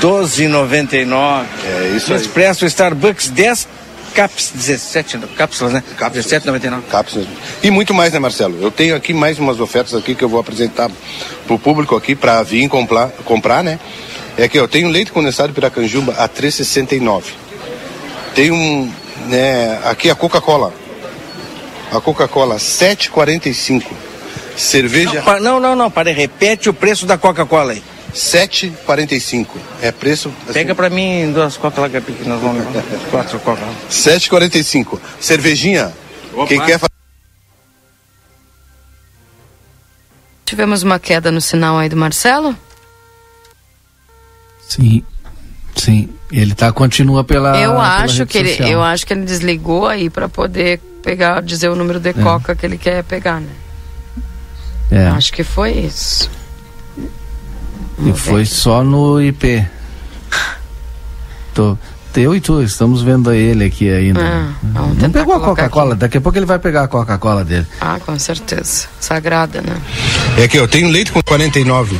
[0.00, 1.44] 12,99.
[1.64, 2.18] É isso aí.
[2.18, 3.68] Nespresso Starbucks, 10
[4.14, 5.82] caps, 17 cápsulas, né?
[5.98, 6.82] 17,99.
[6.90, 7.26] Cápsulas.
[7.62, 8.58] E muito mais, né, Marcelo?
[8.60, 10.90] Eu tenho aqui mais umas ofertas aqui que eu vou apresentar
[11.46, 13.78] pro público aqui para vir comprar, comprar, né?
[14.36, 17.24] É que eu tenho leite condensado Piracanjuba a 3,69.
[18.34, 18.90] Tem um,
[19.26, 20.72] né, aqui a Coca-Cola.
[21.92, 23.84] A Coca-Cola 7,45.
[24.56, 27.82] Cerveja Não, não, não, não, para, repete o preço da Coca-Cola aí.
[28.14, 29.46] 7,45.
[29.80, 32.82] É preço assim, Pega para mim duas Coca lá, Gabi, que nós vamos levar.
[33.10, 33.62] Quatro Coca.
[33.90, 34.98] 7,45.
[35.20, 35.92] Cervejinha.
[36.46, 36.90] Quem quer fazer
[40.44, 42.56] Tivemos uma queda no sinal aí do Marcelo?
[44.68, 45.04] Sim.
[45.76, 47.56] Sim, ele tá continua pela.
[47.56, 51.68] eu pela acho que ele, eu acho que ele desligou aí para poder pegar, dizer
[51.68, 53.48] o número de coca que ele quer pegar, né?
[54.90, 55.08] É.
[55.08, 56.28] Eu Acho que foi isso.
[58.06, 59.64] E foi só no IP.
[61.54, 61.76] Tô,
[62.16, 64.20] eu e tu, estamos vendo ele aqui ainda.
[64.20, 64.52] Ah,
[65.00, 67.66] Não pegou a Coca-Cola, daqui a pouco ele vai pegar a Coca-Cola dele.
[67.80, 68.86] Ah, com certeza.
[68.98, 69.76] Sagrada, né?
[70.38, 71.96] É que eu tenho leite com 49,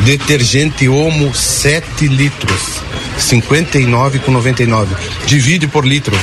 [0.00, 2.80] detergente Omo 7 litros,
[3.18, 4.94] 59 com 99.
[5.26, 6.16] Divide por litro.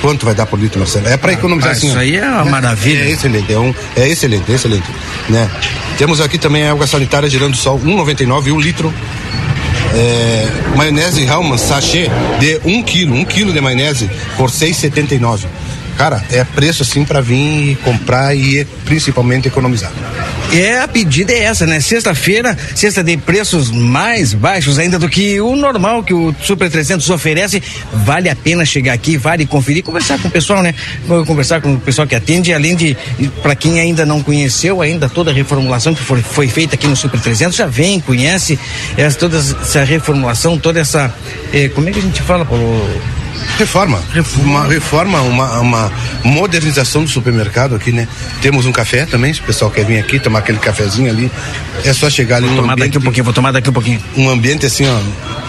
[0.00, 1.08] Quanto vai dar por litro, Marcelo?
[1.08, 3.04] É para economizar ah, isso aí é uma maravilha.
[3.04, 4.86] É excelente, é, um, é excelente, é excelente.
[5.28, 5.50] Né?
[5.96, 8.92] Temos aqui também a água sanitária girando sol, 1,99 um litro.
[9.94, 12.10] É, maionese Hellman sachê
[12.40, 15.46] de 1 um quilo, 1 um quilo de maionese por 6,79.
[15.96, 19.92] Cara, é preço assim para vir comprar e principalmente economizar.
[20.52, 21.80] É, a pedida é essa, né?
[21.80, 27.08] Sexta-feira, sexta de preços mais baixos ainda do que o normal que o Super 300
[27.10, 27.62] oferece.
[27.92, 30.74] Vale a pena chegar aqui, vale conferir, conversar com o pessoal, né?
[31.26, 32.96] Conversar com o pessoal que atende, além de,
[33.42, 36.96] para quem ainda não conheceu, ainda toda a reformulação que foi, foi feita aqui no
[36.96, 38.58] Super 300, já vem, conhece
[38.96, 41.12] essa, toda essa reformulação, toda essa.
[41.52, 42.64] Eh, como é que a gente fala, Paulo?
[43.58, 44.02] Reforma.
[44.38, 45.92] Uma reforma, uma, uma
[46.24, 48.08] modernização do supermercado aqui, né?
[48.42, 51.30] Temos um café também, se o pessoal quer vir aqui, tomar aquele cafezinho ali.
[51.84, 52.88] É só chegar ali Vou no tomar ambiente.
[52.88, 54.02] daqui um pouquinho, vou tomar daqui um pouquinho.
[54.16, 55.44] Um ambiente assim, ó.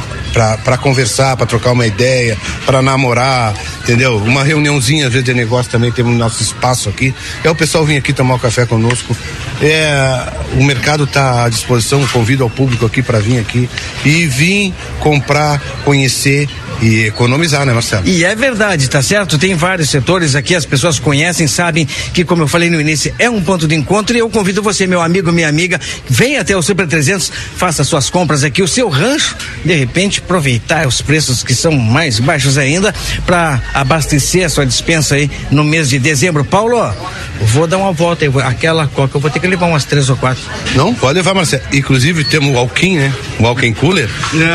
[0.66, 4.18] Pra conversar, pra trocar uma ideia, pra namorar, entendeu?
[4.18, 7.16] Uma reuniãozinha, às vezes, de negócio também, temos nosso espaço aqui.
[7.42, 9.16] É o pessoal vir aqui tomar o café conosco.
[9.62, 10.28] É,
[10.60, 13.70] o mercado está à disposição, convido ao público aqui para vir aqui
[14.04, 16.50] e vir comprar, conhecer
[16.82, 18.08] e economizar, né, Marcelo?
[18.08, 19.38] E é verdade, tá certo?
[19.38, 23.30] Tem vários setores aqui, as pessoas conhecem, sabem que, como eu falei no início, é
[23.30, 26.62] um ponto de encontro e eu convido você, meu amigo, minha amiga, venha até o
[26.62, 31.54] Super 300, faça suas compras aqui, o seu rancho, de repente aproveitar os preços que
[31.54, 32.94] são mais baixos ainda
[33.26, 36.44] para abastecer a sua dispensa aí no mês de dezembro.
[36.44, 36.94] Paulo,
[37.42, 40.10] vou dar uma volta aí, vou- aquela coca eu vou ter que levar umas três
[40.10, 40.44] ou quatro.
[40.76, 41.64] Não, pode levar, Marcelo.
[41.74, 43.14] Inclusive temos o Alquim, né?
[43.40, 44.10] O Alquim Cooler,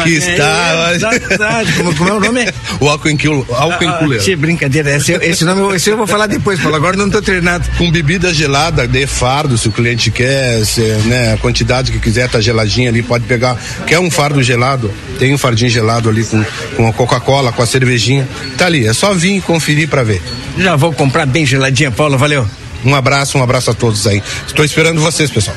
[0.05, 1.13] que É, está.
[1.13, 1.73] é verdade.
[1.75, 2.47] Como, como é o nome?
[2.81, 3.45] o Alquim Cooler.
[3.55, 4.21] Alquim Ah, Cooler.
[4.23, 7.21] que brincadeira, esse, esse nome eu- esse eu vou falar depois, Paulo, agora não tô
[7.23, 7.65] treinado.
[7.79, 12.29] Com bebida gelada de fardo, se o cliente quer, se, né, a quantidade que quiser
[12.29, 13.57] tá geladinha ali, pode pegar.
[13.87, 14.93] Quer um fardo gelado?
[15.19, 16.43] Tem um fardinho gelado ali com,
[16.77, 18.27] com a Coca-Cola, com a cervejinha.
[18.57, 20.23] Tá ali, é só vir e conferir para ver.
[20.59, 22.47] Já vou comprar bem geladinha, Paulo, valeu.
[22.85, 24.23] Um abraço, um abraço a todos aí.
[24.47, 25.57] Estou esperando vocês, pessoal.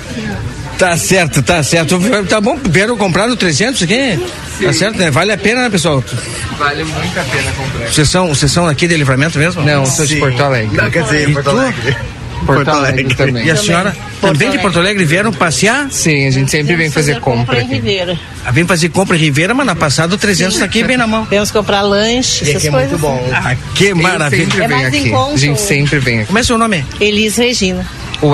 [0.77, 1.99] Tá certo, tá certo.
[2.27, 4.19] Tá bom, vieram comprar no 300 aqui?
[4.61, 5.11] Tá certo, né?
[5.11, 6.03] Vale a pena, né, pessoal?
[6.57, 7.87] Vale muito a pena comprar.
[7.87, 9.63] Vocês são, vocês são aqui de livramento mesmo?
[9.63, 10.75] Não, sou de Porto Alegre.
[10.75, 11.49] Não, quer dizer, Porto?
[11.49, 11.95] Alegre.
[12.43, 13.45] Porto Alegre também.
[13.45, 15.87] E a senhora também de Porto Alegre vieram passear?
[15.91, 17.73] Sim, a gente sempre vem fazer compra aqui.
[17.75, 18.17] Ribeira.
[18.45, 21.07] Ah, Vem fazer compra em Ribeira, mas na passada o 300 tá aqui bem na
[21.07, 21.25] mão.
[21.25, 22.89] Temos que comprar lanche, E essas aqui é coisas.
[22.91, 23.29] muito bom.
[23.33, 24.45] Ah, que maravilha.
[24.45, 24.97] sempre É vem aqui.
[25.09, 25.33] encontro.
[25.33, 26.27] A gente sempre vem aqui.
[26.27, 26.83] Como é seu nome?
[26.99, 27.85] Elis Regina.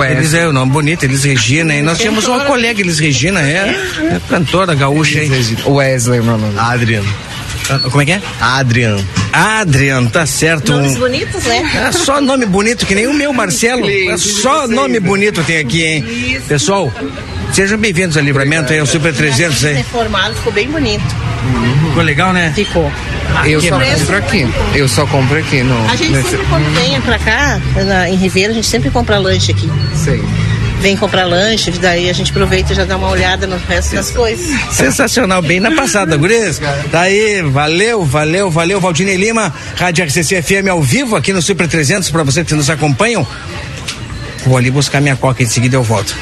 [0.08, 1.74] Elis é o nome bonito, Elis Regina.
[1.74, 3.74] E nós temos uma colega, Elis Regina, é,
[4.14, 5.30] é cantora gaúcha aí.
[5.66, 6.56] Wesley, meu nome.
[6.58, 7.08] Adriano.
[7.78, 8.20] Como é que é?
[8.40, 9.04] Adriano.
[9.32, 10.72] Adriano, tá certo.
[10.72, 11.70] Nomes bonitos, né?
[11.88, 13.88] É só nome bonito, que nem o meu, Marcelo.
[13.88, 16.40] É só nome bonito tem aqui, hein?
[16.48, 16.92] Pessoal,
[17.52, 19.74] sejam bem-vindos ao Livramento, aí, ao Super 300 aí.
[19.74, 21.04] Reformado, ficou bem bonito.
[21.88, 22.52] Ficou legal, né?
[22.54, 22.90] Ficou.
[23.46, 24.48] Eu só compro aqui.
[24.74, 25.86] Eu só compro aqui no.
[25.88, 29.18] A gente nesse- sempre, quando vem pra cá, na- em Ribeira, a gente sempre compra
[29.18, 29.70] lanche aqui.
[29.94, 30.20] Sei.
[30.80, 34.10] Vem comprar lanche, daí a gente aproveita e já dá uma olhada no resto das
[34.10, 34.48] coisas.
[34.72, 36.58] Sensacional, bem na passada, guris.
[36.90, 38.80] Tá aí, valeu, valeu, valeu.
[38.80, 42.70] Valdinei Lima, Rádio RCC FM ao vivo aqui no Super 300, pra vocês que nos
[42.70, 43.26] acompanham.
[44.46, 46.16] Vou ali buscar minha coca, em seguida eu volto.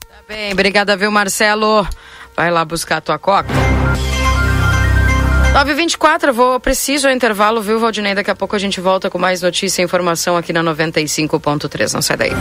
[0.00, 1.88] Tá bem, obrigada, viu, Marcelo?
[2.36, 3.48] Vai lá buscar a tua coca.
[5.54, 8.14] 9h24, eu vou preciso ao intervalo, viu, Valdinei?
[8.14, 11.94] Daqui a pouco a gente volta com mais notícia e informação aqui na 95.3.
[11.94, 12.32] Não sai daí.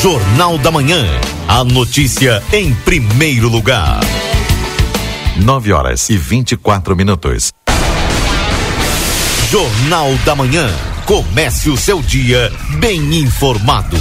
[0.00, 1.04] Jornal da Manhã.
[1.48, 3.98] A notícia em primeiro lugar.
[5.42, 7.50] 9 horas e 24 minutos.
[9.50, 10.70] Jornal da Manhã.
[11.04, 13.98] Comece o seu dia bem informado.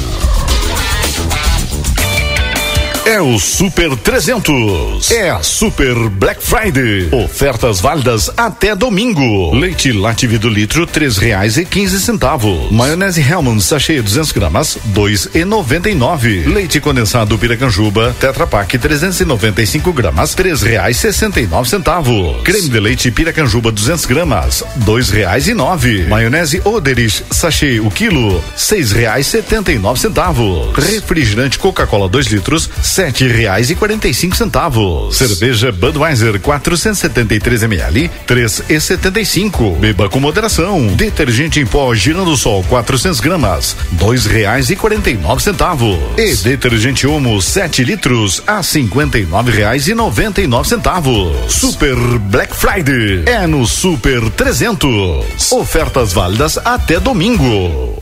[3.08, 5.12] É o Super 300.
[5.12, 7.08] É a Super Black Friday.
[7.14, 9.56] Ofertas válidas até domingo.
[9.56, 12.70] Leite Lativi do litro, três reais e quinze centavos.
[12.70, 16.44] Maionese Hellman sachê 200 gramas, dois e noventa e nove.
[16.48, 22.42] Leite condensado Piracanjuba, Tetra Pak 395 gramas, três reais sessenta e nove centavos.
[22.44, 26.04] Creme de leite Piracanjuba 200 gramas, dois reais e nove.
[26.10, 30.76] Maionese Oderich sachê o quilo, seis reais setenta e nove centavos.
[30.76, 35.16] Refrigerante Coca-Cola 2 litros, sete reais e quarenta e cinco centavos.
[35.16, 39.76] Cerveja Budweiser 473 ml, três e setenta e cinco.
[39.76, 40.88] Beba com moderação.
[40.96, 45.96] Detergente em pó Girando Sol 400 gramas, dois reais e quarenta e nove centavos.
[46.18, 51.54] E detergente Omo 7 litros a cinquenta e nove reais e noventa e nove centavos.
[51.54, 55.52] Super Black Friday é no Super 300.
[55.52, 58.02] Ofertas válidas até domingo.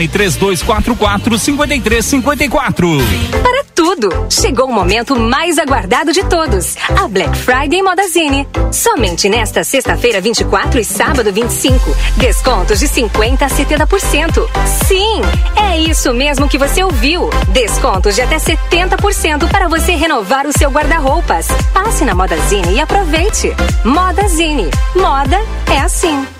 [0.00, 2.88] Fone 3244 5354.
[3.42, 8.48] Para tudo, chegou o momento mais aguardado de todos, a Black Friday Modazine.
[8.72, 14.48] Somente nesta sexta-feira 24 e sábado 25, descontos de 50 a 70%.
[14.86, 15.20] Sim,
[15.56, 17.28] é isso mesmo que você ouviu.
[17.48, 21.48] Descontos de até 70% para você renovar o seu guarda-roupas.
[21.74, 23.52] Passe na Modazine e aproveite.
[23.84, 24.70] Modazine.
[24.94, 25.38] Moda
[25.70, 26.39] é assim.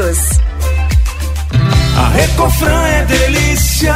[0.01, 0.41] News.
[1.97, 3.93] A Recofran é delícia.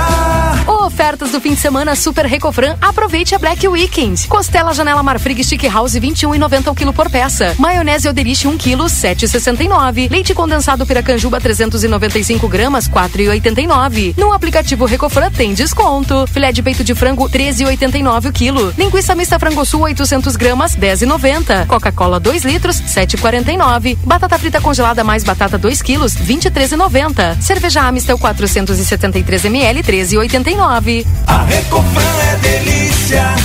[0.67, 2.75] Ofertas do fim de semana Super Recofran.
[2.81, 4.27] Aproveite a Black Weekend.
[4.27, 7.55] Costela Janela Marfrig Stick House 21,90 o quilo por peça.
[7.57, 10.09] Maionese Oderich 1 quilo 7,69.
[10.11, 14.13] Leite condensado Piracanjuba 395 gramas 4,89.
[14.17, 16.27] No aplicativo Recofran tem desconto.
[16.27, 18.73] Filé de peito de frango 13,89 o quilo.
[18.77, 21.67] Linguiça mista frango sul 800 gramas 10,90.
[21.67, 23.97] Coca-Cola 2 litros 7,49.
[24.03, 27.41] Batata frita congelada mais batata 2 quilos 23,90.
[27.41, 31.05] Cerveja Amistel 473 ml 13,89.
[31.27, 32.01] A Recofran
[32.31, 33.35] é delícia.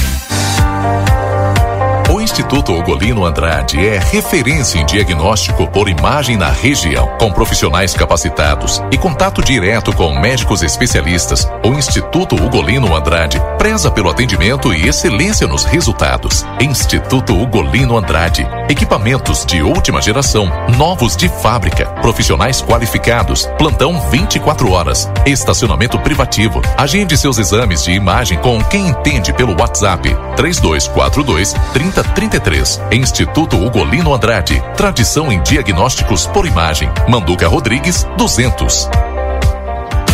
[2.12, 8.82] O Instituto Ugolino Andrade é referência em diagnóstico por imagem na região, com profissionais capacitados
[8.90, 11.46] e contato direto com médicos especialistas.
[11.64, 16.46] O Instituto Ugolino Andrade preza pelo atendimento e excelência nos resultados.
[16.62, 25.10] Instituto Ugolino Andrade, equipamentos de última geração, novos de fábrica, profissionais qualificados, plantão 24 horas,
[25.26, 26.62] estacionamento privativo.
[26.74, 32.80] Agende seus exames de imagem com quem entende pelo WhatsApp 3242 3033.
[32.92, 34.58] Instituto Ugolino Andrade.
[34.74, 36.90] Tradição em diagnósticos por imagem.
[37.06, 38.88] Manduca Rodrigues 200.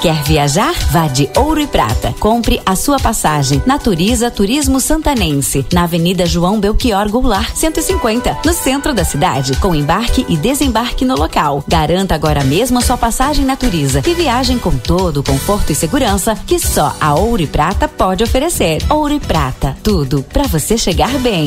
[0.00, 0.74] Quer viajar?
[0.92, 2.14] Vá de Ouro e Prata.
[2.20, 3.60] Compre a sua passagem.
[3.66, 10.24] Naturiza Turismo Santanense, na Avenida João Belchior Goulart, 150, no centro da cidade, com embarque
[10.28, 11.64] e desembarque no local.
[11.66, 16.36] Garanta agora mesmo a sua passagem Naturiza e viagem com todo o conforto e segurança
[16.46, 18.80] que só a Ouro e Prata pode oferecer.
[18.88, 21.46] Ouro e Prata, tudo para você chegar bem.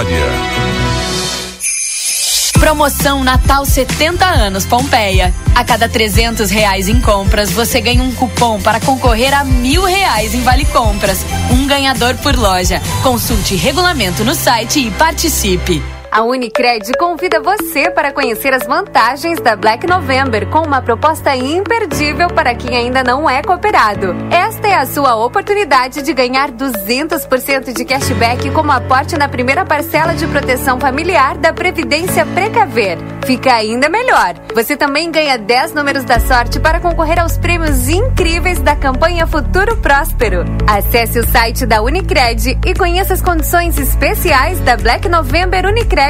[2.59, 5.33] Promoção Natal 70 anos Pompeia.
[5.53, 10.33] A cada 300 reais em compras, você ganha um cupom para concorrer a mil reais
[10.33, 11.25] em vale compras.
[11.51, 12.81] Um ganhador por loja.
[13.03, 15.83] Consulte regulamento no site e participe.
[16.11, 22.27] A Unicred convida você para conhecer as vantagens da Black November com uma proposta imperdível
[22.27, 24.13] para quem ainda não é cooperado.
[24.29, 30.13] Esta é a sua oportunidade de ganhar 200% de cashback como aporte na primeira parcela
[30.13, 32.97] de proteção familiar da Previdência Precaver.
[33.25, 34.33] Fica ainda melhor.
[34.53, 39.77] Você também ganha 10 números da sorte para concorrer aos prêmios incríveis da campanha Futuro
[39.77, 40.43] Próspero.
[40.67, 46.00] Acesse o site da Unicred e conheça as condições especiais da Black November Unicred.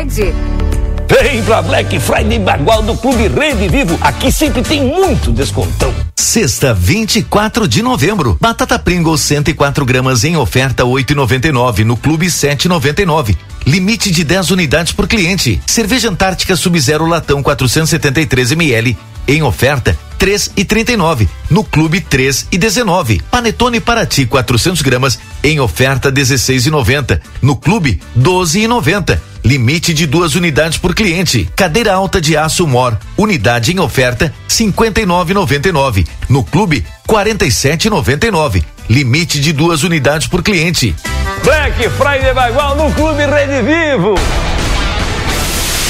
[1.09, 3.97] Vem pra Black Friday Bagual do Clube Rede Vivo.
[3.99, 5.93] Aqui sempre tem muito descontão.
[6.15, 8.37] Sexta, 24 de novembro.
[8.39, 13.35] Batata Pringles 104 gramas em oferta 8,99 no Clube 7,99.
[13.67, 15.61] Limite de 10 unidades por cliente.
[15.67, 18.97] Cerveja Antártica Sub-Zero Latão 473 ml
[19.27, 23.23] em oferta 3 e 39 no Clube 3 e 19.
[23.31, 29.19] Panetone Paraty 400 gramas em oferta 16 e 90 no Clube 12 e 90.
[29.43, 31.49] Limite de duas unidades por cliente.
[31.55, 38.63] Cadeira alta de aço Mor, unidade em oferta 59,99 no Clube 47,99.
[38.87, 40.95] Limite de duas unidades por cliente.
[41.43, 44.13] Black Friday Bagual no Clube Rede Vivo.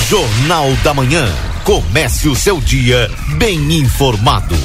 [0.08, 1.51] Jornal da Manhã.
[1.64, 4.56] Comece o seu dia bem informado.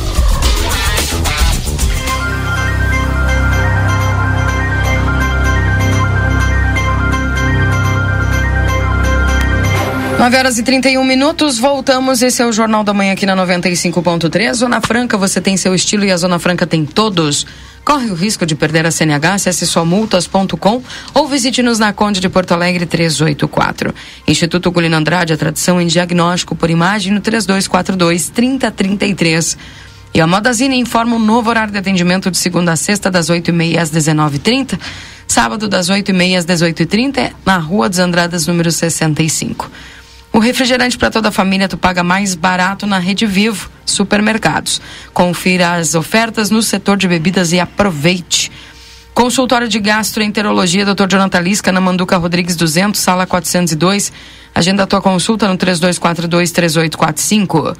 [10.18, 12.22] Nove horas e 31 minutos, voltamos.
[12.22, 14.54] Esse é o Jornal da Manhã aqui na 95.3.
[14.54, 17.46] Zona Franca, você tem seu estilo e a Zona Franca tem todos.
[17.86, 19.34] Corre o risco de perder a CNH?
[19.34, 20.82] Acesse somultas.com
[21.14, 23.94] ou visite-nos na Conde de Porto Alegre 384.
[24.26, 29.56] Instituto Gulino Andrade, a tradição em diagnóstico por imagem no 3242 3033.
[30.12, 33.78] E a Modazine informa um novo horário de atendimento de segunda a sexta, das 8h30
[33.78, 34.76] às 19h30.
[35.28, 39.70] Sábado, das 8h30 às 18h30, na Rua dos Andradas, número 65.
[40.36, 44.82] O refrigerante para toda a família tu paga mais barato na Rede Vivo Supermercados.
[45.14, 48.52] Confira as ofertas no setor de bebidas e aproveite.
[49.14, 51.06] Consultório de Gastroenterologia, Dr.
[51.08, 54.12] Jonathan Lisca, na Manduca Rodrigues 200, sala 402.
[54.54, 57.74] Agenda a tua consulta no 3242-3845.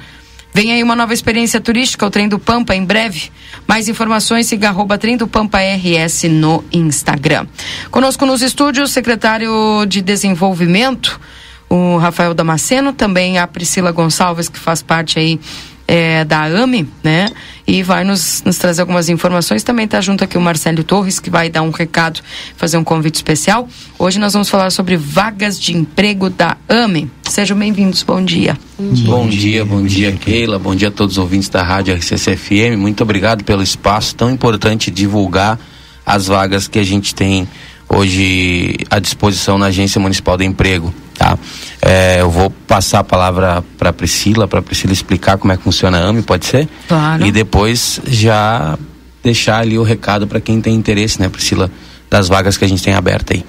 [0.51, 3.29] Vem aí uma nova experiência turística, o Trem do Pampa, em breve.
[3.67, 7.45] Mais informações, siga arroba Trem do Pampa RS no Instagram.
[7.91, 11.21] Conosco nos estúdios, secretário de Desenvolvimento,
[11.69, 15.39] o Rafael Damasceno, também a Priscila Gonçalves, que faz parte aí
[15.87, 17.29] é, da AME, né?
[17.65, 19.63] E vai nos, nos trazer algumas informações.
[19.63, 22.19] Também está junto aqui o Marcelo Torres, que vai dar um recado,
[22.57, 23.67] fazer um convite especial.
[23.97, 27.09] Hoje nós vamos falar sobre vagas de emprego da AME.
[27.23, 28.57] Sejam bem-vindos, bom dia.
[28.77, 29.05] Bom dia.
[29.05, 30.59] bom dia, bom dia, Keila.
[30.59, 32.77] Bom dia a todos os ouvintes da Rádio RCCFM.
[32.77, 35.57] Muito obrigado pelo espaço tão importante divulgar
[36.05, 37.47] as vagas que a gente tem
[37.89, 40.93] hoje à disposição na Agência Municipal de Emprego.
[41.17, 41.37] Tá?
[41.81, 45.97] É, eu vou passar a palavra para Priscila, para Priscila explicar como é que funciona
[45.97, 46.69] a AME, pode ser?
[46.87, 47.25] Claro.
[47.25, 48.77] E depois já
[49.23, 51.71] deixar ali o recado para quem tem interesse, né, Priscila,
[52.09, 53.43] das vagas que a gente tem aberta aí.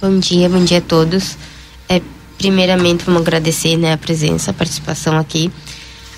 [0.00, 1.36] Bom dia, bom dia a todos.
[1.88, 2.00] É,
[2.38, 5.50] primeiramente, vamos agradecer né, a presença, a participação aqui.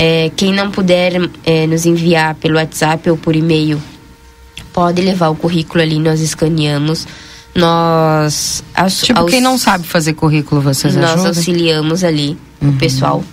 [0.00, 3.82] É, quem não puder é, nos enviar pelo WhatsApp ou por e-mail,
[4.72, 7.04] pode levar o currículo ali, nós escaneamos.
[7.54, 8.62] Nós.
[8.74, 11.26] aus- Tipo, aus- quem não sabe fazer currículo, vocês Nós ajudam?
[11.26, 13.24] auxiliamos ali o pessoal.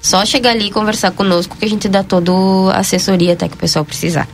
[0.00, 2.32] Só chegar ali e conversar conosco que a gente dá toda
[2.72, 4.26] a assessoria até que o pessoal precisar.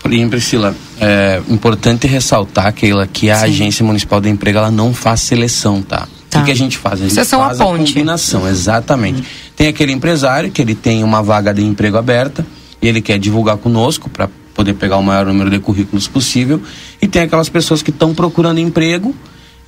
[0.00, 5.20] Porém, Priscila, é importante ressaltar, Keila, que a Agência Municipal do Emprego ela não faz
[5.20, 6.08] seleção, tá?
[6.34, 6.94] O que, a gente faz?
[7.00, 7.92] A gente Vocês são a faz ponte.
[7.92, 9.22] combinação, exatamente.
[9.62, 12.44] Tem aquele empresário que ele tem uma vaga de emprego aberta
[12.82, 16.60] e ele quer divulgar conosco para poder pegar o maior número de currículos possível.
[17.00, 19.14] E tem aquelas pessoas que estão procurando emprego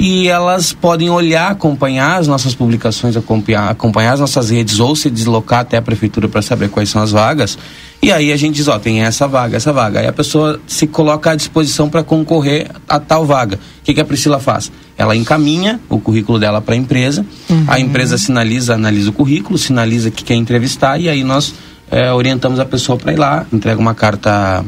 [0.06, 5.08] e elas podem olhar, acompanhar as nossas publicações, acompanhar, acompanhar as nossas redes ou se
[5.08, 7.56] deslocar até a prefeitura para saber quais são as vagas.
[8.02, 10.00] E aí a gente diz, ó, tem essa vaga, essa vaga.
[10.00, 13.56] Aí a pessoa se coloca à disposição para concorrer a tal vaga.
[13.56, 14.70] O que, que a Priscila faz?
[14.94, 17.24] Ela encaminha o currículo dela para a empresa,
[17.66, 21.54] a empresa sinaliza, analisa o currículo, sinaliza que quer entrevistar e aí nós
[21.90, 24.62] eh, orientamos a pessoa para ir lá, entrega uma carta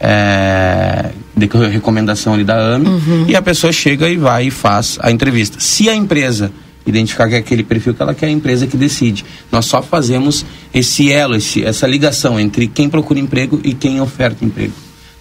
[0.00, 2.88] é, de recomendação ali da AME
[3.28, 5.58] e a pessoa chega e vai e faz a entrevista.
[5.60, 6.52] Se a empresa
[6.86, 9.24] identificar que é aquele perfil que ela quer, é a empresa que decide.
[9.52, 14.44] Nós só fazemos esse elo, esse, essa ligação entre quem procura emprego e quem oferta
[14.44, 14.72] emprego.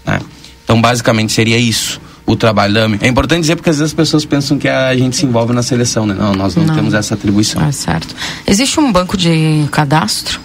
[0.06, 0.20] né?
[0.64, 3.00] Então, basicamente, seria isso o trabalho da AME.
[3.02, 5.64] É importante dizer porque às vezes as pessoas pensam que a gente se envolve na
[5.64, 6.14] seleção, né?
[6.18, 6.76] Não, nós não, Não.
[6.76, 7.62] temos essa atribuição.
[7.62, 8.14] Ah, certo.
[8.46, 10.40] Existe um banco de cadastro?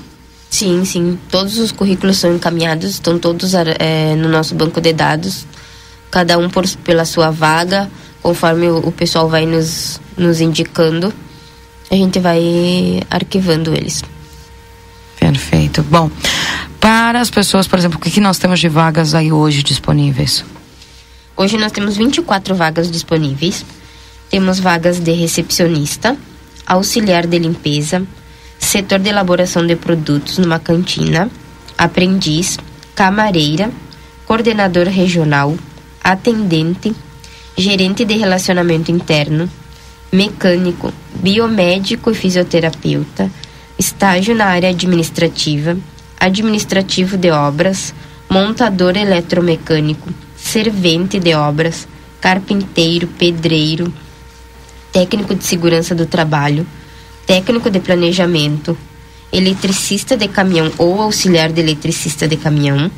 [0.53, 1.19] Sim, sim.
[1.31, 5.47] Todos os currículos são encaminhados, estão todos eh, no nosso banco de dados,
[6.11, 7.91] cada um por, pela sua vaga,
[8.23, 11.11] conforme o, o pessoal vai nos, nos indicando,
[11.91, 14.05] a gente vai arquivando eles.
[15.19, 15.83] Perfeito.
[15.85, 16.11] Bom,
[16.79, 20.45] para as pessoas, por exemplo, o que, que nós temos de vagas aí hoje disponíveis?
[21.35, 23.65] Hoje nós temos 24 vagas disponíveis.
[24.29, 26.15] Temos vagas de recepcionista,
[26.67, 28.07] auxiliar de limpeza,
[28.65, 31.29] setor de elaboração de produtos numa cantina,
[31.77, 32.59] aprendiz,
[32.95, 33.71] camareira,
[34.25, 35.57] coordenador regional,
[36.03, 36.95] atendente,
[37.57, 39.51] gerente de relacionamento interno,
[40.11, 43.31] mecânico, biomédico e fisioterapeuta,
[43.79, 45.77] estágio na área administrativa,
[46.19, 47.93] administrativo de obras,
[48.31, 51.87] montador eletromecânico, servente de obras,
[52.21, 53.93] carpinteiro, pedreiro,
[54.93, 56.67] técnico de segurança do trabalho,
[57.27, 58.77] técnico de planejamento,
[59.33, 62.91] eletricista de caminhão ou auxiliar de eletricista de caminhão,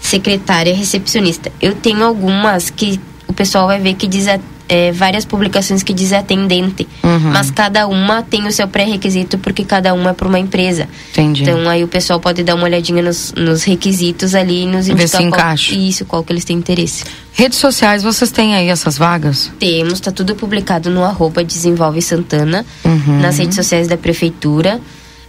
[0.00, 1.52] secretária recepcionista.
[1.60, 4.26] Eu tenho algumas que o pessoal vai ver que diz
[4.68, 7.30] é, várias publicações que diz atendente, Uhum.
[7.32, 10.88] mas cada uma tem o seu pré-requisito porque cada uma é para uma empresa.
[11.12, 11.42] Entendi.
[11.42, 14.92] Então aí o pessoal pode dar uma olhadinha nos, nos requisitos ali e nos Ver
[14.94, 17.04] indicar se qual, isso, qual que eles têm interesse.
[17.32, 19.50] Redes sociais, vocês têm aí essas vagas?
[19.58, 23.20] Temos, tá tudo publicado no arroba Desenvolve Santana, Uhum.
[23.20, 24.80] nas redes sociais da prefeitura.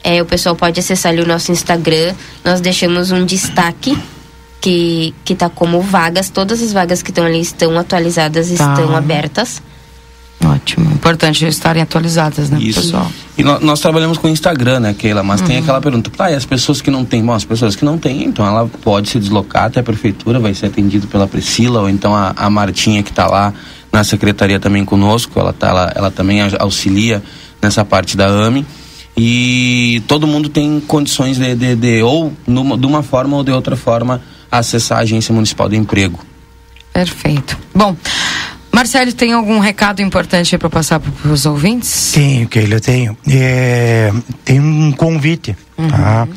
[0.03, 2.13] É, o pessoal pode acessar ali o nosso Instagram.
[2.43, 3.97] Nós deixamos um destaque
[4.65, 6.29] que, que tá como vagas.
[6.31, 8.73] Todas as vagas que estão ali estão atualizadas, Tá.
[8.73, 9.61] estão abertas.
[10.43, 10.91] Ótimo.
[10.91, 12.81] Importante estarem atualizadas, né, Isso.
[12.81, 13.07] pessoal?
[13.37, 15.21] E nó- nós, trabalhamos com o Instagram, né, Keila?
[15.23, 15.63] Mas tem Uhum.
[15.63, 17.23] aquela pergunta, tá, e as pessoas que não têm?
[17.23, 20.53] Bom, as pessoas que não têm, então ela pode se deslocar até a prefeitura, vai
[20.55, 23.53] ser atendido pela Priscila, ou então a, a Martinha que está lá
[23.93, 27.23] na secretaria também conosco, ela, tá, ela, ela também auxilia
[27.61, 28.65] nessa parte da AME.
[29.17, 33.51] E todo mundo tem condições de, de, de ou numa, de uma forma ou de
[33.51, 34.21] outra forma,
[34.60, 36.19] acessar a Agência Municipal de Emprego.
[36.94, 37.57] Perfeito.
[37.73, 37.95] Bom,
[38.72, 42.11] Marcelo, tem algum recado importante para passar para os ouvintes?
[42.14, 43.18] Tenho, Keila, eu tenho.
[43.30, 44.11] É,
[44.44, 45.56] tem um convite,
[45.90, 46.27] tá?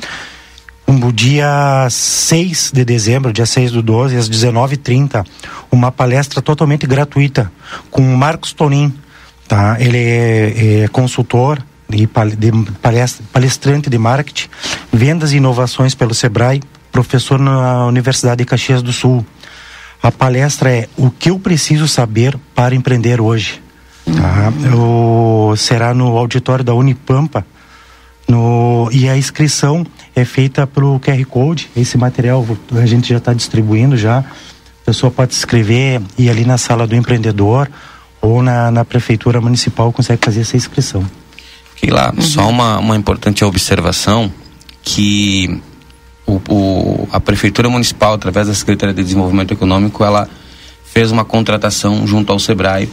[0.87, 5.27] No dia 6 de dezembro, dia 6 do 12, às 19h30,
[5.71, 7.53] uma palestra totalmente gratuita
[7.91, 8.95] com o Marcos Tonin,
[9.47, 9.77] tá?
[9.81, 14.49] Ele é, é consultor e palestrante de marketing,
[14.93, 16.63] vendas e inovações pelo Sebrae,
[16.99, 19.25] professor na Universidade de Caxias do Sul.
[20.03, 23.63] A palestra é O que eu preciso saber para empreender hoje.
[24.05, 24.53] Tá?
[24.75, 27.47] O, será no auditório da Unipampa.
[28.27, 31.71] No, e a inscrição é feita pelo QR Code.
[31.77, 34.25] Esse material a gente já está distribuindo já.
[34.85, 37.71] pessoa pode se inscrever e ali na sala do empreendedor
[38.21, 41.09] ou na, na prefeitura municipal consegue fazer essa inscrição.
[41.81, 44.33] E lá, só uma, uma importante observação
[44.83, 45.61] que
[46.29, 50.29] o, o, a prefeitura municipal, através da Secretaria de Desenvolvimento Econômico, ela
[50.85, 52.89] fez uma contratação junto ao Sebrae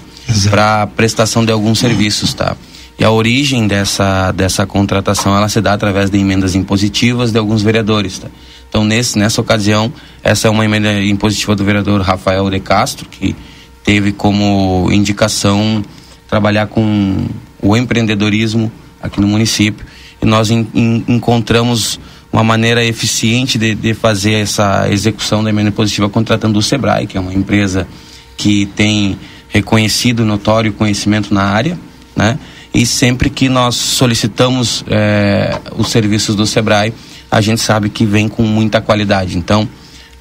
[0.50, 2.56] para prestação de alguns serviços, tá?
[2.98, 7.62] E a origem dessa, dessa contratação ela se dá através de emendas impositivas de alguns
[7.62, 8.20] vereadores.
[8.20, 8.30] Tá?
[8.70, 9.92] Então, nesse, nessa ocasião,
[10.24, 13.36] essa é uma emenda impositiva do vereador Rafael de Castro, que
[13.84, 15.84] teve como indicação
[16.30, 17.28] trabalhar com
[17.62, 18.72] o empreendedorismo
[19.02, 19.86] aqui no município.
[20.22, 22.00] E nós encontramos
[22.36, 27.18] uma maneira eficiente de, de fazer essa execução da emenda impositiva contratando o Sebrae, que
[27.18, 27.88] é uma empresa
[28.36, 29.18] que tem
[29.48, 31.80] reconhecido notório conhecimento na área,
[32.14, 32.38] né?
[32.74, 36.94] E sempre que nós solicitamos eh, os serviços do Sebrae,
[37.32, 39.38] a gente sabe que vem com muita qualidade.
[39.38, 39.66] Então,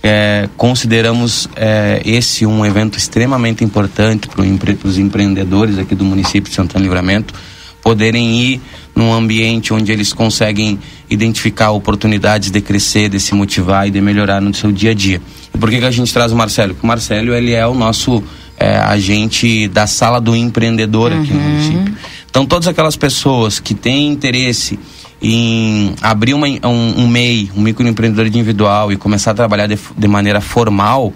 [0.00, 6.48] eh, consideramos eh, esse um evento extremamente importante para empre os empreendedores aqui do município
[6.48, 7.34] de Santana Livramento
[7.82, 8.60] poderem ir
[8.94, 10.78] num ambiente onde eles conseguem
[11.10, 15.20] identificar oportunidades de crescer, de se motivar e de melhorar no seu dia a dia.
[15.52, 16.74] E por que, que a gente traz o Marcelo?
[16.74, 18.22] Porque o Marcelo ele é o nosso
[18.56, 21.94] é, agente da sala do empreendedor aqui no município.
[22.30, 24.78] Então todas aquelas pessoas que têm interesse
[25.20, 30.08] em abrir uma, um, um MEI, um microempreendedor individual e começar a trabalhar de, de
[30.08, 31.12] maneira formal,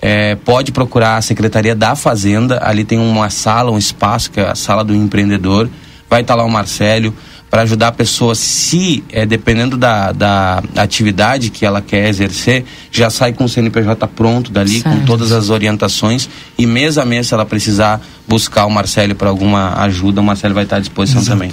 [0.00, 4.48] é, pode procurar a Secretaria da Fazenda, ali tem uma sala, um espaço, que é
[4.48, 5.68] a sala do empreendedor,
[6.12, 7.14] vai estar lá o Marcelo
[7.50, 13.08] para ajudar a pessoa, se é, dependendo da, da atividade que ela quer exercer, já
[13.08, 14.94] sai com o CNPJ pronto dali, Certo.
[14.94, 16.28] com todas as orientações,
[16.58, 17.98] e mês a mês, se ela precisar
[18.28, 21.50] buscar o Marcelo para alguma ajuda, o Marcelo vai estar à disposição também.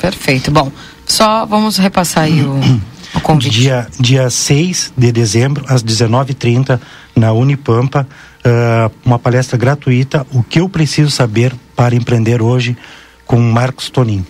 [0.00, 0.50] Perfeito.
[0.50, 0.70] Bom,
[1.06, 2.60] só vamos repassar aí o,
[3.14, 3.60] o convite.
[3.60, 6.80] Dia, dia 6 de dezembro, às 19h30,
[7.14, 8.06] na Unipampa,
[8.44, 12.76] ah, uma palestra gratuita, O que eu preciso saber para empreender hoje,
[13.26, 14.24] com Marcos Tonin.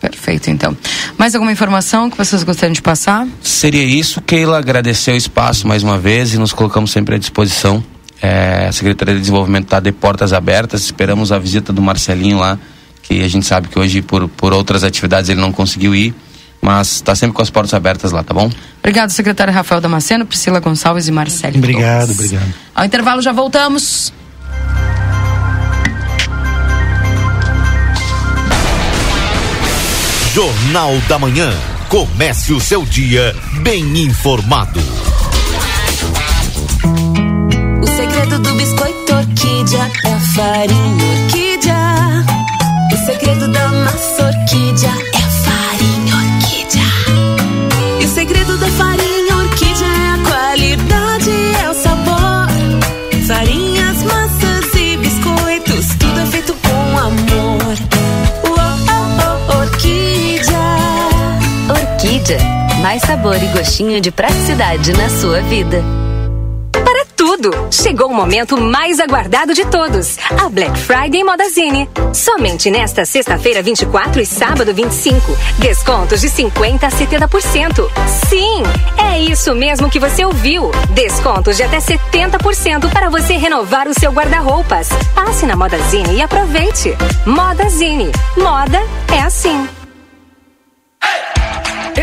[0.00, 0.76] Perfeito, então.
[1.16, 3.26] Mais alguma informação que vocês gostariam de passar?
[3.42, 7.82] Seria isso, Keila, agradecer o espaço mais uma vez e nos colocamos sempre à disposição.
[8.20, 12.58] É, a Secretaria de Desenvolvimento está de portas abertas, esperamos a visita do Marcelinho lá,
[13.02, 16.14] que a gente sabe que hoje, por, por outras atividades, ele não conseguiu ir,
[16.60, 18.50] mas está sempre com as portas abertas lá, tá bom?
[18.78, 21.56] Obrigado, secretário Rafael Damasceno, Priscila Gonçalves e Marcelo.
[21.56, 22.54] Obrigado, obrigado.
[22.74, 24.12] Ao intervalo já voltamos.
[30.36, 31.50] Jornal da Manhã.
[31.88, 34.78] Comece o seu dia bem informado.
[37.82, 41.76] O segredo do biscoito orquídea é a farinha orquídea.
[42.92, 45.25] O segredo da massa orquídea é
[62.86, 65.82] Mais sabor e gostinho de praticidade na sua vida.
[66.70, 67.50] Para tudo!
[67.68, 71.90] Chegou o momento mais aguardado de todos, a Black Friday Modazine.
[72.14, 77.90] Somente nesta sexta-feira 24 e sábado 25, descontos de 50 a 70%.
[78.28, 78.62] Sim,
[78.96, 80.70] é isso mesmo que você ouviu.
[80.90, 84.90] Descontos de até 70% para você renovar o seu guarda-roupas.
[85.12, 86.96] Passe na Modazine e aproveite.
[87.26, 88.12] Modazine.
[88.36, 88.80] Moda
[89.12, 89.66] é assim.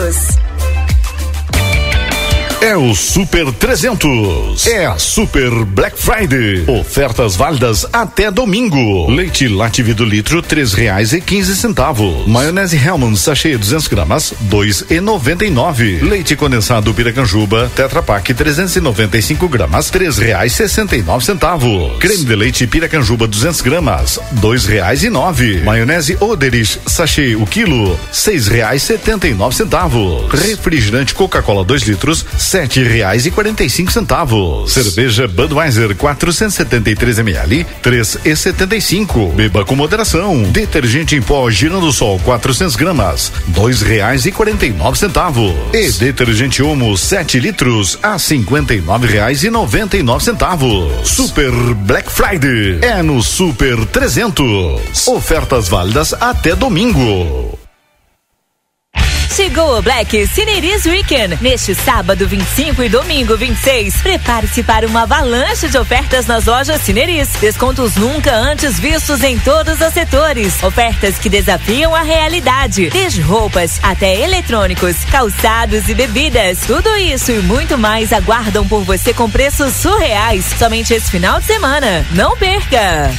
[0.00, 0.49] News.
[2.62, 4.66] É o Super 300.
[4.66, 6.64] É a Super Black Friday.
[6.68, 9.08] Ofertas válidas até domingo.
[9.10, 12.26] Leite Lativi do litro, três reais e quinze centavos.
[12.26, 16.00] Maionese Hellman sachê 200 gramas, dois e noventa e nove.
[16.02, 21.98] Leite condensado Piracanjuba, Tetra Pak 395 gramas, três reais sessenta e nove centavos.
[21.98, 25.62] Creme de leite Piracanjuba 200 gramas, dois reais e nove.
[25.62, 30.30] Maionese Oderich sachê o quilo, seis reais setenta e nove centavos.
[30.30, 34.72] Refrigerante Coca-Cola 2 litros, sete reais e quarenta e cinco centavos.
[34.72, 39.28] Cerveja Budweiser 473 ml, três e setenta e cinco.
[39.28, 40.42] Beba com moderação.
[40.42, 45.54] Detergente em pó Girando Sol 400 gramas, dois reais e quarenta e nove centavos.
[45.72, 51.08] E detergente Omo 7 litros a cinquenta e nove reais e noventa e nove centavos.
[51.08, 55.06] Super Black Friday é no Super 300.
[55.06, 57.59] Ofertas válidas até domingo.
[59.34, 61.38] Chegou o Black Cineris Weekend.
[61.40, 67.28] Neste sábado 25 e domingo 26, prepare-se para uma avalanche de ofertas nas lojas Cineris.
[67.40, 70.60] Descontos nunca antes vistos em todos os setores.
[70.62, 72.90] Ofertas que desafiam a realidade.
[72.90, 76.58] Desde roupas até eletrônicos, calçados e bebidas.
[76.66, 81.46] Tudo isso e muito mais aguardam por você com preços surreais somente esse final de
[81.46, 82.04] semana.
[82.12, 83.10] Não perca!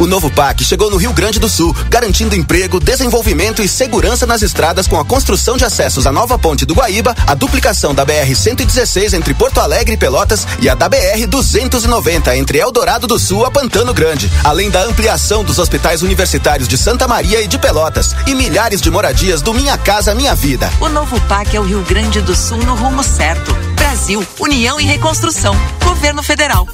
[0.00, 4.42] O novo PAC chegou no Rio Grande do Sul, garantindo emprego, desenvolvimento e segurança nas
[4.42, 9.14] estradas com a construção de acessos à nova ponte do Guaíba, a duplicação da BR-116
[9.14, 13.92] entre Porto Alegre e Pelotas e a da BR-290 entre Eldorado do Sul a Pantano
[13.92, 18.80] Grande, além da ampliação dos hospitais universitários de Santa Maria e de Pelotas e milhares
[18.80, 20.70] de moradias do Minha Casa Minha Vida.
[20.80, 23.52] O novo PAC é o Rio Grande do Sul no rumo certo.
[23.74, 25.56] Brasil, União e Reconstrução.
[25.82, 26.68] Governo Federal.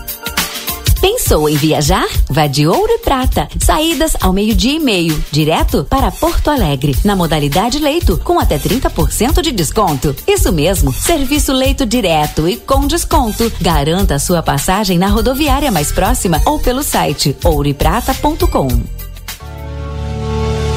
[1.05, 2.09] Pensou em viajar?
[2.31, 3.47] Vá de Ouro e Prata.
[3.63, 9.43] Saídas ao meio-dia e meio, direto para Porto Alegre, na modalidade leito, com até 30%
[9.43, 10.17] de desconto.
[10.27, 13.53] Isso mesmo, serviço leito direto e com desconto.
[13.61, 19.04] Garanta sua passagem na rodoviária mais próxima ou pelo site ouroeprata.com.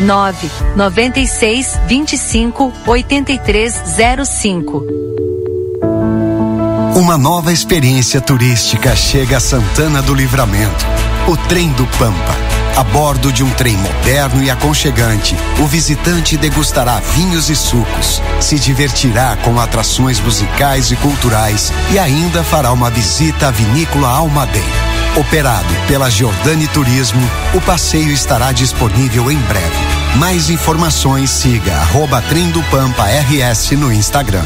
[0.00, 4.86] 9 96 25 8305.
[6.94, 10.84] Uma nova experiência turística chega a Santana do Livramento.
[11.26, 12.36] O Trem do Pampa.
[12.76, 18.58] A bordo de um trem moderno e aconchegante, o visitante degustará vinhos e sucos, se
[18.58, 24.91] divertirá com atrações musicais e culturais e ainda fará uma visita à vinícola Almadeira.
[25.14, 27.20] Operado pela Giordani Turismo,
[27.54, 29.76] o passeio estará disponível em breve.
[30.18, 34.44] Mais informações siga arroba Trem do Pampa RS no Instagram.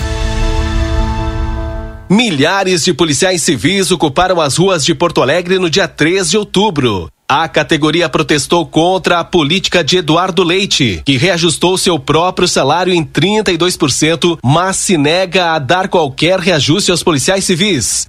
[2.11, 7.09] Milhares de policiais civis ocuparam as ruas de Porto Alegre no dia 3 de outubro.
[7.29, 13.05] A categoria protestou contra a política de Eduardo Leite, que reajustou seu próprio salário em
[13.05, 18.09] 32%, mas se nega a dar qualquer reajuste aos policiais civis.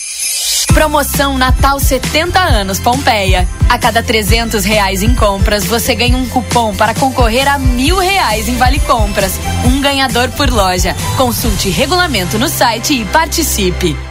[0.73, 3.47] Promoção Natal 70 anos Pompeia.
[3.69, 8.47] A cada 300 reais em compras, você ganha um cupom para concorrer a mil reais
[8.47, 9.39] em vale compras.
[9.65, 10.95] Um ganhador por loja.
[11.17, 14.10] Consulte regulamento no site e participe.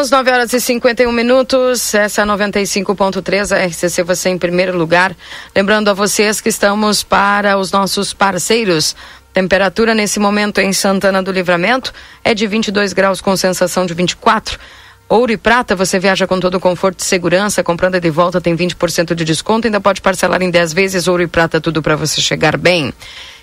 [0.00, 1.94] Voltamos 9 horas e 51 minutos.
[1.94, 5.14] Essa é a 95.3, a RCC você em primeiro lugar.
[5.54, 8.96] Lembrando a vocês que estamos para os nossos parceiros.
[9.34, 11.92] Temperatura nesse momento em Santana do Livramento
[12.24, 14.58] é de 22 graus com sensação de 24.
[15.06, 17.62] Ouro e prata, você viaja com todo o conforto e segurança.
[17.62, 19.66] Comprando de volta tem 20% de desconto.
[19.66, 21.08] Ainda pode parcelar em 10 vezes.
[21.08, 22.94] Ouro e prata, tudo para você chegar bem.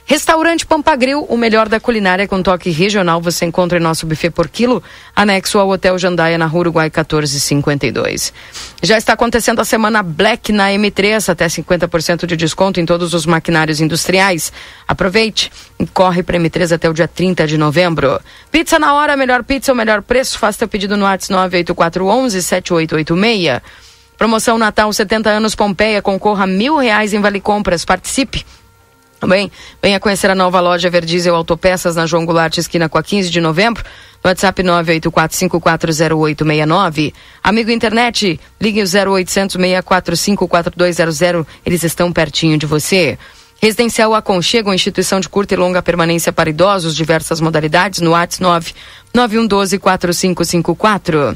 [0.09, 4.47] Restaurante Pampagril, o melhor da culinária com toque regional, você encontra em nosso buffet por
[4.47, 4.81] quilo,
[5.13, 8.31] anexo ao Hotel Jandaia na Rua Uruguai 1452.
[8.81, 13.25] Já está acontecendo a semana Black na M3, até 50% de desconto em todos os
[13.25, 14.53] maquinários industriais.
[14.87, 18.17] Aproveite e corre para M3 até o dia 30 de novembro.
[18.49, 20.39] Pizza na hora, melhor pizza, o melhor preço.
[20.39, 23.61] Faça teu pedido no WhatsApp 98411 7886.
[24.17, 27.83] Promoção Natal 70 anos Pompeia, concorra a mil reais em Vale Compras.
[27.83, 28.45] Participe!
[29.25, 29.49] Bem,
[29.81, 33.41] venha conhecer a nova loja Verdiesel Autopeças na João Goulart, esquina com a 15 de
[33.41, 33.83] novembro.
[34.23, 37.15] No WhatsApp 984540869.
[37.43, 41.47] Amigo internet, ligue o 0800 645 4200.
[41.65, 43.17] Eles estão pertinho de você.
[43.59, 48.75] Residencial Aconchego, instituição de curta e longa permanência para idosos, diversas modalidades, no WhatsApp 9
[49.15, 51.35] 9112 4554.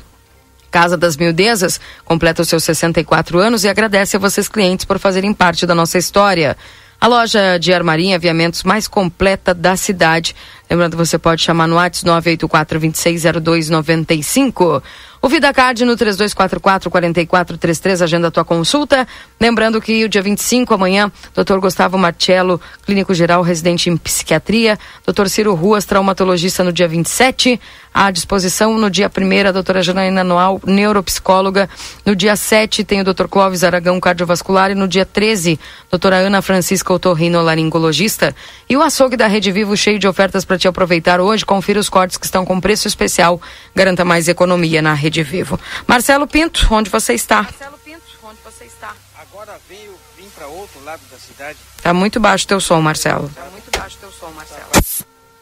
[0.70, 5.34] Casa das Mildezas completa os seus 64 anos e agradece a vocês clientes por fazerem
[5.34, 6.56] parte da nossa história.
[7.02, 10.36] A loja de armarinha e aviamentos mais completa da cidade.
[10.70, 14.84] Lembrando, você pode chamar no WhatsApp 984 260295.
[15.24, 19.08] O VidaCard no 3244-4433, agenda a tua consulta.
[19.40, 21.60] Lembrando que o dia 25, amanhã, Dr.
[21.60, 24.80] Gustavo Marcello, clínico geral, residente em psiquiatria.
[25.06, 25.28] Dr.
[25.28, 27.62] Ciro Ruas, traumatologista, no dia 27.
[27.94, 31.70] À disposição no dia 1 a doutora Janaína Noal, neuropsicóloga.
[32.06, 33.28] No dia 7 tem o Dr.
[33.28, 34.72] Clóvis Aragão, cardiovascular.
[34.72, 38.34] E no dia 13, doutora Ana Francisca Otorrino, laringologista.
[38.68, 41.46] E o açougue da Rede Vivo, cheio de ofertas para te aproveitar hoje.
[41.46, 43.42] Confira os cortes que estão com preço especial.
[43.76, 45.60] Garanta mais economia na Rede Vivo.
[45.88, 47.44] Marcelo Pinto, onde você está?
[47.44, 48.94] Marcelo Pinto, onde você está?
[49.20, 51.58] Agora veio, vim para outro lado da cidade.
[51.82, 53.30] Tá muito baixo teu som, Marcelo.
[53.30, 54.81] Tá muito baixo teu som, Marcelo.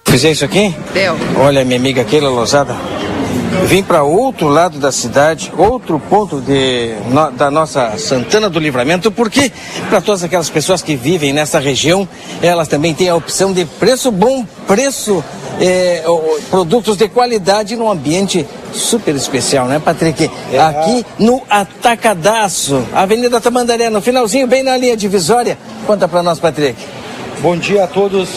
[0.10, 0.76] Fizer isso aqui?
[0.92, 1.16] Deu.
[1.40, 2.76] Olha, minha amiga Keila Lozada.
[3.66, 9.12] Vim para outro lado da cidade, outro ponto de, no, da nossa Santana do Livramento,
[9.12, 9.52] porque
[9.88, 12.10] para todas aquelas pessoas que vivem nessa região,
[12.42, 15.24] elas também têm a opção de preço bom, preço,
[15.62, 16.04] é,
[16.50, 20.30] produtos de qualidade num ambiente super especial, né, Patrick?
[20.52, 20.60] É.
[20.60, 25.56] Aqui no Atacadaço, Avenida Tamandaré, no finalzinho, bem na linha divisória.
[25.86, 26.82] Conta para nós, Patrick.
[27.42, 28.30] Bom dia a todos.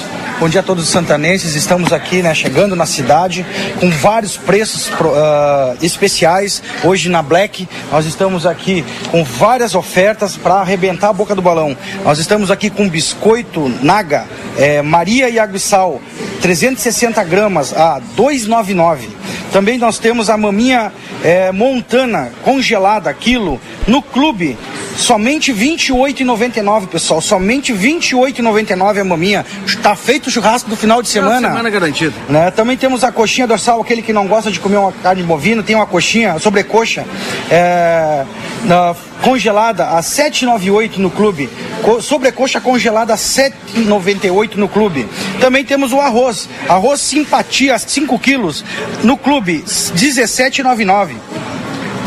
[0.43, 1.55] Bom dia a todos os santanenses.
[1.55, 3.47] Estamos aqui, né, chegando na cidade
[3.79, 6.61] com vários preços uh, especiais.
[6.83, 11.77] Hoje na Black, nós estamos aqui com várias ofertas para arrebentar a boca do balão.
[12.05, 14.27] Nós estamos aqui com biscoito Naga,
[14.59, 16.03] é, Maria e Água e Sal,
[16.41, 19.11] 360 gramas a 299.
[19.53, 20.93] Também nós temos a maminha
[21.23, 24.59] é, Montana congelada, quilo, no clube
[24.97, 27.21] Somente R$ 28,99, pessoal.
[27.21, 29.47] Somente R$ 28,99 a maminha.
[29.67, 31.49] Está feito o churrasco do final de semana.
[31.49, 32.15] semana garantido.
[32.29, 32.51] Né?
[32.51, 35.75] Também temos a coxinha dorsal, aquele que não gosta de comer uma carne bovina, tem
[35.75, 37.05] uma coxinha, sobrecoxa,
[37.51, 38.25] é,
[38.65, 41.49] na, congelada a 7,98 no clube.
[41.83, 45.09] Co sobrecoxa congelada a 7,98 no clube.
[45.41, 46.49] Também temos o arroz.
[46.69, 48.65] Arroz simpatia, 5 quilos,
[49.03, 51.17] no clube, 17,99.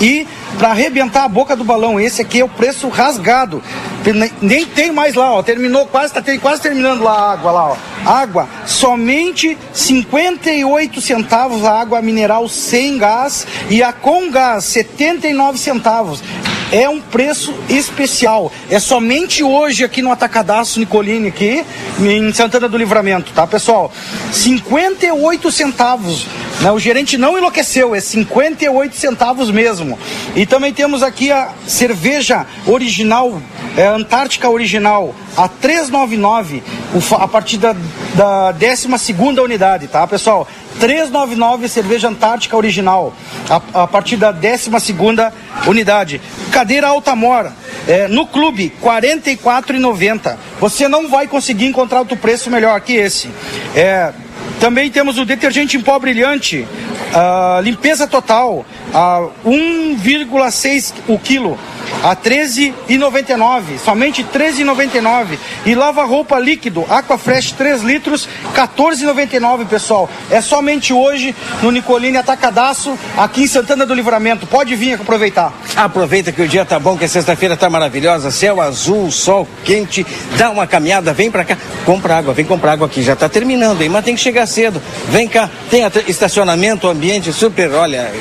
[0.01, 1.99] E para arrebentar a boca do balão.
[1.99, 3.61] Esse aqui é o preço rasgado.
[4.41, 5.43] Nem tem mais lá, ó.
[5.43, 7.77] Terminou quase, tá quase terminando lá a água lá, ó.
[8.05, 16.21] Água, somente 58 centavos a água mineral sem gás e a com gás 79 centavos.
[16.75, 18.51] É um preço especial.
[18.69, 21.63] É somente hoje aqui no Atacadaço Nicolini, aqui
[21.99, 23.91] em Santana do Livramento, tá, pessoal?
[24.31, 26.27] 58 centavos.
[26.59, 26.71] Né?
[26.71, 29.97] O gerente não enlouqueceu, é 58 centavos mesmo.
[30.35, 33.41] E também temos aqui a cerveja original,
[33.77, 36.61] é, Antártica Original, a 399,
[36.93, 37.73] o fa- a partir da,
[38.15, 38.87] da 12
[39.41, 40.47] unidade, tá, pessoal?
[40.79, 43.13] 399 cerveja Antártica Original,
[43.49, 44.69] a, a partir da 12
[45.67, 46.21] unidade.
[46.51, 47.53] Cadeira Altamora,
[47.87, 50.37] é, no clube, R$ 44,90.
[50.59, 53.29] Você não vai conseguir encontrar outro preço melhor que esse.
[53.75, 54.13] É,
[54.59, 56.65] também temos o detergente em pó brilhante,
[57.63, 61.57] limpeza total, a 1,6 o quilo,
[62.03, 65.37] a 13,99, somente 13,99.
[65.65, 70.09] E lava-roupa líquido, Aquafresh 3 litros, 14,99, pessoal.
[70.29, 74.47] É somente hoje no Nicolini Atacadaço, aqui em Santana do Livramento.
[74.47, 75.53] Pode vir aproveitar.
[75.75, 80.05] Aproveita que o dia tá bom, que a sexta-feira tá maravilhosa, céu azul, sol quente,
[80.37, 83.81] dá uma caminhada, vem pra cá, compra água, vem comprar água aqui, já tá terminando,
[83.81, 83.89] hein?
[83.89, 84.81] Mas tem que chegar cedo.
[85.09, 88.11] Vem cá, tem estacionamento, ambiente super, olha,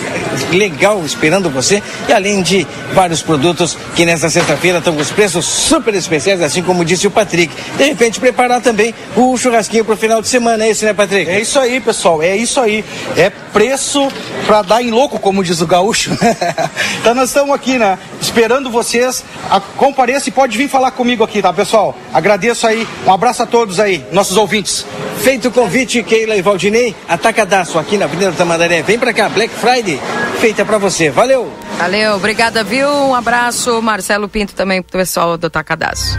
[0.51, 3.54] legal esperando você e além de vários produtos
[3.95, 7.55] que nessa sexta-feira estão com os preços super especiais, assim como disse o Patrick.
[7.77, 11.31] De repente preparar também o churrasquinho pro final de semana, é esse, né, Patrick?
[11.31, 12.85] É isso aí, pessoal, é isso aí.
[13.17, 14.09] É preço
[14.47, 16.11] pra dar em louco, como diz o gaúcho.
[17.01, 17.99] então nós estamos aqui, né?
[18.21, 19.25] Esperando vocês.
[19.51, 21.97] A, compareça e pode vir falar comigo aqui, tá, pessoal?
[22.13, 22.87] Agradeço aí.
[23.07, 24.85] Um abraço a todos aí, nossos ouvintes.
[25.23, 28.83] Feito o convite, Keila e Valdinei, atacadaço aqui na Avenida Tamandaré.
[28.83, 30.01] Vem pra cá, Black Friday,
[30.41, 31.11] feita pra você.
[31.11, 31.51] Valeu!
[31.79, 32.89] Valeu, obrigada, viu?
[32.89, 33.44] Um abraço,
[33.83, 36.19] Marcelo Pinto também pro pessoal do Tacadaço.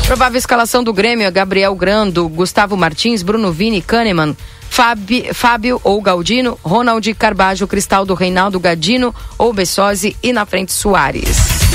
[0.06, 4.36] Provável escalação do Grêmio é Gabriel Grando, Gustavo Martins, Bruno Vini, Kahneman,
[4.70, 11.66] Fábio, Fábio ou Galdino, Ronald Carbajo, Cristaldo Reinaldo Gadino ou Bessosi e na frente Soares.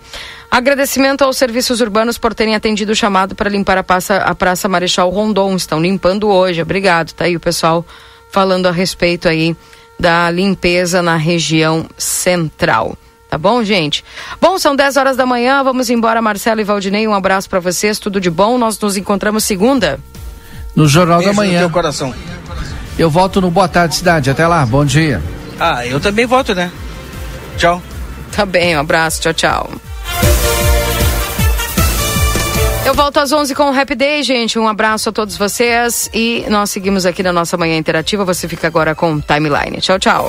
[0.50, 4.70] Agradecimento aos serviços urbanos por terem atendido o chamado para limpar a praça, a praça
[4.70, 5.56] Marechal Rondon.
[5.56, 6.62] Estão limpando hoje.
[6.62, 7.12] Obrigado.
[7.12, 7.86] Tá aí o pessoal
[8.30, 9.56] falando a respeito aí
[10.00, 12.98] da limpeza na região central.
[13.38, 14.04] Tá bom, gente?
[14.42, 15.64] Bom, são 10 horas da manhã.
[15.64, 17.08] Vamos embora, Marcelo e Valdinei.
[17.08, 18.00] Um abraço para vocês.
[18.00, 18.58] Tudo de bom.
[18.58, 20.00] Nós nos encontramos segunda.
[20.76, 21.60] No Jornal Beijo da no Manhã.
[21.60, 22.12] teu coração.
[22.98, 24.32] Eu volto no Boa Tarde Cidade.
[24.32, 24.66] Até lá.
[24.66, 25.22] Bom dia.
[25.60, 26.72] Ah, eu também voto, né?
[27.58, 27.80] Tchau.
[28.36, 29.22] Tá bem, um abraço.
[29.22, 29.72] Tchau, tchau.
[32.88, 34.58] Eu volto às 11 com o Happy Day, gente.
[34.58, 38.26] Um abraço a todos vocês e nós seguimos aqui na nossa manhã interativa.
[38.26, 39.80] Você fica agora com Timeline.
[39.80, 40.28] Tchau, tchau.